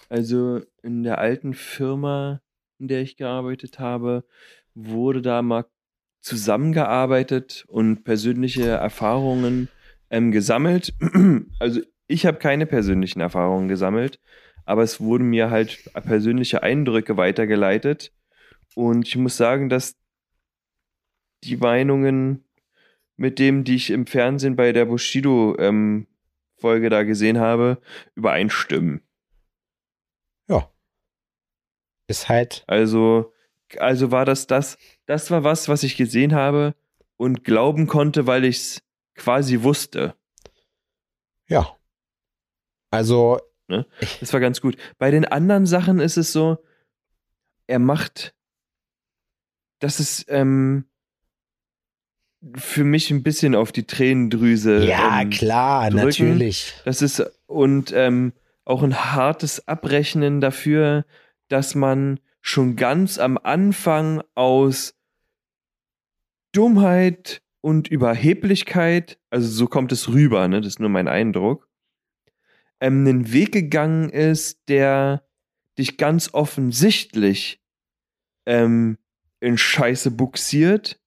Also 0.09 0.61
in 0.83 1.03
der 1.03 1.19
alten 1.19 1.53
Firma, 1.53 2.41
in 2.77 2.89
der 2.89 3.01
ich 3.01 3.15
gearbeitet 3.15 3.79
habe, 3.79 4.25
wurde 4.75 5.21
da 5.21 5.41
mal 5.41 5.65
zusammengearbeitet 6.21 7.65
und 7.67 8.03
persönliche 8.03 8.67
Erfahrungen 8.67 9.69
ähm, 10.11 10.31
gesammelt. 10.31 10.93
Also 11.59 11.81
ich 12.07 12.25
habe 12.25 12.39
keine 12.39 12.65
persönlichen 12.65 13.21
Erfahrungen 13.21 13.67
gesammelt, 13.67 14.19
aber 14.65 14.83
es 14.83 14.99
wurden 14.99 15.29
mir 15.29 15.49
halt 15.49 15.89
persönliche 15.93 16.63
Eindrücke 16.63 17.17
weitergeleitet. 17.17 18.11
Und 18.75 19.07
ich 19.07 19.15
muss 19.15 19.37
sagen, 19.37 19.69
dass 19.69 19.95
die 21.43 21.57
Meinungen 21.57 22.43
mit 23.15 23.39
dem, 23.39 23.63
die 23.63 23.75
ich 23.75 23.91
im 23.91 24.07
Fernsehen 24.07 24.55
bei 24.55 24.71
der 24.71 24.85
Bushido 24.85 25.55
ähm, 25.59 26.07
Folge 26.59 26.89
da 26.89 27.03
gesehen 27.03 27.39
habe, 27.39 27.81
übereinstimmen. 28.15 29.01
Ja. 30.47 30.71
Ist 32.07 32.29
halt, 32.29 32.63
Also, 32.67 33.33
also 33.77 34.11
war 34.11 34.25
das 34.25 34.47
das, 34.47 34.77
das 35.05 35.29
war 35.31 35.43
was, 35.43 35.69
was 35.69 35.83
ich 35.83 35.95
gesehen 35.95 36.33
habe 36.33 36.75
und 37.17 37.43
glauben 37.43 37.87
konnte, 37.87 38.25
weil 38.27 38.45
ich 38.45 38.57
es 38.57 38.83
quasi 39.15 39.61
wusste. 39.61 40.15
ja. 41.47 41.75
Also, 42.91 43.39
Das 44.19 44.33
war 44.33 44.39
ganz 44.39 44.61
gut. 44.61 44.77
Bei 44.97 45.11
den 45.11 45.25
anderen 45.25 45.67
Sachen 45.67 45.99
ist 45.99 46.17
es 46.17 46.31
so, 46.31 46.57
er 47.67 47.77
macht, 47.77 48.35
das 49.79 49.99
ist 49.99 50.25
ähm, 50.29 50.88
für 52.55 52.83
mich 52.83 53.11
ein 53.11 53.23
bisschen 53.23 53.55
auf 53.55 53.71
die 53.71 53.85
Tränendrüse. 53.85 54.85
ja, 54.85 55.21
ähm, 55.21 55.29
klar, 55.29 55.89
drücken. 55.89 56.05
natürlich. 56.05 56.73
Das 56.85 57.01
ist 57.01 57.23
und 57.47 57.91
ähm, 57.93 58.33
auch 58.65 58.83
ein 58.83 58.95
hartes 58.95 59.67
Abrechnen 59.67 60.41
dafür, 60.41 61.05
dass 61.47 61.75
man 61.75 62.19
schon 62.41 62.75
ganz 62.75 63.17
am 63.17 63.37
Anfang 63.37 64.21
aus 64.35 64.95
Dummheit 66.51 67.41
und 67.61 67.87
Überheblichkeit, 67.87 69.19
also 69.29 69.47
so 69.47 69.67
kommt 69.67 69.91
es 69.91 70.09
rüber, 70.09 70.47
ne, 70.47 70.61
das 70.61 70.73
ist 70.73 70.79
nur 70.79 70.89
mein 70.89 71.07
Eindruck, 71.07 71.67
ähm, 72.79 73.05
einen 73.05 73.33
Weg 73.33 73.51
gegangen 73.51 74.09
ist, 74.09 74.61
der 74.69 75.23
dich 75.77 75.97
ganz 75.97 76.33
offensichtlich 76.33 77.61
ähm, 78.45 78.97
in 79.39 79.57
Scheiße 79.57 80.11
buxiert, 80.11 80.99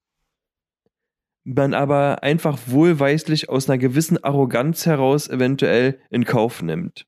man 1.43 1.73
aber 1.73 2.23
einfach 2.23 2.57
wohlweislich 2.67 3.49
aus 3.49 3.69
einer 3.69 3.77
gewissen 3.77 4.23
Arroganz 4.23 4.85
heraus 4.85 5.27
eventuell 5.27 5.99
in 6.09 6.25
Kauf 6.25 6.61
nimmt. 6.61 7.05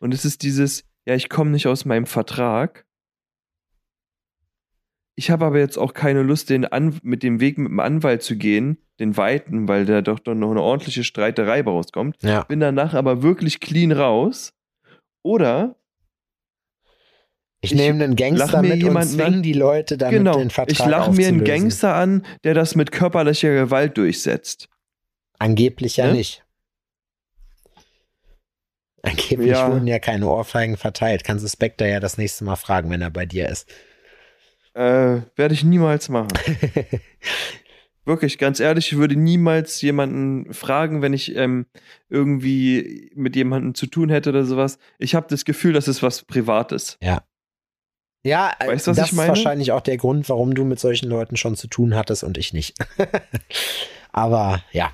Und 0.00 0.14
es 0.14 0.24
ist 0.24 0.42
dieses, 0.42 0.84
ja, 1.06 1.14
ich 1.14 1.28
komme 1.28 1.50
nicht 1.50 1.66
aus 1.66 1.84
meinem 1.84 2.06
Vertrag. 2.06 2.86
Ich 5.14 5.30
habe 5.30 5.44
aber 5.46 5.58
jetzt 5.58 5.76
auch 5.76 5.94
keine 5.94 6.22
Lust, 6.22 6.48
den 6.48 6.64
An 6.64 6.98
mit 7.02 7.22
dem 7.22 7.40
Weg 7.40 7.58
mit 7.58 7.70
dem 7.70 7.80
Anwalt 7.80 8.22
zu 8.22 8.36
gehen, 8.36 8.78
den 9.00 9.16
weiten, 9.16 9.66
weil 9.66 9.84
da 9.84 10.00
doch, 10.00 10.20
noch 10.24 10.50
eine 10.50 10.62
ordentliche 10.62 11.02
Streiterei 11.02 11.62
rauskommt. 11.62 12.16
Ja. 12.22 12.44
Bin 12.44 12.60
danach 12.60 12.94
aber 12.94 13.22
wirklich 13.22 13.60
clean 13.60 13.92
raus. 13.92 14.54
Oder 15.22 15.76
Ich, 17.60 17.72
Ich 17.72 17.76
nehme 17.76 18.04
einen 18.04 18.14
Gangster 18.16 18.62
mit 18.62 18.72
und 18.74 18.80
jemanden 18.80 19.14
zwing 19.14 19.26
an. 19.34 19.42
die 19.42 19.52
Leute 19.52 19.98
damit 19.98 20.18
genau, 20.18 20.38
den 20.38 20.50
Vertrag 20.50 20.72
ich 20.72 20.84
lache 20.86 21.12
mir 21.12 21.28
einen. 21.28 21.42
Gangster 21.44 21.94
an, 21.94 22.24
der 22.44 22.54
das 22.54 22.74
mit 22.76 22.92
körperlicher 22.92 23.52
Gewalt 23.54 23.96
durchsetzt. 23.98 24.68
Angeblich 25.40 25.96
ja 25.96 26.06
Ne? 26.06 26.12
nicht. 26.14 26.44
Angeblich 29.02 29.50
Ja. 29.50 29.70
wurden 29.72 29.86
ja 29.86 29.98
keine 29.98 30.28
Ohrfeigen 30.28 30.76
verteilt. 30.76 31.24
Kannst 31.24 31.44
du 31.44 31.48
Spectre 31.48 31.88
ja 31.88 32.00
das 32.00 32.18
nächste 32.18 32.44
Mal 32.44 32.56
fragen, 32.56 32.90
wenn 32.90 33.00
er 33.02 33.10
bei 33.10 33.26
dir 33.26 33.48
ist. 33.48 33.68
Äh, 34.74 35.22
werde 35.36 35.54
ich 35.54 35.64
niemals 35.64 36.08
machen. 36.08 36.28
Wirklich, 38.04 38.38
ganz 38.38 38.58
ehrlich, 38.58 38.92
ich 38.92 38.98
würde 38.98 39.16
niemals 39.16 39.82
jemanden 39.82 40.52
fragen, 40.54 41.02
wenn 41.02 41.12
ich 41.12 41.36
ähm, 41.36 41.66
irgendwie 42.08 43.10
mit 43.14 43.36
jemandem 43.36 43.74
zu 43.74 43.86
tun 43.86 44.08
hätte 44.08 44.30
oder 44.30 44.44
sowas. 44.44 44.78
Ich 44.98 45.14
habe 45.14 45.26
das 45.28 45.44
Gefühl, 45.44 45.74
das 45.74 45.88
ist 45.88 46.02
was 46.02 46.22
Privates. 46.24 46.96
Ja, 47.02 47.22
äh, 48.24 48.66
Weißt 48.68 48.86
das 48.88 48.98
ist 48.98 49.16
wahrscheinlich 49.16 49.72
auch 49.72 49.80
der 49.80 49.96
Grund, 49.96 50.28
warum 50.28 50.54
du 50.54 50.64
mit 50.64 50.78
solchen 50.80 51.08
Leuten 51.08 51.36
schon 51.36 51.56
zu 51.56 51.66
tun 51.68 51.94
hattest 51.94 52.24
und 52.24 52.36
ich 52.38 52.52
nicht. 52.52 52.76
Aber 54.12 54.62
ja, 54.72 54.90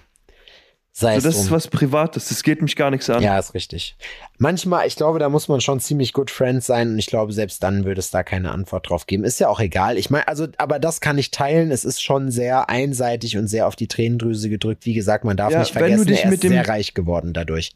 sei 0.92 1.14
Also 1.14 1.28
es 1.28 1.34
das 1.34 1.42
ist 1.42 1.48
drum. 1.50 1.56
was 1.56 1.68
Privates, 1.68 2.28
das 2.28 2.42
geht 2.42 2.62
mich 2.62 2.76
gar 2.76 2.90
nichts 2.90 3.08
an. 3.10 3.22
Ja, 3.22 3.38
ist 3.38 3.54
richtig. 3.54 3.96
Manchmal, 4.38 4.86
ich 4.86 4.96
glaube, 4.96 5.18
da 5.18 5.28
muss 5.28 5.48
man 5.48 5.60
schon 5.60 5.80
ziemlich 5.80 6.12
good 6.12 6.30
friends 6.30 6.66
sein 6.66 6.90
und 6.90 6.98
ich 6.98 7.06
glaube, 7.06 7.32
selbst 7.32 7.62
dann 7.62 7.84
würde 7.84 7.98
es 8.00 8.10
da 8.10 8.22
keine 8.22 8.50
Antwort 8.50 8.88
drauf 8.90 9.06
geben. 9.06 9.24
Ist 9.24 9.40
ja 9.40 9.48
auch 9.48 9.60
egal. 9.60 9.96
Ich 9.98 10.10
meine, 10.10 10.28
also, 10.28 10.46
aber 10.58 10.78
das 10.78 11.00
kann 11.00 11.18
ich 11.18 11.30
teilen. 11.30 11.70
Es 11.70 11.84
ist 11.84 12.02
schon 12.02 12.30
sehr 12.30 12.68
einseitig 12.68 13.36
und 13.38 13.46
sehr 13.48 13.66
auf 13.66 13.76
die 13.76 13.88
Tränendrüse 13.88 14.48
gedrückt. 14.48 14.84
Wie 14.86 14.94
gesagt, 14.94 15.24
man 15.24 15.36
darf 15.36 15.52
Ja, 15.52 15.60
nicht 15.60 15.74
wenn 15.74 15.82
du 15.82 15.88
vergessen, 15.88 16.06
dich 16.08 16.20
er 16.24 16.26
mit 16.30 16.34
ist 16.34 16.42
dem- 16.44 16.52
sehr 16.52 16.68
reich 16.68 16.94
geworden 16.94 17.32
dadurch. 17.32 17.72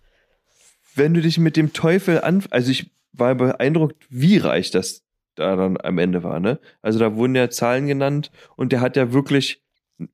Wenn 0.95 1.15
du 1.15 1.21
dich 1.23 1.39
mit 1.39 1.57
dem 1.57 1.73
Teufel 1.73 2.21
an, 2.21 2.45
also 2.51 2.71
ich 2.71 2.91
war 3.13 3.35
beeindruckt, 3.35 4.05
wie 4.11 4.37
reich 4.39 4.71
das 4.73 5.03
da 5.39 5.57
dann 5.57 5.79
am 5.81 5.99
Ende 5.99 6.23
war, 6.23 6.41
ne? 6.41 6.59
Also 6.83 6.99
da 6.99 7.15
wurden 7.15 7.35
ja 7.35 7.51
Zahlen 7.51 7.87
genannt 7.87 8.31
und 8.57 8.73
der 8.73 8.81
hat 8.81 8.97
ja 8.97 9.13
wirklich, 9.13 9.63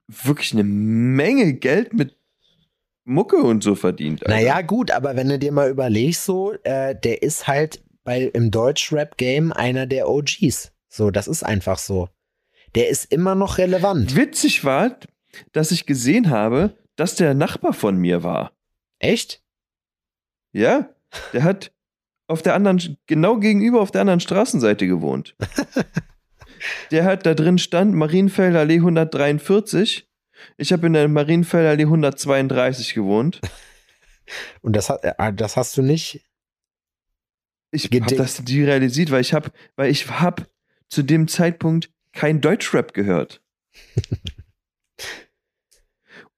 wirklich 0.07 0.53
eine 0.53 0.65
Menge 0.65 1.55
Geld 1.55 1.93
mit 1.93 2.17
Mucke 3.05 3.37
und 3.37 3.63
so 3.63 3.75
verdient. 3.75 4.27
Alter. 4.27 4.35
Naja, 4.35 4.63
gut, 4.63 4.91
aber 4.91 5.17
wenn 5.17 5.29
du 5.29 5.39
dir 5.39 5.53
mal 5.53 5.71
überlegst, 5.71 6.25
so, 6.25 6.53
äh, 6.65 6.95
der 6.95 7.23
ist 7.23 7.47
halt 7.47 7.83
bei, 8.03 8.23
im 8.23 8.51
Deutsch-Rap-Game 8.51 9.53
einer 9.53 9.87
der 9.87 10.09
OGs. 10.09 10.73
So, 10.89 11.11
das 11.11 11.29
ist 11.29 11.43
einfach 11.43 11.79
so. 11.79 12.09
Der 12.75 12.89
ist 12.89 13.13
immer 13.13 13.35
noch 13.35 13.59
relevant. 13.59 14.17
Witzig 14.17 14.65
war, 14.65 14.99
dass 15.53 15.71
ich 15.71 15.87
gesehen 15.87 16.31
habe, 16.31 16.77
dass 16.97 17.15
der 17.15 17.35
Nachbar 17.35 17.73
von 17.73 17.97
mir 17.97 18.23
war. 18.23 18.53
Echt? 18.99 19.43
Ja, 20.53 20.95
der 21.33 21.45
hat 21.45 21.73
auf 22.27 22.43
der 22.43 22.55
anderen, 22.55 22.99
genau 23.07 23.39
gegenüber 23.39 23.81
auf 23.81 23.91
der 23.91 24.03
anderen 24.03 24.21
Straßenseite 24.21 24.87
gewohnt. 24.87 25.37
der 26.91 27.05
hat 27.05 27.27
da 27.27 27.35
drin 27.35 27.59
stand 27.59 27.95
Marienfelder 27.95 28.61
Allee 28.61 28.77
143. 28.77 30.09
Ich 30.57 30.73
habe 30.73 30.87
in 30.87 30.95
der 30.95 31.09
Marienfelder 31.09 31.71
Allee 31.71 31.85
132 31.85 32.95
gewohnt. 32.95 33.41
Und 34.63 34.75
das, 34.75 34.91
äh, 34.91 35.33
das 35.35 35.57
hast 35.57 35.77
du 35.77 35.83
nicht? 35.83 36.25
Ich 37.71 37.87
habe 37.87 38.17
das 38.17 38.43
realisiert, 38.49 39.11
weil 39.11 39.21
ich 39.21 39.35
habe, 39.35 39.51
weil 39.77 39.91
ich 39.91 40.09
habe 40.09 40.47
zu 40.89 41.03
dem 41.03 41.29
Zeitpunkt 41.29 41.91
kein 42.13 42.41
Deutschrap 42.41 42.95
gehört. 42.95 43.43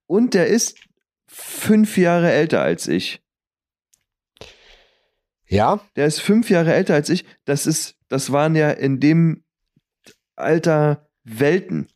Und 0.07 0.35
der 0.35 0.47
ist 0.47 0.79
fünf 1.27 1.99
Jahre 1.99 2.33
älter 2.33 2.63
als 2.63 2.89
ich. 2.89 3.23
Ja? 5.49 5.81
Der 5.97 6.07
ist 6.07 6.21
fünf 6.21 6.51
Jahre 6.51 6.75
älter 6.75 6.95
als 6.95 7.09
ich. 7.09 7.25
Das 7.45 7.67
ist, 7.67 7.97
das 8.09 8.33
waren 8.33 8.57
ja 8.57 8.71
in 8.71 9.01
dem 9.01 9.45
Alter 10.35 11.09
Welten. 11.25 11.89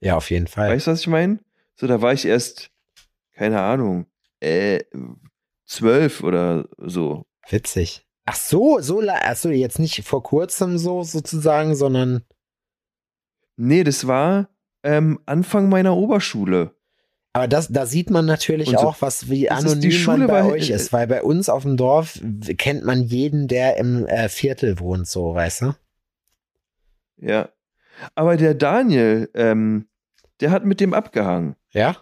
Ja, 0.00 0.16
auf 0.16 0.30
jeden 0.30 0.46
Fall. 0.46 0.70
Weißt 0.70 0.86
du, 0.86 0.92
was 0.92 1.00
ich 1.00 1.06
meine? 1.06 1.40
So, 1.74 1.86
da 1.86 2.02
war 2.02 2.12
ich 2.12 2.24
erst, 2.24 2.70
keine 3.34 3.60
Ahnung, 3.60 4.06
äh, 4.40 4.80
zwölf 5.64 6.22
oder 6.22 6.68
so. 6.78 7.24
Witzig. 7.48 8.06
Ach 8.24 8.36
so, 8.36 8.80
so, 8.80 9.02
ach 9.08 9.36
so, 9.36 9.50
jetzt 9.50 9.78
nicht 9.78 10.04
vor 10.04 10.22
kurzem 10.22 10.78
so 10.78 11.02
sozusagen, 11.02 11.74
sondern 11.74 12.24
Nee, 13.56 13.84
das 13.84 14.06
war 14.06 14.48
ähm, 14.82 15.20
Anfang 15.26 15.68
meiner 15.68 15.96
Oberschule. 15.96 16.74
Aber 17.32 17.48
das, 17.48 17.68
da 17.68 17.86
sieht 17.86 18.10
man 18.10 18.26
natürlich 18.26 18.70
so- 18.70 18.76
auch, 18.78 18.96
was 19.00 19.30
wie 19.30 19.50
anonym 19.50 19.80
die 19.80 19.92
Schule 19.92 20.18
man 20.18 20.26
bei 20.28 20.44
war- 20.44 20.50
euch 20.52 20.70
ist, 20.70 20.92
weil 20.92 21.06
bei 21.06 21.22
uns 21.22 21.48
auf 21.48 21.62
dem 21.62 21.76
Dorf 21.76 22.20
kennt 22.58 22.84
man 22.84 23.02
jeden, 23.02 23.48
der 23.48 23.76
im 23.78 24.06
äh, 24.06 24.28
Viertel 24.28 24.78
wohnt, 24.78 25.06
so, 25.08 25.34
weißt 25.34 25.62
du? 25.62 25.74
Ja. 27.18 27.48
Aber 28.14 28.36
der 28.36 28.54
Daniel, 28.54 29.30
ähm, 29.34 29.86
der 30.40 30.50
hat 30.50 30.64
mit 30.64 30.80
dem 30.80 30.92
abgehangen. 30.94 31.54
Ja? 31.70 31.96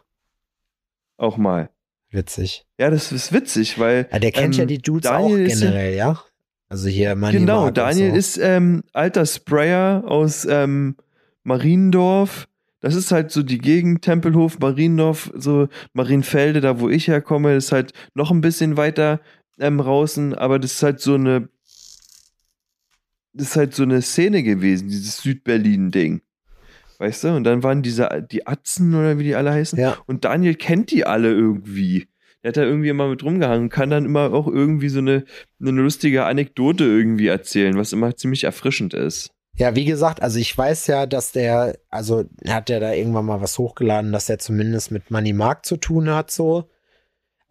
Auch 1.16 1.36
mal. 1.36 1.68
Witzig. 2.10 2.66
Ja, 2.78 2.90
das 2.90 3.12
ist 3.12 3.32
witzig, 3.32 3.78
weil. 3.78 4.08
Ja, 4.10 4.18
der 4.18 4.32
kennt 4.32 4.54
ähm, 4.54 4.60
ja 4.60 4.66
die 4.66 4.78
Dudes 4.78 5.08
Daniel 5.10 5.44
auch 5.46 5.52
ist 5.52 5.60
ja- 5.62 5.68
generell, 5.70 5.94
ja? 5.94 6.20
Also 6.68 6.88
hier 6.88 7.14
Money 7.16 7.38
Genau, 7.38 7.62
Mark 7.62 7.74
Daniel 7.74 8.10
so. 8.12 8.16
ist 8.16 8.38
ähm, 8.38 8.82
alter 8.92 9.26
Sprayer 9.26 10.04
aus 10.06 10.44
ähm, 10.48 10.96
Mariendorf. 11.42 12.48
Das 12.80 12.94
ist 12.94 13.12
halt 13.12 13.30
so 13.30 13.42
die 13.42 13.58
Gegend, 13.58 14.02
Tempelhof, 14.02 14.58
Mariendorf, 14.58 15.30
so 15.34 15.68
Marienfelde, 15.92 16.60
da 16.60 16.80
wo 16.80 16.88
ich 16.88 17.08
herkomme, 17.08 17.54
ist 17.54 17.72
halt 17.72 17.92
noch 18.14 18.30
ein 18.30 18.40
bisschen 18.40 18.76
weiter 18.76 19.20
ähm, 19.58 19.78
draußen, 19.78 20.34
aber 20.34 20.58
das 20.58 20.72
ist 20.72 20.82
halt 20.82 21.00
so 21.00 21.14
eine, 21.14 21.48
das 23.32 23.48
ist 23.48 23.56
halt 23.56 23.74
so 23.74 23.82
eine 23.82 24.00
Szene 24.02 24.42
gewesen, 24.42 24.88
dieses 24.88 25.18
Südberlin-Ding. 25.18 26.22
Weißt 26.98 27.24
du? 27.24 27.28
Und 27.28 27.44
dann 27.44 27.62
waren 27.62 27.82
diese, 27.82 28.26
die 28.30 28.46
Atzen 28.46 28.94
oder 28.94 29.18
wie 29.18 29.24
die 29.24 29.34
alle 29.34 29.52
heißen. 29.52 29.78
Ja. 29.78 29.96
Und 30.06 30.24
Daniel 30.24 30.54
kennt 30.54 30.90
die 30.90 31.06
alle 31.06 31.32
irgendwie. 31.32 32.08
Der 32.42 32.50
hat 32.50 32.56
da 32.56 32.62
irgendwie 32.62 32.88
immer 32.88 33.08
mit 33.08 33.22
rumgehangen 33.22 33.64
und 33.64 33.68
kann 33.70 33.90
dann 33.90 34.04
immer 34.04 34.32
auch 34.32 34.46
irgendwie 34.46 34.88
so 34.88 34.98
eine, 34.98 35.24
eine 35.60 35.70
lustige 35.70 36.24
Anekdote 36.24 36.84
irgendwie 36.84 37.26
erzählen, 37.26 37.76
was 37.76 37.92
immer 37.92 38.16
ziemlich 38.16 38.44
erfrischend 38.44 38.92
ist. 38.94 39.30
Ja, 39.60 39.76
wie 39.76 39.84
gesagt, 39.84 40.22
also 40.22 40.38
ich 40.38 40.56
weiß 40.56 40.86
ja, 40.86 41.04
dass 41.04 41.32
der, 41.32 41.76
also 41.90 42.24
hat 42.48 42.70
der 42.70 42.80
da 42.80 42.92
irgendwann 42.94 43.26
mal 43.26 43.42
was 43.42 43.58
hochgeladen, 43.58 44.10
dass 44.10 44.30
er 44.30 44.38
zumindest 44.38 44.90
mit 44.90 45.10
Money 45.10 45.34
Mark 45.34 45.66
zu 45.66 45.76
tun 45.76 46.08
hat, 46.08 46.30
so. 46.30 46.70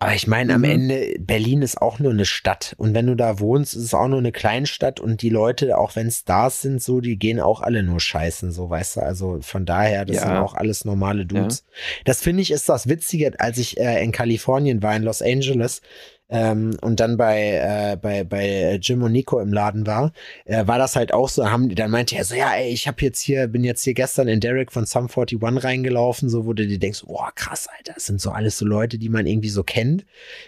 Aber 0.01 0.15
ich 0.15 0.25
meine, 0.27 0.53
am 0.55 0.61
Mhm. 0.61 0.69
Ende, 0.69 1.15
Berlin 1.19 1.61
ist 1.61 1.79
auch 1.81 1.99
nur 1.99 2.11
eine 2.11 2.25
Stadt. 2.25 2.73
Und 2.77 2.95
wenn 2.95 3.05
du 3.05 3.15
da 3.15 3.39
wohnst, 3.39 3.75
ist 3.75 3.83
es 3.83 3.93
auch 3.93 4.07
nur 4.07 4.17
eine 4.19 4.31
Kleinstadt 4.31 4.99
und 4.99 5.21
die 5.21 5.29
Leute, 5.29 5.77
auch 5.77 5.95
wenn 5.95 6.09
Stars 6.09 6.61
sind, 6.61 6.81
so, 6.81 6.99
die 7.01 7.19
gehen 7.19 7.39
auch 7.39 7.61
alle 7.61 7.83
nur 7.83 7.99
scheißen, 7.99 8.51
so, 8.51 8.69
weißt 8.69 8.95
du? 8.95 9.01
Also 9.01 9.39
von 9.41 9.65
daher, 9.65 10.05
das 10.05 10.15
Ja. 10.15 10.21
sind 10.23 10.37
auch 10.37 10.55
alles 10.55 10.85
normale 10.85 11.25
Dudes. 11.27 11.63
Das 12.05 12.21
finde 12.21 12.41
ich 12.41 12.49
ist 12.49 12.69
das 12.69 12.87
Witzige, 12.87 13.39
als 13.39 13.57
ich 13.59 13.77
äh, 13.77 14.01
in 14.03 14.11
Kalifornien 14.13 14.81
war, 14.81 14.95
in 14.95 15.03
Los 15.03 15.21
Angeles, 15.21 15.81
ähm, 16.31 16.77
und 16.81 16.99
dann 16.99 17.17
bei, 17.17 17.53
äh, 17.53 17.97
bei, 17.97 18.23
bei 18.23 18.77
Jim 18.81 19.01
und 19.01 19.11
Nico 19.11 19.39
im 19.39 19.51
Laden 19.51 19.87
war, 19.87 20.11
äh, 20.45 20.67
war 20.67 20.77
das 20.77 20.95
halt 20.95 21.11
auch 21.11 21.27
so, 21.27 21.49
haben, 21.49 21.73
dann 21.73 21.89
meinte 21.89 22.15
er 22.15 22.23
so, 22.23 22.35
ja, 22.35 22.53
ey, 22.53 22.69
ich 22.69 22.87
habe 22.87 23.01
jetzt 23.01 23.19
hier, 23.19 23.47
bin 23.47 23.63
jetzt 23.63 23.83
hier 23.83 23.95
gestern 23.95 24.27
in 24.27 24.39
Derek 24.39 24.71
von 24.71 24.85
Sum 24.85 25.07
41 25.09 25.39
reingelaufen, 25.41 26.29
so 26.29 26.45
wo 26.45 26.53
du 26.53 26.67
dir 26.67 26.77
denkst, 26.77 27.03
boah, 27.07 27.31
krass, 27.33 27.67
Alter, 27.75 27.93
das 27.95 28.05
sind 28.05 28.21
so 28.21 28.29
alles 28.29 28.59
so 28.59 28.65
Leute, 28.65 28.99
die 28.99 29.09
man 29.09 29.25
irgendwie 29.25 29.49
so 29.49 29.63
kennt. 29.63 30.05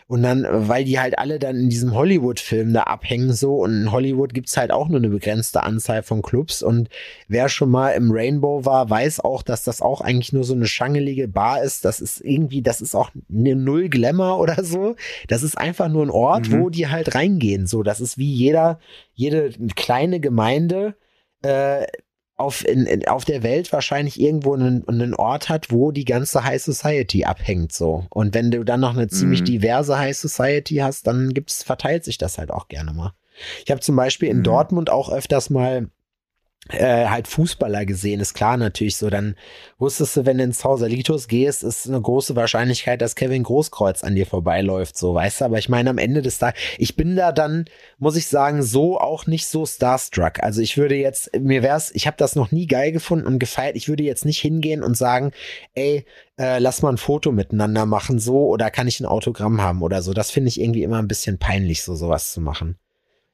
Und 0.07 0.21
dann, 0.21 0.45
weil 0.51 0.83
die 0.83 0.99
halt 0.99 1.17
alle 1.17 1.39
dann 1.39 1.55
in 1.55 1.69
diesem 1.69 1.95
Hollywood-Film 1.95 2.73
da 2.73 2.83
abhängen 2.83 3.33
so 3.33 3.55
und 3.55 3.71
in 3.71 3.91
Hollywood 3.91 4.35
gibt's 4.35 4.57
halt 4.57 4.71
auch 4.71 4.87
nur 4.87 4.99
eine 4.99 5.09
begrenzte 5.09 5.63
Anzahl 5.63 6.03
von 6.03 6.21
Clubs 6.21 6.61
und 6.61 6.89
wer 7.27 7.49
schon 7.49 7.71
mal 7.71 7.91
im 7.91 8.11
Rainbow 8.11 8.65
war, 8.65 8.87
weiß 8.89 9.21
auch, 9.21 9.41
dass 9.41 9.63
das 9.63 9.81
auch 9.81 10.01
eigentlich 10.01 10.31
nur 10.31 10.43
so 10.43 10.53
eine 10.53 10.67
schangelige 10.67 11.27
Bar 11.27 11.63
ist. 11.63 11.85
Das 11.85 11.99
ist 11.99 12.21
irgendwie, 12.21 12.61
das 12.61 12.81
ist 12.81 12.93
auch 12.93 13.09
ne 13.29 13.55
null 13.55 13.89
Glamour 13.89 14.39
oder 14.39 14.63
so. 14.63 14.95
Das 15.27 15.41
ist 15.41 15.57
einfach 15.57 15.70
nur 15.89 16.03
ein 16.05 16.09
Ort, 16.09 16.49
Mhm. 16.49 16.53
wo 16.53 16.69
die 16.69 16.87
halt 16.87 17.15
reingehen. 17.15 17.67
So, 17.67 17.83
das 17.83 18.01
ist 18.01 18.17
wie 18.17 18.31
jeder, 18.33 18.79
jede 19.13 19.51
kleine 19.75 20.19
Gemeinde 20.19 20.95
äh, 21.43 21.85
auf, 22.35 22.67
in, 22.67 22.85
in, 22.87 23.07
auf 23.07 23.23
der 23.25 23.43
Welt 23.43 23.71
wahrscheinlich 23.71 24.19
irgendwo 24.19 24.55
einen, 24.55 24.87
einen 24.87 25.13
Ort 25.13 25.47
hat, 25.49 25.71
wo 25.71 25.91
die 25.91 26.05
ganze 26.05 26.43
High 26.43 26.61
Society 26.61 27.23
abhängt. 27.23 27.71
So. 27.71 28.05
Und 28.09 28.33
wenn 28.33 28.49
du 28.49 28.63
dann 28.63 28.79
noch 28.79 28.95
eine 28.95 29.07
ziemlich 29.07 29.41
Mhm. 29.41 29.45
diverse 29.45 29.97
High 29.99 30.17
Society 30.17 30.77
hast, 30.77 31.05
dann 31.05 31.33
gibt's, 31.33 31.61
verteilt 31.63 32.03
sich 32.03 32.17
das 32.17 32.37
halt 32.39 32.49
auch 32.49 32.67
gerne 32.67 32.93
mal. 32.93 33.13
Ich 33.63 33.69
habe 33.71 33.81
zum 33.81 33.95
Beispiel 33.95 34.29
in 34.29 34.39
Mhm. 34.39 34.43
Dortmund 34.43 34.89
auch 34.89 35.11
öfters 35.11 35.49
mal 35.51 35.89
äh, 36.69 37.07
halt 37.07 37.27
Fußballer 37.27 37.85
gesehen, 37.85 38.19
ist 38.19 38.33
klar 38.33 38.55
natürlich 38.55 38.95
so. 38.95 39.09
Dann 39.09 39.35
wusstest 39.79 40.15
du, 40.15 40.25
wenn 40.25 40.37
du 40.37 40.43
ins 40.43 40.59
Sausalitos 40.59 41.27
gehst, 41.27 41.63
ist 41.63 41.87
eine 41.87 41.99
große 41.99 42.35
Wahrscheinlichkeit, 42.35 43.01
dass 43.01 43.15
Kevin 43.15 43.43
Großkreuz 43.43 44.03
an 44.03 44.15
dir 44.15 44.25
vorbeiläuft, 44.25 44.97
so, 44.97 45.13
weißt 45.15 45.41
du. 45.41 45.45
Aber 45.45 45.57
ich 45.57 45.69
meine, 45.69 45.89
am 45.89 45.97
Ende 45.97 46.21
des 46.21 46.37
Tages, 46.37 46.61
ich 46.77 46.95
bin 46.95 47.15
da 47.15 47.31
dann, 47.31 47.65
muss 47.97 48.15
ich 48.15 48.27
sagen, 48.27 48.61
so 48.61 48.99
auch 48.99 49.25
nicht 49.25 49.47
so 49.47 49.65
starstruck. 49.65 50.41
Also 50.43 50.61
ich 50.61 50.77
würde 50.77 50.95
jetzt, 50.95 51.31
mir 51.39 51.63
wär's, 51.63 51.91
ich 51.93 52.07
habe 52.07 52.17
das 52.17 52.35
noch 52.35 52.51
nie 52.51 52.67
geil 52.67 52.91
gefunden 52.91 53.25
und 53.25 53.39
gefeiert. 53.39 53.75
Ich 53.75 53.89
würde 53.89 54.03
jetzt 54.03 54.25
nicht 54.25 54.39
hingehen 54.39 54.83
und 54.83 54.95
sagen, 54.95 55.31
ey, 55.73 56.05
äh, 56.37 56.59
lass 56.59 56.81
mal 56.81 56.89
ein 56.91 56.97
Foto 56.97 57.31
miteinander 57.31 57.85
machen, 57.85 58.19
so, 58.19 58.47
oder 58.47 58.69
kann 58.69 58.87
ich 58.87 58.99
ein 58.99 59.05
Autogramm 59.05 59.61
haben 59.61 59.81
oder 59.81 60.01
so. 60.01 60.13
Das 60.13 60.31
finde 60.31 60.49
ich 60.49 60.61
irgendwie 60.61 60.83
immer 60.83 60.99
ein 60.99 61.07
bisschen 61.07 61.39
peinlich, 61.39 61.83
so 61.83 61.95
sowas 61.95 62.31
zu 62.31 62.39
machen. 62.39 62.77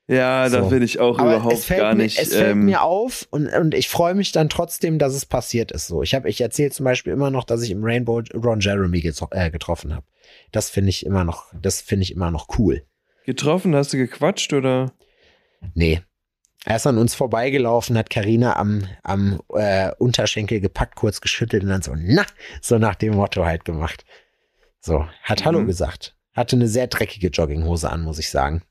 Ja, 0.09 0.47
da 0.47 0.63
So. 0.63 0.71
will 0.71 0.83
ich 0.83 0.99
auch 0.99 1.19
Aber 1.19 1.35
überhaupt 1.35 1.53
es 1.53 1.65
fällt 1.65 1.81
gar 1.81 1.95
mir, 1.95 2.03
nicht. 2.03 2.17
Es 2.17 2.29
fällt 2.33 2.51
ähm, 2.51 2.65
mir 2.65 2.81
auf 2.81 3.27
und, 3.29 3.47
und 3.47 3.73
ich 3.73 3.89
freue 3.89 4.15
mich 4.15 4.31
dann 4.31 4.47
trotzdem, 4.47 4.99
dass 4.99 5.13
es 5.13 5.25
passiert 5.25 5.71
ist. 5.71 5.87
So, 5.87 6.01
ich 6.01 6.15
habe, 6.15 6.29
ich 6.29 6.39
erzähle 6.39 6.71
zum 6.71 6.85
Beispiel 6.85 7.11
immer 7.11 7.29
noch, 7.29 7.43
dass 7.43 7.61
ich 7.61 7.71
im 7.71 7.83
Rainbow 7.83 8.21
Ron 8.33 8.61
Jeremy 8.61 9.01
getro 9.01 9.27
äh, 9.31 9.49
getroffen 9.51 9.93
habe. 9.93 10.05
Das 10.53 10.69
finde 10.69 10.89
ich 10.91 11.05
immer 11.05 11.23
noch, 11.25 11.51
das 11.61 11.81
finde 11.81 12.03
ich 12.03 12.11
immer 12.13 12.31
noch 12.31 12.47
cool. 12.57 12.85
getroffen, 13.25 13.75
hast 13.75 13.91
du 13.91 13.97
gequatscht 13.97 14.53
oder? 14.53 14.93
Nee, 15.73 16.01
Er 16.65 16.77
ist 16.77 16.87
an 16.87 16.97
uns 16.97 17.13
vorbeigelaufen, 17.15 17.97
hat 17.97 18.09
Karina 18.09 18.55
am, 18.57 18.83
am 19.03 19.41
äh, 19.53 19.91
Unterschenkel 19.97 20.59
gepackt, 20.61 20.95
kurz 20.95 21.19
geschüttelt 21.19 21.63
und 21.63 21.69
dann 21.69 21.81
so, 21.81 21.93
na, 21.97 22.25
so 22.61 22.77
nach 22.77 22.95
dem 22.95 23.15
Motto 23.15 23.43
halt 23.45 23.65
gemacht. 23.65 24.05
So, 24.79 25.05
hat 25.23 25.43
Hallo 25.43 25.61
Mhm. 25.61 25.67
gesagt. 25.67 26.15
Hatte 26.33 26.55
eine 26.55 26.67
sehr 26.67 26.87
dreckige 26.87 27.27
Jogginghose 27.27 27.89
an, 27.89 28.03
muss 28.03 28.19
ich 28.19 28.29
sagen. 28.29 28.61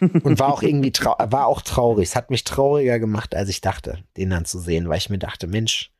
Und 0.00 0.38
war 0.38 0.52
auch 0.52 0.62
irgendwie 0.62 0.92
war 0.92 1.46
auch 1.46 1.60
traurig. 1.60 2.08
Es 2.08 2.16
hat 2.16 2.30
mich 2.30 2.44
trauriger 2.44 2.98
gemacht, 2.98 3.34
als 3.34 3.48
ich 3.48 3.60
dachte, 3.60 4.02
den 4.16 4.30
dann 4.30 4.44
zu 4.44 4.58
sehen, 4.58 4.88
weil 4.88 4.98
ich 4.98 5.10
mir 5.10 5.18
dachte, 5.18 5.46
Mensch, 5.46 5.92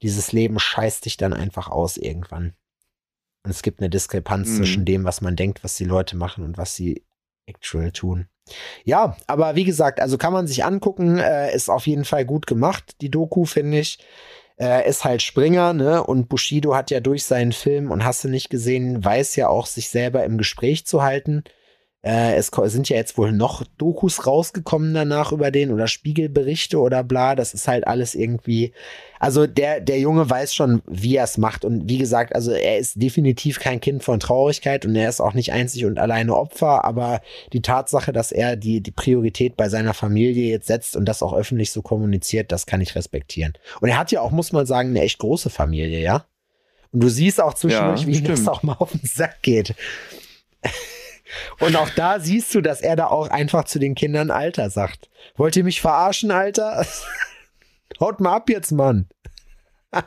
dieses 0.00 0.32
Leben 0.32 0.58
scheißt 0.58 1.04
dich 1.04 1.16
dann 1.16 1.32
einfach 1.32 1.68
aus 1.68 1.96
irgendwann. 1.96 2.54
Und 3.44 3.50
es 3.50 3.62
gibt 3.62 3.80
eine 3.80 3.90
Diskrepanz 3.90 4.48
Mhm. 4.48 4.56
zwischen 4.56 4.84
dem, 4.84 5.04
was 5.04 5.20
man 5.20 5.36
denkt, 5.36 5.62
was 5.62 5.76
die 5.76 5.84
Leute 5.84 6.16
machen 6.16 6.44
und 6.44 6.56
was 6.58 6.74
sie 6.74 7.04
actual 7.46 7.92
tun. 7.92 8.28
Ja, 8.84 9.16
aber 9.26 9.54
wie 9.54 9.64
gesagt, 9.64 10.00
also 10.00 10.18
kann 10.18 10.32
man 10.32 10.46
sich 10.46 10.64
angucken, 10.64 11.18
äh, 11.18 11.54
ist 11.54 11.68
auf 11.68 11.86
jeden 11.86 12.04
Fall 12.04 12.24
gut 12.24 12.46
gemacht, 12.46 12.96
die 13.00 13.10
Doku, 13.10 13.44
finde 13.44 13.78
ich. 13.78 13.98
Äh, 14.58 14.88
ist 14.88 15.04
halt 15.04 15.22
Springer, 15.22 15.72
ne? 15.72 16.02
Und 16.04 16.28
Bushido 16.28 16.74
hat 16.74 16.90
ja 16.90 17.00
durch 17.00 17.24
seinen 17.24 17.52
Film 17.52 17.90
und 17.90 18.04
hast 18.04 18.24
du 18.24 18.28
nicht 18.28 18.50
gesehen, 18.50 19.04
weiß 19.04 19.36
ja 19.36 19.48
auch, 19.48 19.66
sich 19.66 19.88
selber 19.88 20.24
im 20.24 20.38
Gespräch 20.38 20.86
zu 20.86 21.02
halten. 21.02 21.44
Äh, 22.04 22.34
es 22.34 22.50
sind 22.52 22.88
ja 22.88 22.96
jetzt 22.96 23.16
wohl 23.16 23.30
noch 23.30 23.62
Dokus 23.78 24.26
rausgekommen 24.26 24.92
danach 24.92 25.30
über 25.30 25.52
den 25.52 25.70
oder 25.70 25.86
Spiegelberichte 25.86 26.80
oder 26.80 27.04
bla. 27.04 27.36
Das 27.36 27.54
ist 27.54 27.68
halt 27.68 27.86
alles 27.86 28.16
irgendwie. 28.16 28.72
Also 29.20 29.46
der, 29.46 29.80
der 29.80 30.00
Junge 30.00 30.28
weiß 30.28 30.52
schon, 30.52 30.82
wie 30.86 31.14
er 31.14 31.24
es 31.24 31.38
macht. 31.38 31.64
Und 31.64 31.88
wie 31.88 31.98
gesagt, 31.98 32.34
also 32.34 32.50
er 32.50 32.78
ist 32.78 33.00
definitiv 33.00 33.60
kein 33.60 33.80
Kind 33.80 34.02
von 34.02 34.18
Traurigkeit 34.18 34.84
und 34.84 34.96
er 34.96 35.08
ist 35.08 35.20
auch 35.20 35.34
nicht 35.34 35.52
einzig 35.52 35.84
und 35.84 36.00
alleine 36.00 36.34
Opfer. 36.34 36.84
Aber 36.84 37.20
die 37.52 37.62
Tatsache, 37.62 38.12
dass 38.12 38.32
er 38.32 38.56
die, 38.56 38.80
die 38.80 38.90
Priorität 38.90 39.56
bei 39.56 39.68
seiner 39.68 39.94
Familie 39.94 40.50
jetzt 40.50 40.66
setzt 40.66 40.96
und 40.96 41.04
das 41.04 41.22
auch 41.22 41.34
öffentlich 41.34 41.70
so 41.70 41.82
kommuniziert, 41.82 42.50
das 42.50 42.66
kann 42.66 42.80
ich 42.80 42.96
respektieren. 42.96 43.52
Und 43.80 43.90
er 43.90 43.98
hat 43.98 44.10
ja 44.10 44.22
auch, 44.22 44.32
muss 44.32 44.50
man 44.50 44.66
sagen, 44.66 44.88
eine 44.88 45.02
echt 45.02 45.18
große 45.18 45.50
Familie, 45.50 46.00
ja? 46.00 46.26
Und 46.90 47.04
du 47.04 47.08
siehst 47.08 47.40
auch 47.40 47.54
zwischendurch, 47.54 48.02
Ja, 48.02 48.06
wie 48.08 48.18
ihm 48.18 48.24
das 48.24 48.48
auch 48.48 48.64
mal 48.64 48.76
auf 48.80 48.90
den 48.90 49.00
Sack 49.04 49.40
geht. 49.42 49.76
Und 51.60 51.76
auch 51.76 51.90
da 51.90 52.20
siehst 52.20 52.54
du, 52.54 52.60
dass 52.60 52.80
er 52.80 52.96
da 52.96 53.06
auch 53.08 53.28
einfach 53.28 53.64
zu 53.64 53.78
den 53.78 53.94
Kindern 53.94 54.30
Alter 54.30 54.70
sagt. 54.70 55.10
Wollt 55.36 55.56
ihr 55.56 55.64
mich 55.64 55.80
verarschen, 55.80 56.30
Alter? 56.30 56.84
Haut 58.00 58.20
mal 58.20 58.34
ab 58.36 58.48
jetzt, 58.50 58.72
Mann. 58.72 59.08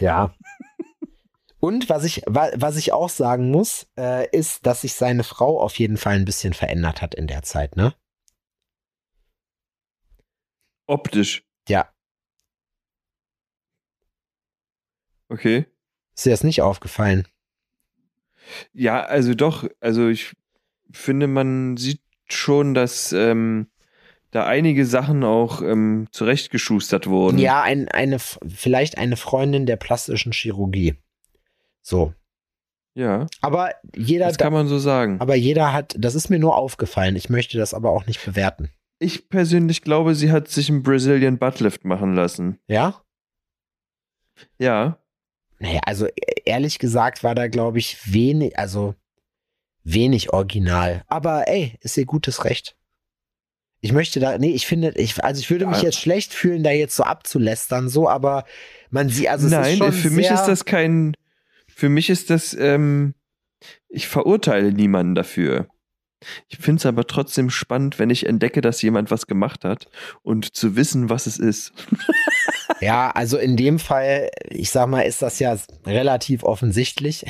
ja. 0.00 0.34
Und 1.60 1.88
was 1.88 2.04
ich, 2.04 2.22
wa- 2.26 2.50
was 2.56 2.76
ich 2.76 2.92
auch 2.92 3.08
sagen 3.08 3.50
muss, 3.50 3.86
äh, 3.96 4.28
ist, 4.36 4.66
dass 4.66 4.80
sich 4.80 4.94
seine 4.94 5.22
Frau 5.22 5.60
auf 5.60 5.78
jeden 5.78 5.96
Fall 5.96 6.14
ein 6.16 6.24
bisschen 6.24 6.54
verändert 6.54 7.02
hat 7.02 7.14
in 7.14 7.26
der 7.28 7.42
Zeit, 7.42 7.76
ne? 7.76 7.94
Optisch. 10.86 11.44
Ja. 11.68 11.88
Okay. 15.28 15.66
Ist 16.16 16.26
dir 16.26 16.30
das 16.30 16.42
nicht 16.44 16.60
aufgefallen? 16.62 17.26
Ja, 18.72 19.02
also 19.02 19.34
doch, 19.34 19.68
also 19.80 20.08
ich 20.08 20.32
finde, 20.90 21.26
man 21.26 21.76
sieht 21.76 22.00
schon, 22.28 22.74
dass 22.74 23.12
ähm, 23.12 23.68
da 24.30 24.46
einige 24.46 24.86
Sachen 24.86 25.24
auch 25.24 25.62
ähm, 25.62 26.08
zurechtgeschustert 26.10 27.06
wurden. 27.06 27.38
Ja, 27.38 27.62
ein, 27.62 27.88
eine, 27.88 28.18
vielleicht 28.18 28.98
eine 28.98 29.16
Freundin 29.16 29.66
der 29.66 29.76
plastischen 29.76 30.32
Chirurgie. 30.32 30.94
So. 31.82 32.14
Ja, 32.94 33.26
Aber 33.40 33.70
jeder, 33.96 34.26
das 34.26 34.36
kann 34.36 34.52
man 34.52 34.68
so 34.68 34.78
sagen. 34.78 35.18
aber 35.18 35.34
jeder 35.34 35.72
hat, 35.72 35.94
das 35.98 36.14
ist 36.14 36.28
mir 36.28 36.38
nur 36.38 36.56
aufgefallen. 36.56 37.16
Ich 37.16 37.30
möchte 37.30 37.56
das 37.56 37.72
aber 37.72 37.90
auch 37.90 38.06
nicht 38.06 38.22
bewerten. 38.22 38.68
Ich 38.98 39.30
persönlich 39.30 39.80
glaube, 39.82 40.14
sie 40.14 40.30
hat 40.30 40.48
sich 40.48 40.68
einen 40.68 40.82
Brazilian 40.82 41.38
Buttlift 41.38 41.84
machen 41.86 42.14
lassen. 42.14 42.58
Ja? 42.68 43.02
Ja, 44.58 44.98
Naja, 45.62 45.80
also 45.86 46.06
e- 46.08 46.12
ehrlich 46.44 46.80
gesagt 46.80 47.22
war 47.22 47.36
da, 47.36 47.46
glaube 47.46 47.78
ich, 47.78 48.12
wenig, 48.12 48.58
also 48.58 48.96
wenig 49.84 50.32
original. 50.32 51.04
Aber 51.06 51.46
ey, 51.46 51.78
ist 51.82 51.96
ihr 51.96 52.04
gutes 52.04 52.44
Recht. 52.44 52.76
Ich 53.80 53.92
möchte 53.92 54.18
da, 54.18 54.38
nee, 54.38 54.50
ich 54.50 54.66
finde, 54.66 54.92
ich, 54.96 55.22
also 55.22 55.40
ich 55.40 55.50
würde 55.50 55.66
mich 55.66 55.78
Ja. 55.78 55.84
jetzt 55.84 55.98
schlecht 56.00 56.34
fühlen, 56.34 56.64
da 56.64 56.70
jetzt 56.72 56.96
so 56.96 57.04
abzulästern, 57.04 57.88
so, 57.88 58.08
aber 58.08 58.44
man 58.90 59.08
sieht, 59.08 59.28
also 59.28 59.46
es 59.46 59.52
ist 59.52 59.58
nein, 59.58 59.76
schon 59.78 59.92
für 59.92 60.10
mich 60.10 60.30
ist 60.30 60.46
das 60.46 60.64
kein, 60.64 61.16
für 61.68 61.88
mich 61.88 62.10
ist 62.10 62.30
das, 62.30 62.54
ähm, 62.54 63.14
ich 63.88 64.08
verurteile 64.08 64.72
niemanden 64.72 65.14
dafür. 65.14 65.68
Ich 66.48 66.58
finde 66.58 66.80
es 66.80 66.86
aber 66.86 67.06
trotzdem 67.06 67.50
spannend, 67.50 67.98
wenn 67.98 68.10
ich 68.10 68.26
entdecke, 68.26 68.60
dass 68.60 68.82
jemand 68.82 69.10
was 69.10 69.26
gemacht 69.26 69.64
hat 69.64 69.88
und 70.22 70.54
zu 70.54 70.76
wissen, 70.76 71.08
was 71.10 71.26
es 71.26 71.38
ist. 71.38 71.72
Ja, 72.80 73.12
also 73.12 73.38
in 73.38 73.56
dem 73.56 73.78
Fall, 73.78 74.28
ich 74.48 74.70
sag 74.70 74.88
mal, 74.88 75.02
ist 75.02 75.22
das 75.22 75.38
ja 75.38 75.56
relativ 75.86 76.42
offensichtlich. 76.42 77.24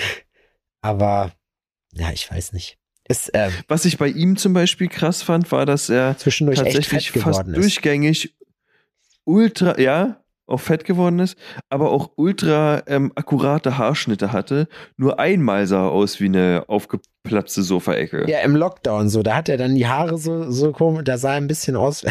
aber, 0.82 1.32
ja, 1.94 2.12
ich 2.12 2.30
weiß 2.30 2.52
nicht. 2.52 2.76
Ist 3.08 3.32
äh, 3.34 3.50
Was 3.66 3.86
ich 3.86 3.96
bei 3.96 4.08
ihm 4.08 4.36
zum 4.36 4.52
Beispiel 4.52 4.88
krass 4.88 5.22
fand, 5.22 5.50
war, 5.52 5.64
dass 5.64 5.88
er 5.88 6.18
zwischendurch 6.18 6.58
tatsächlich 6.58 7.12
fast 7.12 7.48
ist. 7.48 7.56
durchgängig 7.56 8.34
ultra, 9.24 9.80
ja, 9.80 10.22
auch 10.48 10.60
fett 10.60 10.84
geworden 10.84 11.18
ist, 11.18 11.36
aber 11.68 11.90
auch 11.90 12.10
ultra 12.16 12.82
ähm, 12.86 13.12
akkurate 13.14 13.78
Haarschnitte 13.78 14.32
hatte. 14.32 14.68
Nur 14.96 15.18
einmal 15.18 15.66
sah 15.66 15.86
er 15.86 15.92
aus 15.92 16.20
wie 16.20 16.26
eine 16.26 16.64
aufgeplatzte 16.68 17.62
Sofaecke. 17.62 18.28
Ja, 18.28 18.40
im 18.40 18.56
Lockdown 18.56 19.08
so. 19.08 19.22
Da 19.22 19.36
hat 19.36 19.48
er 19.48 19.56
dann 19.56 19.74
die 19.74 19.86
Haare 19.86 20.18
so, 20.18 20.50
so 20.50 20.72
komisch, 20.72 21.04
da 21.04 21.18
sah 21.18 21.32
er 21.32 21.36
ein 21.36 21.48
bisschen 21.48 21.76
aus 21.76 22.04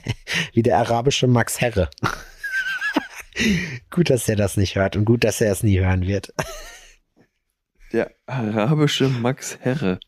wie 0.52 0.62
der 0.62 0.78
arabische 0.78 1.26
Max 1.26 1.60
Herre. 1.60 1.88
gut, 3.90 4.10
dass 4.10 4.28
er 4.28 4.36
das 4.36 4.56
nicht 4.56 4.76
hört 4.76 4.96
und 4.96 5.04
gut, 5.04 5.24
dass 5.24 5.40
er 5.40 5.52
es 5.52 5.62
nie 5.62 5.78
hören 5.80 6.06
wird. 6.06 6.32
Der 7.92 8.10
arabische 8.26 9.08
Max 9.08 9.58
Herre. 9.60 10.00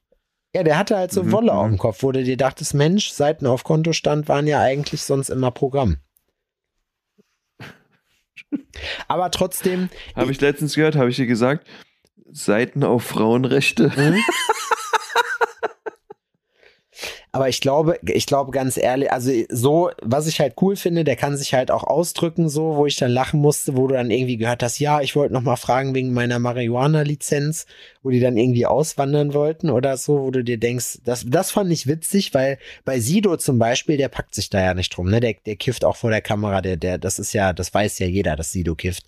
Ja, 0.52 0.64
der 0.64 0.76
hatte 0.76 0.96
halt 0.96 1.12
so 1.12 1.22
Mhm, 1.22 1.32
Wolle 1.32 1.52
mhm. 1.52 1.58
auf 1.58 1.68
dem 1.68 1.78
Kopf, 1.78 2.02
wo 2.02 2.10
du 2.10 2.24
dir 2.24 2.36
dachtest, 2.36 2.74
Mensch, 2.74 3.10
Seiten 3.10 3.46
auf 3.46 3.62
Kontostand 3.62 4.26
waren 4.28 4.48
ja 4.48 4.60
eigentlich 4.60 5.02
sonst 5.02 5.28
immer 5.28 5.52
Programm. 5.52 5.98
Aber 9.08 9.30
trotzdem, 9.30 9.88
Habe 10.14 10.32
ich 10.32 10.40
letztens 10.40 10.74
gehört, 10.74 10.96
habe 10.96 11.10
ich 11.10 11.16
dir 11.16 11.26
gesagt, 11.26 11.66
Seiten 12.30 12.84
auf 12.84 13.04
Frauenrechte. 13.04 13.92
Aber 17.36 17.48
ich 17.48 17.60
glaube, 17.60 17.98
ich 18.02 18.26
glaube 18.26 18.50
ganz 18.50 18.76
ehrlich, 18.76 19.12
also 19.12 19.30
so, 19.48 19.90
was 20.02 20.26
ich 20.26 20.40
halt 20.40 20.54
cool 20.60 20.76
finde, 20.76 21.04
der 21.04 21.16
kann 21.16 21.36
sich 21.36 21.54
halt 21.54 21.70
auch 21.70 21.84
ausdrücken, 21.84 22.48
so, 22.48 22.76
wo 22.76 22.86
ich 22.86 22.96
dann 22.96 23.10
lachen 23.10 23.40
musste, 23.40 23.76
wo 23.76 23.86
du 23.86 23.94
dann 23.94 24.10
irgendwie 24.10 24.36
gehört 24.36 24.62
hast, 24.62 24.78
ja, 24.78 25.00
ich 25.00 25.14
wollte 25.14 25.34
noch 25.34 25.42
mal 25.42 25.56
fragen 25.56 25.94
wegen 25.94 26.12
meiner 26.12 26.38
Marihuana-Lizenz, 26.38 27.66
wo 28.02 28.10
die 28.10 28.20
dann 28.20 28.36
irgendwie 28.36 28.66
auswandern 28.66 29.34
wollten 29.34 29.70
oder 29.70 29.96
so, 29.96 30.20
wo 30.20 30.30
du 30.30 30.42
dir 30.42 30.58
denkst, 30.58 30.98
das, 31.04 31.24
das 31.26 31.50
fand 31.50 31.70
ich 31.70 31.86
witzig, 31.86 32.34
weil 32.34 32.58
bei 32.84 33.00
Sido 33.00 33.36
zum 33.36 33.58
Beispiel, 33.58 33.96
der 33.96 34.08
packt 34.08 34.34
sich 34.34 34.50
da 34.50 34.60
ja 34.60 34.74
nicht 34.74 34.96
drum, 34.96 35.08
ne, 35.10 35.20
der, 35.20 35.34
der 35.44 35.56
kifft 35.56 35.84
auch 35.84 35.96
vor 35.96 36.10
der 36.10 36.22
Kamera, 36.22 36.62
der, 36.62 36.76
der, 36.76 36.98
das 36.98 37.18
ist 37.18 37.32
ja, 37.32 37.52
das 37.52 37.72
weiß 37.72 37.98
ja 37.98 38.06
jeder, 38.06 38.36
dass 38.36 38.52
Sido 38.52 38.74
kifft. 38.74 39.04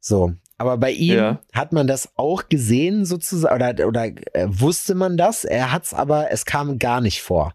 So. 0.00 0.32
Aber 0.58 0.76
bei 0.76 0.92
ihm 0.92 1.16
Ja. 1.16 1.40
hat 1.52 1.72
man 1.72 1.86
das 1.88 2.10
auch 2.16 2.48
gesehen 2.48 3.04
sozusagen, 3.04 3.54
oder, 3.54 3.86
oder 3.88 4.04
äh, 4.32 4.46
wusste 4.48 4.94
man 4.94 5.16
das? 5.16 5.44
Er 5.44 5.72
hat's 5.72 5.92
aber, 5.92 6.30
es 6.30 6.44
kam 6.44 6.78
gar 6.78 7.00
nicht 7.00 7.22
vor. 7.22 7.54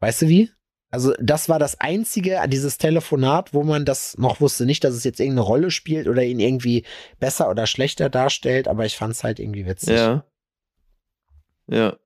Weißt 0.00 0.22
du 0.22 0.28
wie? 0.28 0.50
Also 0.92 1.12
das 1.20 1.48
war 1.48 1.58
das 1.60 1.78
einzige, 1.80 2.40
dieses 2.48 2.76
Telefonat, 2.78 3.54
wo 3.54 3.62
man 3.62 3.84
das 3.84 4.18
noch 4.18 4.40
wusste. 4.40 4.66
Nicht, 4.66 4.82
dass 4.82 4.94
es 4.94 5.04
jetzt 5.04 5.20
irgendeine 5.20 5.46
Rolle 5.46 5.70
spielt 5.70 6.08
oder 6.08 6.24
ihn 6.24 6.40
irgendwie 6.40 6.84
besser 7.20 7.48
oder 7.48 7.66
schlechter 7.68 8.10
darstellt, 8.10 8.66
aber 8.66 8.84
ich 8.86 8.96
fand's 8.96 9.22
halt 9.22 9.38
irgendwie 9.38 9.66
witzig, 9.66 9.90
Ja. 9.96 10.24
Ja. 11.68 11.96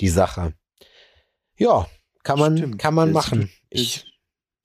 die 0.00 0.08
Sache. 0.08 0.54
Ja, 1.58 1.86
kann 2.22 2.38
man, 2.38 2.56
Stimmt. 2.56 2.78
kann 2.78 2.94
man 2.94 3.08
Der 3.08 3.14
machen. 3.14 3.40
Sido- 3.42 3.50
Ich, 3.70 4.04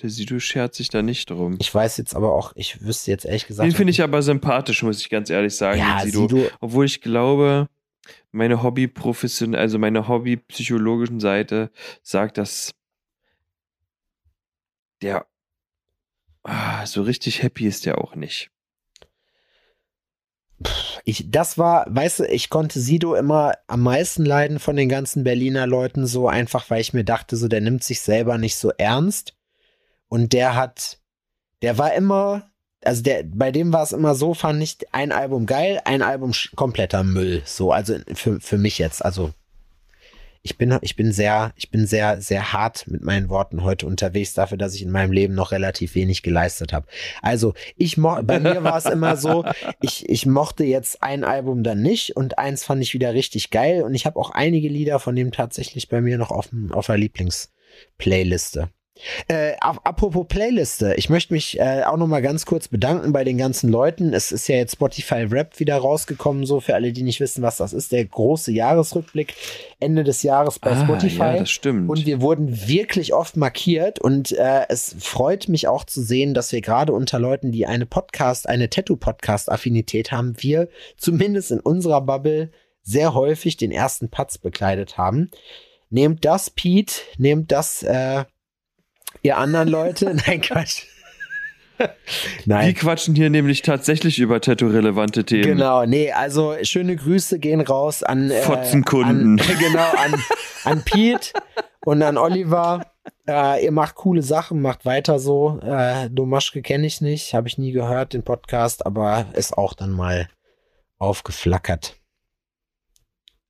Der 0.02 0.10
Sido 0.10 0.40
schert 0.40 0.74
sich 0.76 0.90
da 0.90 1.02
nicht 1.02 1.30
drum. 1.30 1.58
ich 1.60 1.74
weiß 1.74 1.98
jetzt 1.98 2.16
aber 2.16 2.34
auch, 2.34 2.54
ich 2.56 2.82
wüsste 2.82 3.12
jetzt 3.12 3.26
ehrlich 3.26 3.48
gesagt. 3.48 3.68
Den 3.70 3.76
finde 3.76 3.92
ich 3.92 4.02
aber 4.02 4.22
sympathisch, 4.22 4.82
muss 4.84 5.02
ich 5.02 5.10
ganz 5.10 5.30
ehrlich 5.30 5.56
sagen, 5.56 5.80
ja, 5.80 6.02
Sido. 6.06 6.28
Sido, 6.30 6.50
Obwohl 6.62 6.86
ich 6.86 7.02
glaube, 7.02 7.68
meine 8.34 8.64
Hobby-Profession, 8.64 9.56
also 9.56 9.80
meine 9.80 10.08
Hobby-psychologischen 10.08 11.20
Seite 11.20 11.72
sagt, 12.02 12.38
dass 12.38 12.74
der 15.02 15.28
ah, 16.44 16.86
so 16.86 17.04
richtig 17.04 17.44
happy 17.44 17.68
ist 17.68 17.86
der 17.86 18.00
auch 18.00 18.16
nicht. 18.16 18.52
ich, 21.06 21.30
das 21.30 21.58
war, 21.58 21.86
weißt 21.90 22.20
du, 22.20 22.24
ich 22.26 22.50
konnte 22.50 22.80
Sido 22.80 23.16
immer 23.16 23.54
am 23.68 23.82
meisten 23.82 24.26
leiden 24.26 24.60
von 24.60 24.76
den 24.76 24.90
ganzen 24.90 25.24
Berliner 25.24 25.68
Leuten, 25.68 26.06
so 26.06 26.28
einfach, 26.28 26.70
weil 26.70 26.82
ich 26.82 26.94
mir 26.94 27.04
dachte, 27.04 27.36
so, 27.36 27.48
der 27.48 27.62
nimmt 27.62 27.84
sich 27.84 28.02
selber 28.02 28.38
nicht 28.38 28.56
so 28.56 28.72
ernst. 28.78 29.36
Und 30.08 30.34
der 30.34 30.56
hat, 30.56 31.00
der 31.62 31.78
war 31.78 31.94
immer, 31.94 32.52
also 32.84 33.02
der, 33.02 33.24
bei 33.24 33.52
dem 33.52 33.74
war 33.74 33.84
es 33.84 33.92
immer 33.92 34.16
so, 34.16 34.34
fand 34.34 34.62
ich 34.62 34.78
ein 34.92 35.12
Album 35.12 35.46
geil, 35.46 35.82
ein 35.86 36.02
Album 36.02 36.32
kompletter 36.56 37.04
Müll. 37.04 37.42
So, 37.46 37.72
also 37.72 37.96
für, 38.14 38.40
für 38.40 38.58
mich 38.58 38.78
jetzt. 38.78 39.04
Also 39.04 39.32
ich 40.46 40.58
bin, 40.58 40.78
ich 40.82 40.98
bin 40.98 41.14
sehr, 41.14 41.54
ich 41.56 41.72
bin 41.72 41.88
sehr, 41.88 42.20
sehr 42.22 42.52
hart 42.52 42.86
mit 42.88 43.02
meinen 43.02 43.30
Worten 43.30 43.64
heute 43.64 43.88
unterwegs 43.88 44.34
dafür, 44.34 44.58
dass 44.58 44.76
ich 44.76 44.82
in 44.82 44.92
meinem 44.92 45.14
Leben 45.14 45.34
noch 45.34 45.54
relativ 45.54 45.96
wenig 45.96 46.22
geleistet 46.22 46.74
habe. 46.74 46.86
Also 47.22 47.54
ich 47.78 47.98
mo 47.98 48.22
bei 48.22 48.42
mir 48.42 48.62
war 48.64 48.78
es 48.78 48.86
immer 48.86 49.16
so, 49.16 49.46
ich, 49.82 50.08
ich 50.10 50.26
mochte 50.26 50.66
jetzt 50.66 51.02
ein 51.02 51.24
Album 51.24 51.64
dann 51.64 51.82
nicht 51.82 52.18
und 52.18 52.38
eins 52.38 52.66
fand 52.66 52.82
ich 52.82 52.94
wieder 52.94 53.14
richtig 53.14 53.52
geil 53.52 53.84
und 53.84 53.96
ich 53.96 54.06
habe 54.06 54.20
auch 54.20 54.32
einige 54.32 54.68
Lieder 54.68 55.00
von 55.00 55.16
dem 55.16 55.32
tatsächlich 55.32 55.88
bei 55.88 56.02
mir 56.02 56.18
noch 56.18 56.32
auf, 56.32 56.50
auf 56.72 56.88
der 56.88 56.98
Lieblingsplayliste. 56.98 58.70
Äh, 59.28 59.54
ap- 59.60 59.82
apropos 59.84 60.28
Playliste, 60.28 60.94
ich 60.96 61.10
möchte 61.10 61.34
mich 61.34 61.60
äh, 61.60 61.82
auch 61.84 61.98
noch 61.98 62.06
mal 62.08 62.22
ganz 62.22 62.46
kurz 62.46 62.68
bedanken 62.68 63.12
bei 63.12 63.24
den 63.24 63.38
ganzen 63.40 63.70
Leuten. 63.70 64.14
Es 64.14 64.32
ist 64.32 64.48
ja 64.48 64.56
jetzt 64.56 64.74
Spotify 64.74 65.24
Rap 65.24 65.60
wieder 65.60 65.78
rausgekommen, 65.78 66.46
so 66.46 66.60
für 66.60 66.76
alle, 66.76 66.94
die 66.94 67.02
nicht 67.02 67.20
wissen, 67.20 67.42
was 67.42 67.58
das 67.58 67.74
ist. 67.74 67.92
Der 67.92 68.06
große 68.06 68.52
Jahresrückblick 68.52 69.34
Ende 69.80 70.04
des 70.04 70.22
Jahres 70.22 70.60
bei 70.60 70.72
Ah, 70.72 70.84
Spotify. 70.84 71.18
ja, 71.18 71.38
das 71.40 71.50
stimmt. 71.50 71.90
Und 71.90 72.06
wir 72.06 72.22
wurden 72.22 72.68
wirklich 72.68 73.14
oft 73.16 73.36
markiert 73.36 74.00
und 74.00 74.32
äh, 74.32 74.68
es 74.70 74.96
freut 75.00 75.50
mich 75.50 75.68
auch 75.68 75.84
zu 75.86 76.02
sehen, 76.04 76.34
dass 76.36 76.52
wir 76.52 76.62
gerade 76.62 76.94
unter 76.94 77.18
Leuten, 77.20 77.52
die 77.52 77.66
eine 77.66 77.88
Podcast, 77.88 78.48
eine 78.48 78.70
Tattoo-Podcast-Affinität 78.70 80.12
haben, 80.12 80.36
wir 80.38 80.70
zumindest 80.98 81.52
in 81.52 81.60
unserer 81.60 82.02
Bubble 82.02 82.52
sehr 82.84 83.14
häufig 83.16 83.58
den 83.58 83.72
ersten 83.72 84.10
Patz 84.10 84.38
bekleidet 84.38 84.98
haben. 84.98 85.32
Nehmt 85.90 86.26
das, 86.26 86.50
Pete, 86.50 86.96
nehmt 87.18 87.52
das, 87.52 87.84
äh, 87.84 88.24
ihr 89.24 89.38
anderen 89.38 89.68
Leute. 89.68 90.14
Nein, 90.28 90.42
Quatsch. 90.42 90.84
Wir 91.78 91.90
Nein. 92.46 92.76
quatschen 92.76 93.16
hier 93.16 93.32
nämlich 93.32 93.64
tatsächlich 93.64 94.20
über 94.20 94.40
Tattoo-relevante 94.40 95.26
Themen. 95.26 95.44
Genau, 95.44 95.86
nee, 95.86 96.12
also 96.12 96.56
schöne 96.62 96.96
Grüße 96.96 97.40
gehen 97.40 97.62
raus 97.62 98.04
an 98.04 98.30
äh, 98.30 98.42
Fotzenkunden. 98.42 99.40
An, 99.40 99.48
genau, 99.60 99.90
an, 99.98 100.24
an 100.66 100.84
Pete 100.84 101.34
und 101.84 102.04
an 102.04 102.18
Oliver. 102.18 102.86
Äh, 103.28 103.66
ihr 103.66 103.72
macht 103.72 103.96
coole 103.96 104.22
Sachen, 104.22 104.62
macht 104.62 104.86
weiter 104.86 105.18
so. 105.18 105.60
Äh, 105.62 106.10
Domaschke 106.12 106.62
kenne 106.62 106.86
ich 106.86 107.02
nicht, 107.02 107.34
habe 107.34 107.48
ich 107.48 107.58
nie 107.58 107.72
gehört, 107.72 108.14
den 108.14 108.24
Podcast, 108.24 108.86
aber 108.86 109.26
ist 109.34 109.58
auch 109.58 109.74
dann 109.74 109.92
mal 109.92 110.30
aufgeflackert. 111.00 111.96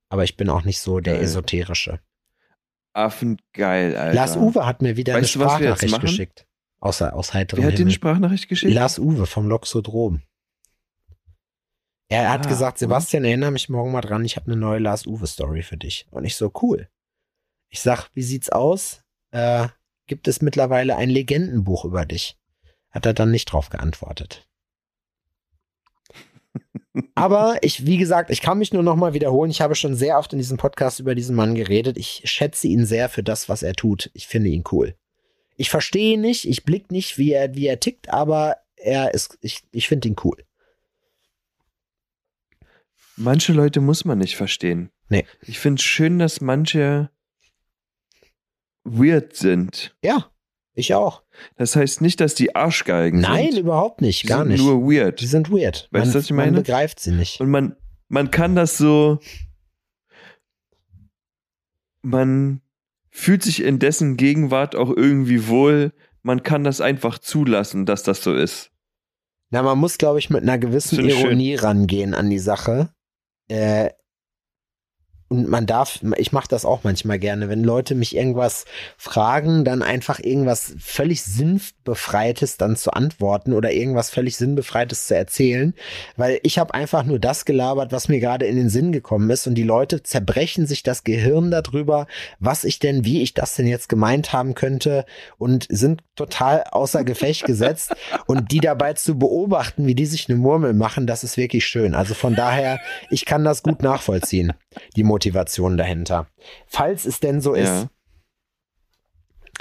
Aber 0.10 0.24
ich 0.24 0.38
bin 0.38 0.50
auch 0.50 0.64
nicht 0.64 0.80
so 0.80 1.02
der 1.02 1.16
Geil. 1.16 2.00
Affengeil, 2.94 3.96
Alter. 3.96 4.14
Lars 4.14 4.36
Uwe 4.38 4.66
hat 4.66 4.82
mir 4.82 4.96
wieder 4.98 5.14
Weißt 5.14 5.36
eine 5.36 5.46
Sprachnachricht 5.46 6.02
geschickt. 6.02 6.48
Außer 6.80 7.16
aus 7.16 7.34
heiterem 7.34 7.64
Wer 7.64 7.72
hat 7.72 7.78
dir 7.78 7.84
eine. 7.84 7.92
Sprachnachricht 7.92 8.48
geschickt? 8.50 8.74
Lars 8.74 9.00
Uwe 9.00 9.26
vom 9.26 9.48
Loxodrom. 9.48 10.22
Er 12.10 12.30
hat 12.32 12.46
Ah, 12.46 12.50
gesagt? 12.50 12.78
Sebastian, 12.78 13.26
erinnere 13.26 13.52
mich 13.52 13.70
morgen 13.70 13.92
mal 13.92 14.02
dran, 14.02 14.24
ich 14.26 14.36
habe 14.36 14.48
eine 14.52 14.58
neue 14.58 14.80
Lars 14.80 15.08
Uwe 15.08 15.26
Story 15.26 15.64
für 15.64 15.78
dich. 15.78 16.06
Und 16.12 16.26
ich 16.26 16.36
so, 16.36 16.52
cool. 16.62 16.90
Ich 17.70 17.82
sag, 17.82 18.10
wie 18.14 18.22
sieht's 18.22 18.50
aus? 18.50 19.02
Äh, 19.32 19.70
gibt 20.06 20.28
es 20.28 20.42
mittlerweile 20.42 20.96
ein 20.96 21.10
Legendenbuch 21.10 21.86
über 21.86 22.06
dich? 22.06 22.38
Hat 22.92 23.06
er 23.08 23.14
dann 23.14 23.32
nicht 23.32 23.46
drauf 23.52 23.70
geantwortet. 23.70 24.48
Aber 27.16 27.58
ich, 27.62 27.86
wie 27.86 27.98
gesagt, 27.98 28.30
ich 28.30 28.42
kann 28.42 28.60
mich 28.60 28.74
nur 28.74 28.84
noch 28.84 28.96
mal 28.96 29.14
wiederholen. 29.14 29.50
Ich 29.50 29.62
habe 29.62 29.76
schon 29.76 29.96
sehr 29.96 30.18
oft 30.18 30.34
in 30.34 30.40
diesem 30.40 30.58
Podcast 30.58 31.00
über 31.00 31.16
diesen 31.16 31.36
Mann 31.36 31.56
geredet. 31.56 31.98
Ich 31.98 32.22
schätze 32.26 32.68
ihn 32.68 32.86
sehr 32.86 33.10
für 33.10 33.24
das, 33.24 33.50
was 33.50 33.64
er 33.64 33.74
tut. 33.74 34.12
Ich 34.14 34.28
finde 34.28 34.50
ihn 34.50 34.64
cool. 34.72 34.96
Ich 35.56 35.70
verstehe 35.70 36.14
ihn 36.14 36.22
nicht, 36.22 36.48
ich 36.48 36.66
blick 36.66 36.92
nicht, 36.92 37.18
wie 37.18 37.32
er, 37.32 37.56
wie 37.56 37.68
er 37.68 37.80
tickt, 37.80 38.10
aber 38.10 38.58
er 38.76 39.14
ist, 39.14 39.38
ich, 39.42 39.64
ich 39.72 39.88
finde 39.88 40.08
ihn 40.08 40.16
cool. 40.24 40.38
Manche 43.16 43.54
Leute 43.54 43.80
muss 43.80 44.06
man 44.06 44.18
nicht 44.18 44.36
verstehen. 44.36 44.90
Nee. 45.10 45.26
Ich 45.42 45.60
finde 45.60 45.80
es 45.80 45.84
schön, 45.84 46.18
dass 46.18 46.42
manche 46.42 47.12
weird 48.84 49.36
sind. 49.36 49.96
Ja, 50.04 50.33
ich 50.76 50.94
auch. 50.94 51.24
Das 51.58 51.76
heißt 51.76 52.02
nicht, 52.02 52.20
dass 52.20 52.36
die 52.36 52.56
Arschgeigen 52.56 53.20
Nein, 53.22 53.52
sind. 53.52 53.60
überhaupt 53.60 54.02
nicht, 54.02 54.24
Die 54.24 54.28
gar 54.28 54.40
sind 54.40 54.50
nicht. 54.50 54.64
nur 54.64 54.82
weird. 54.92 55.22
Die 55.22 55.28
sind 55.28 55.52
weird. 55.52 55.88
Weißt 55.92 56.06
man, 56.06 56.12
du, 56.14 56.18
was 56.20 56.26
ich 56.26 56.32
Man 56.32 56.46
meine? 56.48 56.58
begreift 56.58 57.00
sie 57.00 57.12
nicht. 57.12 57.40
Und 57.42 57.50
man, 57.50 57.76
man 58.10 58.32
kann 58.32 58.56
das 58.56 58.78
so, 58.78 59.20
man 62.02 62.62
fühlt 63.10 63.44
sich 63.44 63.64
in 63.64 63.80
dessen 63.80 64.18
Gegenwart 64.18 64.76
auch 64.76 64.90
irgendwie 64.90 65.48
wohl. 65.48 65.94
Man 66.22 66.44
kann 66.44 66.64
das 66.64 66.82
einfach 66.82 67.20
zulassen, 67.20 67.86
dass 67.86 68.04
das 68.04 68.24
so 68.24 68.34
ist. 68.34 68.72
Na, 69.50 69.62
man 69.62 69.78
muss, 69.78 69.98
glaube 69.98 70.20
ich, 70.20 70.30
mit 70.30 70.42
einer 70.42 70.58
gewissen 70.58 71.06
ich 71.08 71.14
schön. 71.14 71.26
Ironie 71.28 71.56
rangehen 71.56 72.14
an 72.16 72.30
die 72.30 72.40
Sache. 72.40 72.94
Äh, 73.50 73.92
und 75.34 75.50
man 75.50 75.66
darf, 75.66 76.00
ich 76.18 76.32
mache 76.32 76.48
das 76.48 76.64
auch 76.64 76.82
manchmal 76.84 77.18
gerne, 77.18 77.50
wenn 77.50 77.64
Leute 77.64 77.96
mich 77.96 78.16
irgendwas 78.16 78.66
fragen, 78.98 79.66
dann 79.66 79.82
einfach 79.82 80.20
irgendwas 80.20 80.76
völlig 80.78 81.24
sinnbefreites 81.24 82.58
dann 82.58 82.76
zu 82.76 82.92
antworten 82.92 83.54
oder 83.54 83.72
irgendwas 83.72 84.12
völlig 84.12 84.38
sinnbefreites 84.38 85.08
zu 85.08 85.16
erzählen, 85.16 85.74
weil 86.18 86.40
ich 86.44 86.60
habe 86.60 86.76
einfach 86.76 87.04
nur 87.04 87.18
das 87.18 87.46
gelabert, 87.46 87.92
was 87.92 88.10
mir 88.10 88.20
gerade 88.20 88.46
in 88.46 88.58
den 88.58 88.70
Sinn 88.70 88.92
gekommen 88.92 89.28
ist. 89.32 89.48
Und 89.48 89.56
die 89.56 89.64
Leute 89.64 90.04
zerbrechen 90.04 90.68
sich 90.68 90.84
das 90.84 91.04
Gehirn 91.04 91.50
darüber, 91.50 92.06
was 92.40 92.64
ich 92.64 92.78
denn, 92.78 93.04
wie 93.04 93.24
ich 93.24 93.34
das 93.34 93.56
denn 93.56 93.66
jetzt 93.66 93.90
gemeint 93.90 94.34
haben 94.34 94.54
könnte 94.54 95.04
und 95.40 95.66
sind 95.68 96.04
total 96.16 96.66
außer 96.70 97.04
Gefecht 97.04 97.46
gesetzt. 97.48 97.96
Und 98.28 98.52
die 98.52 98.60
dabei 98.60 98.94
zu 98.94 99.18
beobachten, 99.18 99.88
wie 99.88 99.96
die 99.96 100.06
sich 100.06 100.30
eine 100.30 100.38
Murmel 100.38 100.76
machen, 100.76 101.08
das 101.08 101.24
ist 101.24 101.38
wirklich 101.38 101.66
schön. 101.66 101.96
Also 101.96 102.14
von 102.14 102.36
daher, 102.36 102.80
ich 103.10 103.26
kann 103.26 103.44
das 103.44 103.64
gut 103.64 103.82
nachvollziehen, 103.82 104.54
die 104.96 105.04
Motivation 105.04 105.23
dahinter. 105.32 106.28
Falls 106.68 107.06
es 107.06 107.20
denn 107.20 107.42
so 107.42 107.54
ist. 107.54 107.68
Ja. 107.68 107.90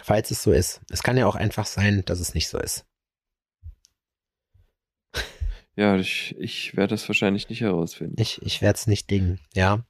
Falls 0.03 0.31
es 0.31 0.43
so 0.43 0.53
ist. 0.53 0.81
Es 0.91 1.03
kann 1.03 1.17
ja 1.17 1.27
auch 1.27 1.37
einfach 1.37 1.67
sein, 1.67 2.03
dass 2.07 2.21
es 2.21 2.35
nicht 2.35 2.49
so 2.49 2.59
ist. 2.59 2.87
Ja, 5.75 5.97
ich, 5.97 6.35
ich 6.39 6.77
werde 6.77 6.95
das 6.95 7.09
wahrscheinlich 7.09 7.49
nicht 7.49 7.63
herausfinden. 7.63 8.21
Ich, 8.21 8.43
ich 8.43 8.61
werde 8.61 8.77
es 8.77 8.87
nicht 8.87 9.11
dingen, 9.11 9.41
ja. 9.55 9.85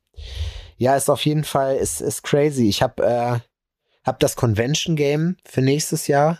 Ja, 0.76 0.96
ist 0.96 1.10
auf 1.10 1.24
jeden 1.24 1.44
Fall, 1.44 1.76
ist, 1.76 2.00
ist 2.00 2.22
crazy. 2.22 2.68
Ich 2.68 2.82
habe 2.82 3.02
äh, 3.04 3.38
hab 4.04 4.20
das 4.20 4.36
Convention 4.36 4.94
Game 4.94 5.36
für 5.44 5.60
nächstes 5.60 6.06
Jahr 6.06 6.38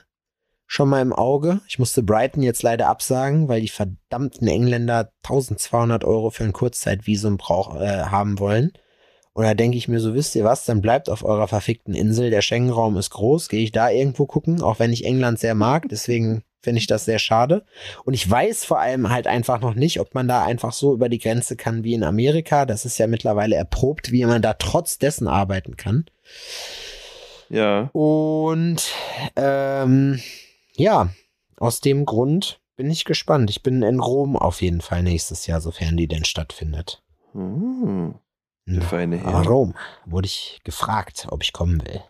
schon 0.66 0.88
mal 0.88 1.02
im 1.02 1.12
Auge. 1.12 1.60
Ich 1.68 1.78
musste 1.78 2.02
Brighton 2.02 2.42
jetzt 2.42 2.62
leider 2.62 2.88
absagen, 2.88 3.48
weil 3.48 3.60
die 3.60 3.68
verdammten 3.68 4.46
Engländer 4.48 5.12
1200 5.24 6.04
Euro 6.04 6.30
für 6.30 6.44
ein 6.44 6.52
Kurzzeitvisum 6.52 7.36
brauch, 7.36 7.78
äh, 7.80 8.04
haben 8.04 8.38
wollen. 8.38 8.72
Und 9.34 9.44
da 9.44 9.54
denke 9.54 9.78
ich 9.78 9.88
mir 9.88 10.00
so, 10.00 10.14
wisst 10.14 10.34
ihr 10.36 10.44
was, 10.44 10.66
dann 10.66 10.82
bleibt 10.82 11.08
auf 11.08 11.24
eurer 11.24 11.48
verfickten 11.48 11.94
Insel. 11.94 12.30
Der 12.30 12.42
Schengen-Raum 12.42 12.96
ist 12.98 13.10
groß. 13.10 13.48
Gehe 13.48 13.62
ich 13.62 13.72
da 13.72 13.90
irgendwo 13.90 14.26
gucken, 14.26 14.60
auch 14.60 14.78
wenn 14.78 14.92
ich 14.92 15.04
England 15.04 15.38
sehr 15.38 15.54
mag. 15.54 15.88
Deswegen 15.88 16.44
finde 16.60 16.78
ich 16.78 16.86
das 16.86 17.04
sehr 17.06 17.18
schade. 17.18 17.64
Und 18.04 18.14
ich 18.14 18.30
weiß 18.30 18.64
vor 18.64 18.78
allem 18.78 19.10
halt 19.10 19.26
einfach 19.26 19.60
noch 19.60 19.74
nicht, 19.74 20.00
ob 20.00 20.14
man 20.14 20.28
da 20.28 20.44
einfach 20.44 20.72
so 20.72 20.92
über 20.92 21.08
die 21.08 21.18
Grenze 21.18 21.56
kann 21.56 21.82
wie 21.82 21.94
in 21.94 22.04
Amerika. 22.04 22.66
Das 22.66 22.84
ist 22.84 22.98
ja 22.98 23.06
mittlerweile 23.06 23.56
erprobt, 23.56 24.12
wie 24.12 24.24
man 24.24 24.42
da 24.42 24.52
trotz 24.54 24.98
dessen 24.98 25.28
arbeiten 25.28 25.76
kann. 25.76 26.04
Ja. 27.48 27.90
Und 27.92 28.92
ähm, 29.36 30.20
ja, 30.76 31.08
aus 31.56 31.80
dem 31.80 32.04
Grund 32.04 32.60
bin 32.76 32.90
ich 32.90 33.04
gespannt. 33.04 33.50
Ich 33.50 33.62
bin 33.62 33.82
in 33.82 34.00
Rom 34.00 34.36
auf 34.36 34.62
jeden 34.62 34.80
Fall 34.80 35.02
nächstes 35.02 35.46
Jahr, 35.46 35.60
sofern 35.60 35.96
die 35.96 36.08
denn 36.08 36.24
stattfindet. 36.24 37.02
Hm. 37.32 38.14
Der 38.66 38.82
feine 38.82 39.16
Herr. 39.18 39.32
Nach 39.32 39.46
Rom 39.48 39.74
wurde 40.06 40.26
ich 40.26 40.60
gefragt, 40.64 41.26
ob 41.30 41.42
ich 41.42 41.52
kommen 41.52 41.82
will. 41.84 42.00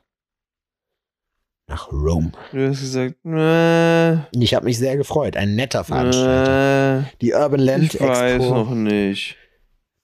Nach 1.69 1.91
Rom. 1.91 2.33
Du 2.53 2.69
hast 2.69 2.81
gesagt, 2.81 3.15
äh, 3.25 4.15
Ich 4.39 4.55
habe 4.55 4.67
mich 4.67 4.77
sehr 4.79 4.97
gefreut. 4.97 5.37
Ein 5.37 5.55
netter 5.55 5.85
Veranstalter. 5.85 7.01
äh, 7.01 7.17
Die 7.21 7.33
Urban 7.33 7.61
Land 7.61 7.95
ich 7.95 8.01
weiß 8.01 8.37
Expo. 8.43 8.55
noch 8.55 8.71
nicht. 8.75 9.37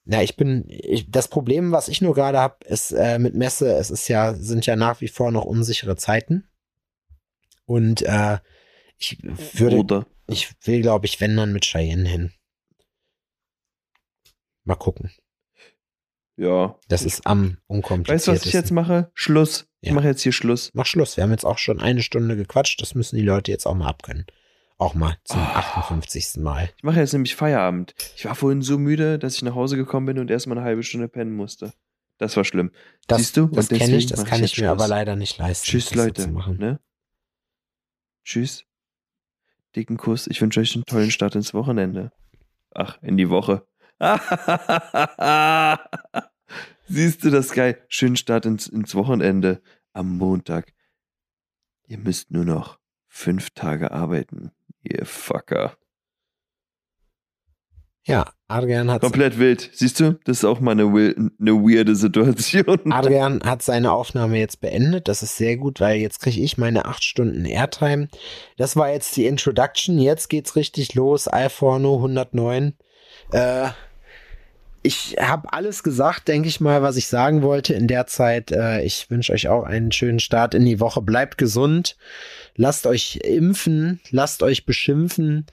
Na, 0.05 0.23
ich 0.23 0.35
bin, 0.35 0.65
ich, 0.67 1.11
das 1.11 1.27
Problem, 1.27 1.71
was 1.71 1.87
ich 1.87 2.01
nur 2.01 2.15
gerade 2.15 2.39
habe, 2.39 2.65
ist 2.65 2.91
äh, 2.91 3.19
mit 3.19 3.35
Messe, 3.35 3.71
es 3.75 3.91
ist 3.91 4.07
ja, 4.07 4.33
sind 4.33 4.65
ja 4.65 4.75
nach 4.75 5.01
wie 5.01 5.07
vor 5.07 5.31
noch 5.31 5.45
unsichere 5.45 5.97
Zeiten. 5.97 6.47
Und 7.65 8.01
äh, 8.01 8.39
ich 8.97 9.19
würde, 9.53 9.77
Oder? 9.77 10.05
ich 10.25 10.55
will, 10.65 10.81
glaube 10.81 11.05
ich, 11.05 11.21
wenn 11.21 11.37
dann 11.37 11.53
mit 11.53 11.65
Cheyenne 11.65 12.09
hin. 12.09 12.33
Mal 14.63 14.75
gucken. 14.75 15.11
Ja. 16.39 16.79
Das 16.87 17.03
ist 17.03 17.27
am 17.27 17.57
unkompliziertesten. 17.67 18.15
Weißt 18.15 18.27
du, 18.27 18.31
was 18.31 18.45
ich 18.47 18.53
jetzt 18.53 18.71
mache? 18.71 19.11
Schluss. 19.13 19.67
Ich 19.81 19.89
Ja. 19.89 19.95
mache 19.95 20.07
jetzt 20.07 20.21
hier 20.21 20.31
Schluss. 20.31 20.71
Mach 20.73 20.85
Schluss. 20.85 21.17
Wir 21.17 21.23
haben 21.25 21.31
jetzt 21.31 21.43
auch 21.45 21.57
schon 21.57 21.81
eine 21.81 22.01
Stunde 22.01 22.37
gequatscht. 22.37 22.81
Das 22.81 22.95
müssen 22.95 23.17
die 23.17 23.23
Leute 23.23 23.51
jetzt 23.51 23.65
auch 23.65 23.75
mal 23.75 23.87
abkönnen. 23.89 24.25
Auch 24.77 24.93
mal 24.93 25.17
zum 25.25 25.41
Ah. 25.41 25.55
58. 25.59 26.37
Mal. 26.41 26.69
Ich 26.77 26.83
mache 26.83 26.99
jetzt 26.99 27.11
nämlich 27.11 27.35
Feierabend. 27.35 27.93
Ich 28.15 28.23
war 28.23 28.35
vorhin 28.35 28.61
so 28.61 28.77
müde, 28.77 29.19
dass 29.19 29.35
ich 29.35 29.41
nach 29.41 29.55
Hause 29.55 29.75
gekommen 29.75 30.05
bin 30.05 30.17
und 30.19 30.31
erstmal 30.31 30.57
eine 30.57 30.65
halbe 30.65 30.83
Stunde 30.83 31.09
pennen 31.09 31.35
musste. 31.35 31.73
Das 32.19 32.37
war 32.37 32.45
schlimm. 32.45 32.71
Das, 33.07 33.17
Siehst 33.19 33.35
du? 33.37 33.47
Das 33.47 33.67
kenne 33.67 33.97
ich, 33.97 34.05
das 34.07 34.21
ich 34.21 34.25
kann 34.25 34.37
ich 34.43 34.57
mir 34.57 34.67
Schluss. 34.67 34.69
aber 34.69 34.87
leider 34.87 35.17
nicht 35.17 35.37
leisten. 35.37 35.65
Tschüss, 35.65 35.93
Leute. 35.93 36.27
Ne? 36.29 36.79
Tschüss. 38.23 38.63
dicken 39.75 39.97
Kuss. 39.97 40.27
Ich 40.27 40.41
wünsche 40.41 40.61
euch 40.61 40.73
einen 40.75 40.85
tollen 40.85 41.11
Start 41.11 41.35
ins 41.35 41.53
Wochenende. 41.53 42.11
Ach, 42.73 42.97
in 43.01 43.17
die 43.17 43.29
Woche. 43.29 43.67
Siehst 46.87 47.23
du 47.23 47.29
das 47.29 47.51
geil? 47.51 47.81
Schönen 47.87 48.15
Start 48.15 48.45
ins, 48.45 48.67
ins 48.67 48.95
Wochenende 48.95 49.61
am 49.93 50.17
Montag. 50.17 50.73
Ihr 51.87 51.97
müsst 51.97 52.31
nur 52.31 52.45
noch 52.45 52.79
fünf 53.07 53.49
Tage 53.51 53.91
arbeiten, 53.91 54.51
ihr 54.83 55.05
Fucker. 55.05 55.75
Ja, 58.03 58.31
Adrian 58.47 58.89
hat 58.89 59.01
Komplett 59.01 59.37
wild. 59.37 59.69
Siehst 59.73 59.99
du? 59.99 60.17
Das 60.23 60.37
ist 60.37 60.45
auch 60.45 60.59
mal 60.59 60.71
eine, 60.71 60.83
eine 60.85 61.53
weirde 61.53 61.95
Situation. 61.95 62.79
Adrian 62.91 63.43
hat 63.43 63.61
seine 63.61 63.91
Aufnahme 63.91 64.39
jetzt 64.39 64.61
beendet. 64.61 65.07
Das 65.07 65.21
ist 65.21 65.37
sehr 65.37 65.57
gut, 65.57 65.79
weil 65.79 65.99
jetzt 65.99 66.19
kriege 66.19 66.41
ich 66.41 66.57
meine 66.57 66.85
acht 66.85 67.03
Stunden 67.03 67.45
Airtime. 67.45 68.07
Das 68.57 68.75
war 68.75 68.89
jetzt 68.91 69.15
die 69.15 69.27
Introduction. 69.27 69.99
Jetzt 69.99 70.29
geht's 70.29 70.55
richtig 70.55 70.95
los. 70.95 71.31
iPhone 71.31 71.85
109. 71.85 72.73
Äh, 73.31 73.69
ich 74.81 75.15
habe 75.19 75.51
alles 75.51 75.83
gesagt, 75.83 76.27
denke 76.27 76.47
ich 76.47 76.61
mal, 76.61 76.81
was 76.81 76.95
ich 76.95 77.07
sagen 77.07 77.41
wollte 77.41 77.73
in 77.73 77.87
der 77.87 78.07
Zeit. 78.07 78.51
Äh, 78.51 78.81
ich 78.83 79.09
wünsche 79.09 79.33
euch 79.33 79.47
auch 79.47 79.63
einen 79.63 79.91
schönen 79.91 80.19
Start 80.19 80.53
in 80.53 80.65
die 80.65 80.79
Woche. 80.79 81.01
Bleibt 81.01 81.37
gesund. 81.37 81.97
Lasst 82.55 82.87
euch 82.87 83.19
impfen. 83.23 83.99
Lasst 84.11 84.43
euch 84.43 84.65
beschimpfen. 84.65 85.45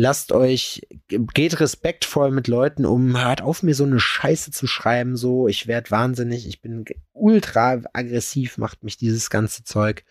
Lasst 0.00 0.30
euch, 0.30 0.86
geht 1.08 1.58
respektvoll 1.58 2.30
mit 2.30 2.46
Leuten 2.46 2.86
um. 2.86 3.20
Hört 3.20 3.42
auf, 3.42 3.64
mir 3.64 3.74
so 3.74 3.82
eine 3.82 3.98
Scheiße 3.98 4.52
zu 4.52 4.68
schreiben. 4.68 5.16
So, 5.16 5.48
ich 5.48 5.66
werde 5.66 5.90
wahnsinnig. 5.90 6.46
Ich 6.46 6.62
bin 6.62 6.84
ultra 7.12 7.80
aggressiv, 7.92 8.58
macht 8.58 8.84
mich 8.84 8.96
dieses 8.96 9.28
ganze 9.28 9.64
Zeug. 9.64 10.04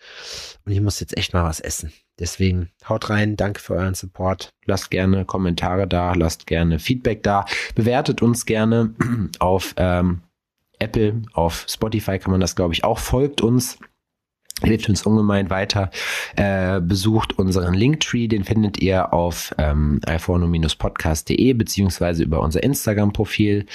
Und 0.66 0.72
ich 0.72 0.82
muss 0.82 1.00
jetzt 1.00 1.16
echt 1.16 1.32
mal 1.32 1.44
was 1.44 1.60
essen. 1.60 1.90
Deswegen 2.18 2.68
haut 2.86 3.08
rein. 3.08 3.36
Danke 3.36 3.62
für 3.62 3.76
euren 3.76 3.94
Support. 3.94 4.50
Lasst 4.66 4.90
gerne 4.90 5.24
Kommentare 5.24 5.88
da. 5.88 6.12
Lasst 6.12 6.46
gerne 6.46 6.80
Feedback 6.80 7.22
da. 7.22 7.46
Bewertet 7.74 8.20
uns 8.20 8.44
gerne 8.44 8.94
auf 9.38 9.72
ähm, 9.78 10.20
Apple, 10.78 11.22
auf 11.32 11.64
Spotify 11.66 12.18
kann 12.18 12.32
man 12.32 12.42
das, 12.42 12.56
glaube 12.56 12.74
ich, 12.74 12.84
auch. 12.84 12.98
Folgt 12.98 13.40
uns. 13.40 13.78
Hilft 14.62 14.88
uns 14.88 15.02
ungemein 15.04 15.50
weiter. 15.50 15.90
Äh, 16.36 16.80
besucht 16.80 17.38
unseren 17.38 17.74
Linktree, 17.74 18.26
den 18.26 18.44
findet 18.44 18.78
ihr 18.78 19.12
auf 19.12 19.54
ähm, 19.58 20.00
iPhone-podcast.de 20.06 21.52
beziehungsweise 21.52 22.24
über 22.24 22.40
unser 22.40 22.62
Instagram-Profil. 22.62 23.66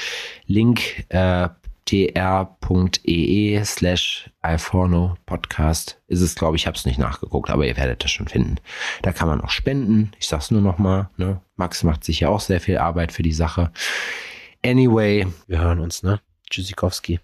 Link 0.45 1.05
äh, 1.09 1.49
tr.ee 1.85 3.63
slash 3.65 4.29
iPhone 4.41 5.17
Podcast 5.25 6.01
ist 6.07 6.21
es, 6.21 6.35
glaube 6.35 6.55
ich, 6.55 6.65
habe 6.67 6.77
es 6.77 6.85
nicht 6.85 6.99
nachgeguckt, 6.99 7.49
aber 7.49 7.65
ihr 7.65 7.77
werdet 7.77 8.03
das 8.03 8.11
schon 8.11 8.27
finden. 8.27 8.57
Da 9.01 9.11
kann 9.11 9.27
man 9.27 9.41
auch 9.41 9.49
spenden. 9.49 10.11
Ich 10.19 10.27
sag's 10.27 10.51
nur 10.51 10.61
noch 10.61 10.77
mal. 10.77 11.09
Ne? 11.17 11.41
Max 11.55 11.83
macht 11.83 12.03
sich 12.03 12.21
ja 12.21 12.29
auch 12.29 12.39
sehr 12.39 12.61
viel 12.61 12.77
Arbeit 12.77 13.11
für 13.11 13.23
die 13.23 13.33
Sache. 13.33 13.71
Anyway, 14.65 15.27
wir 15.47 15.59
hören 15.59 15.79
uns, 15.79 16.03
ne? 16.03 16.21
Tschüssikowski. 16.49 17.19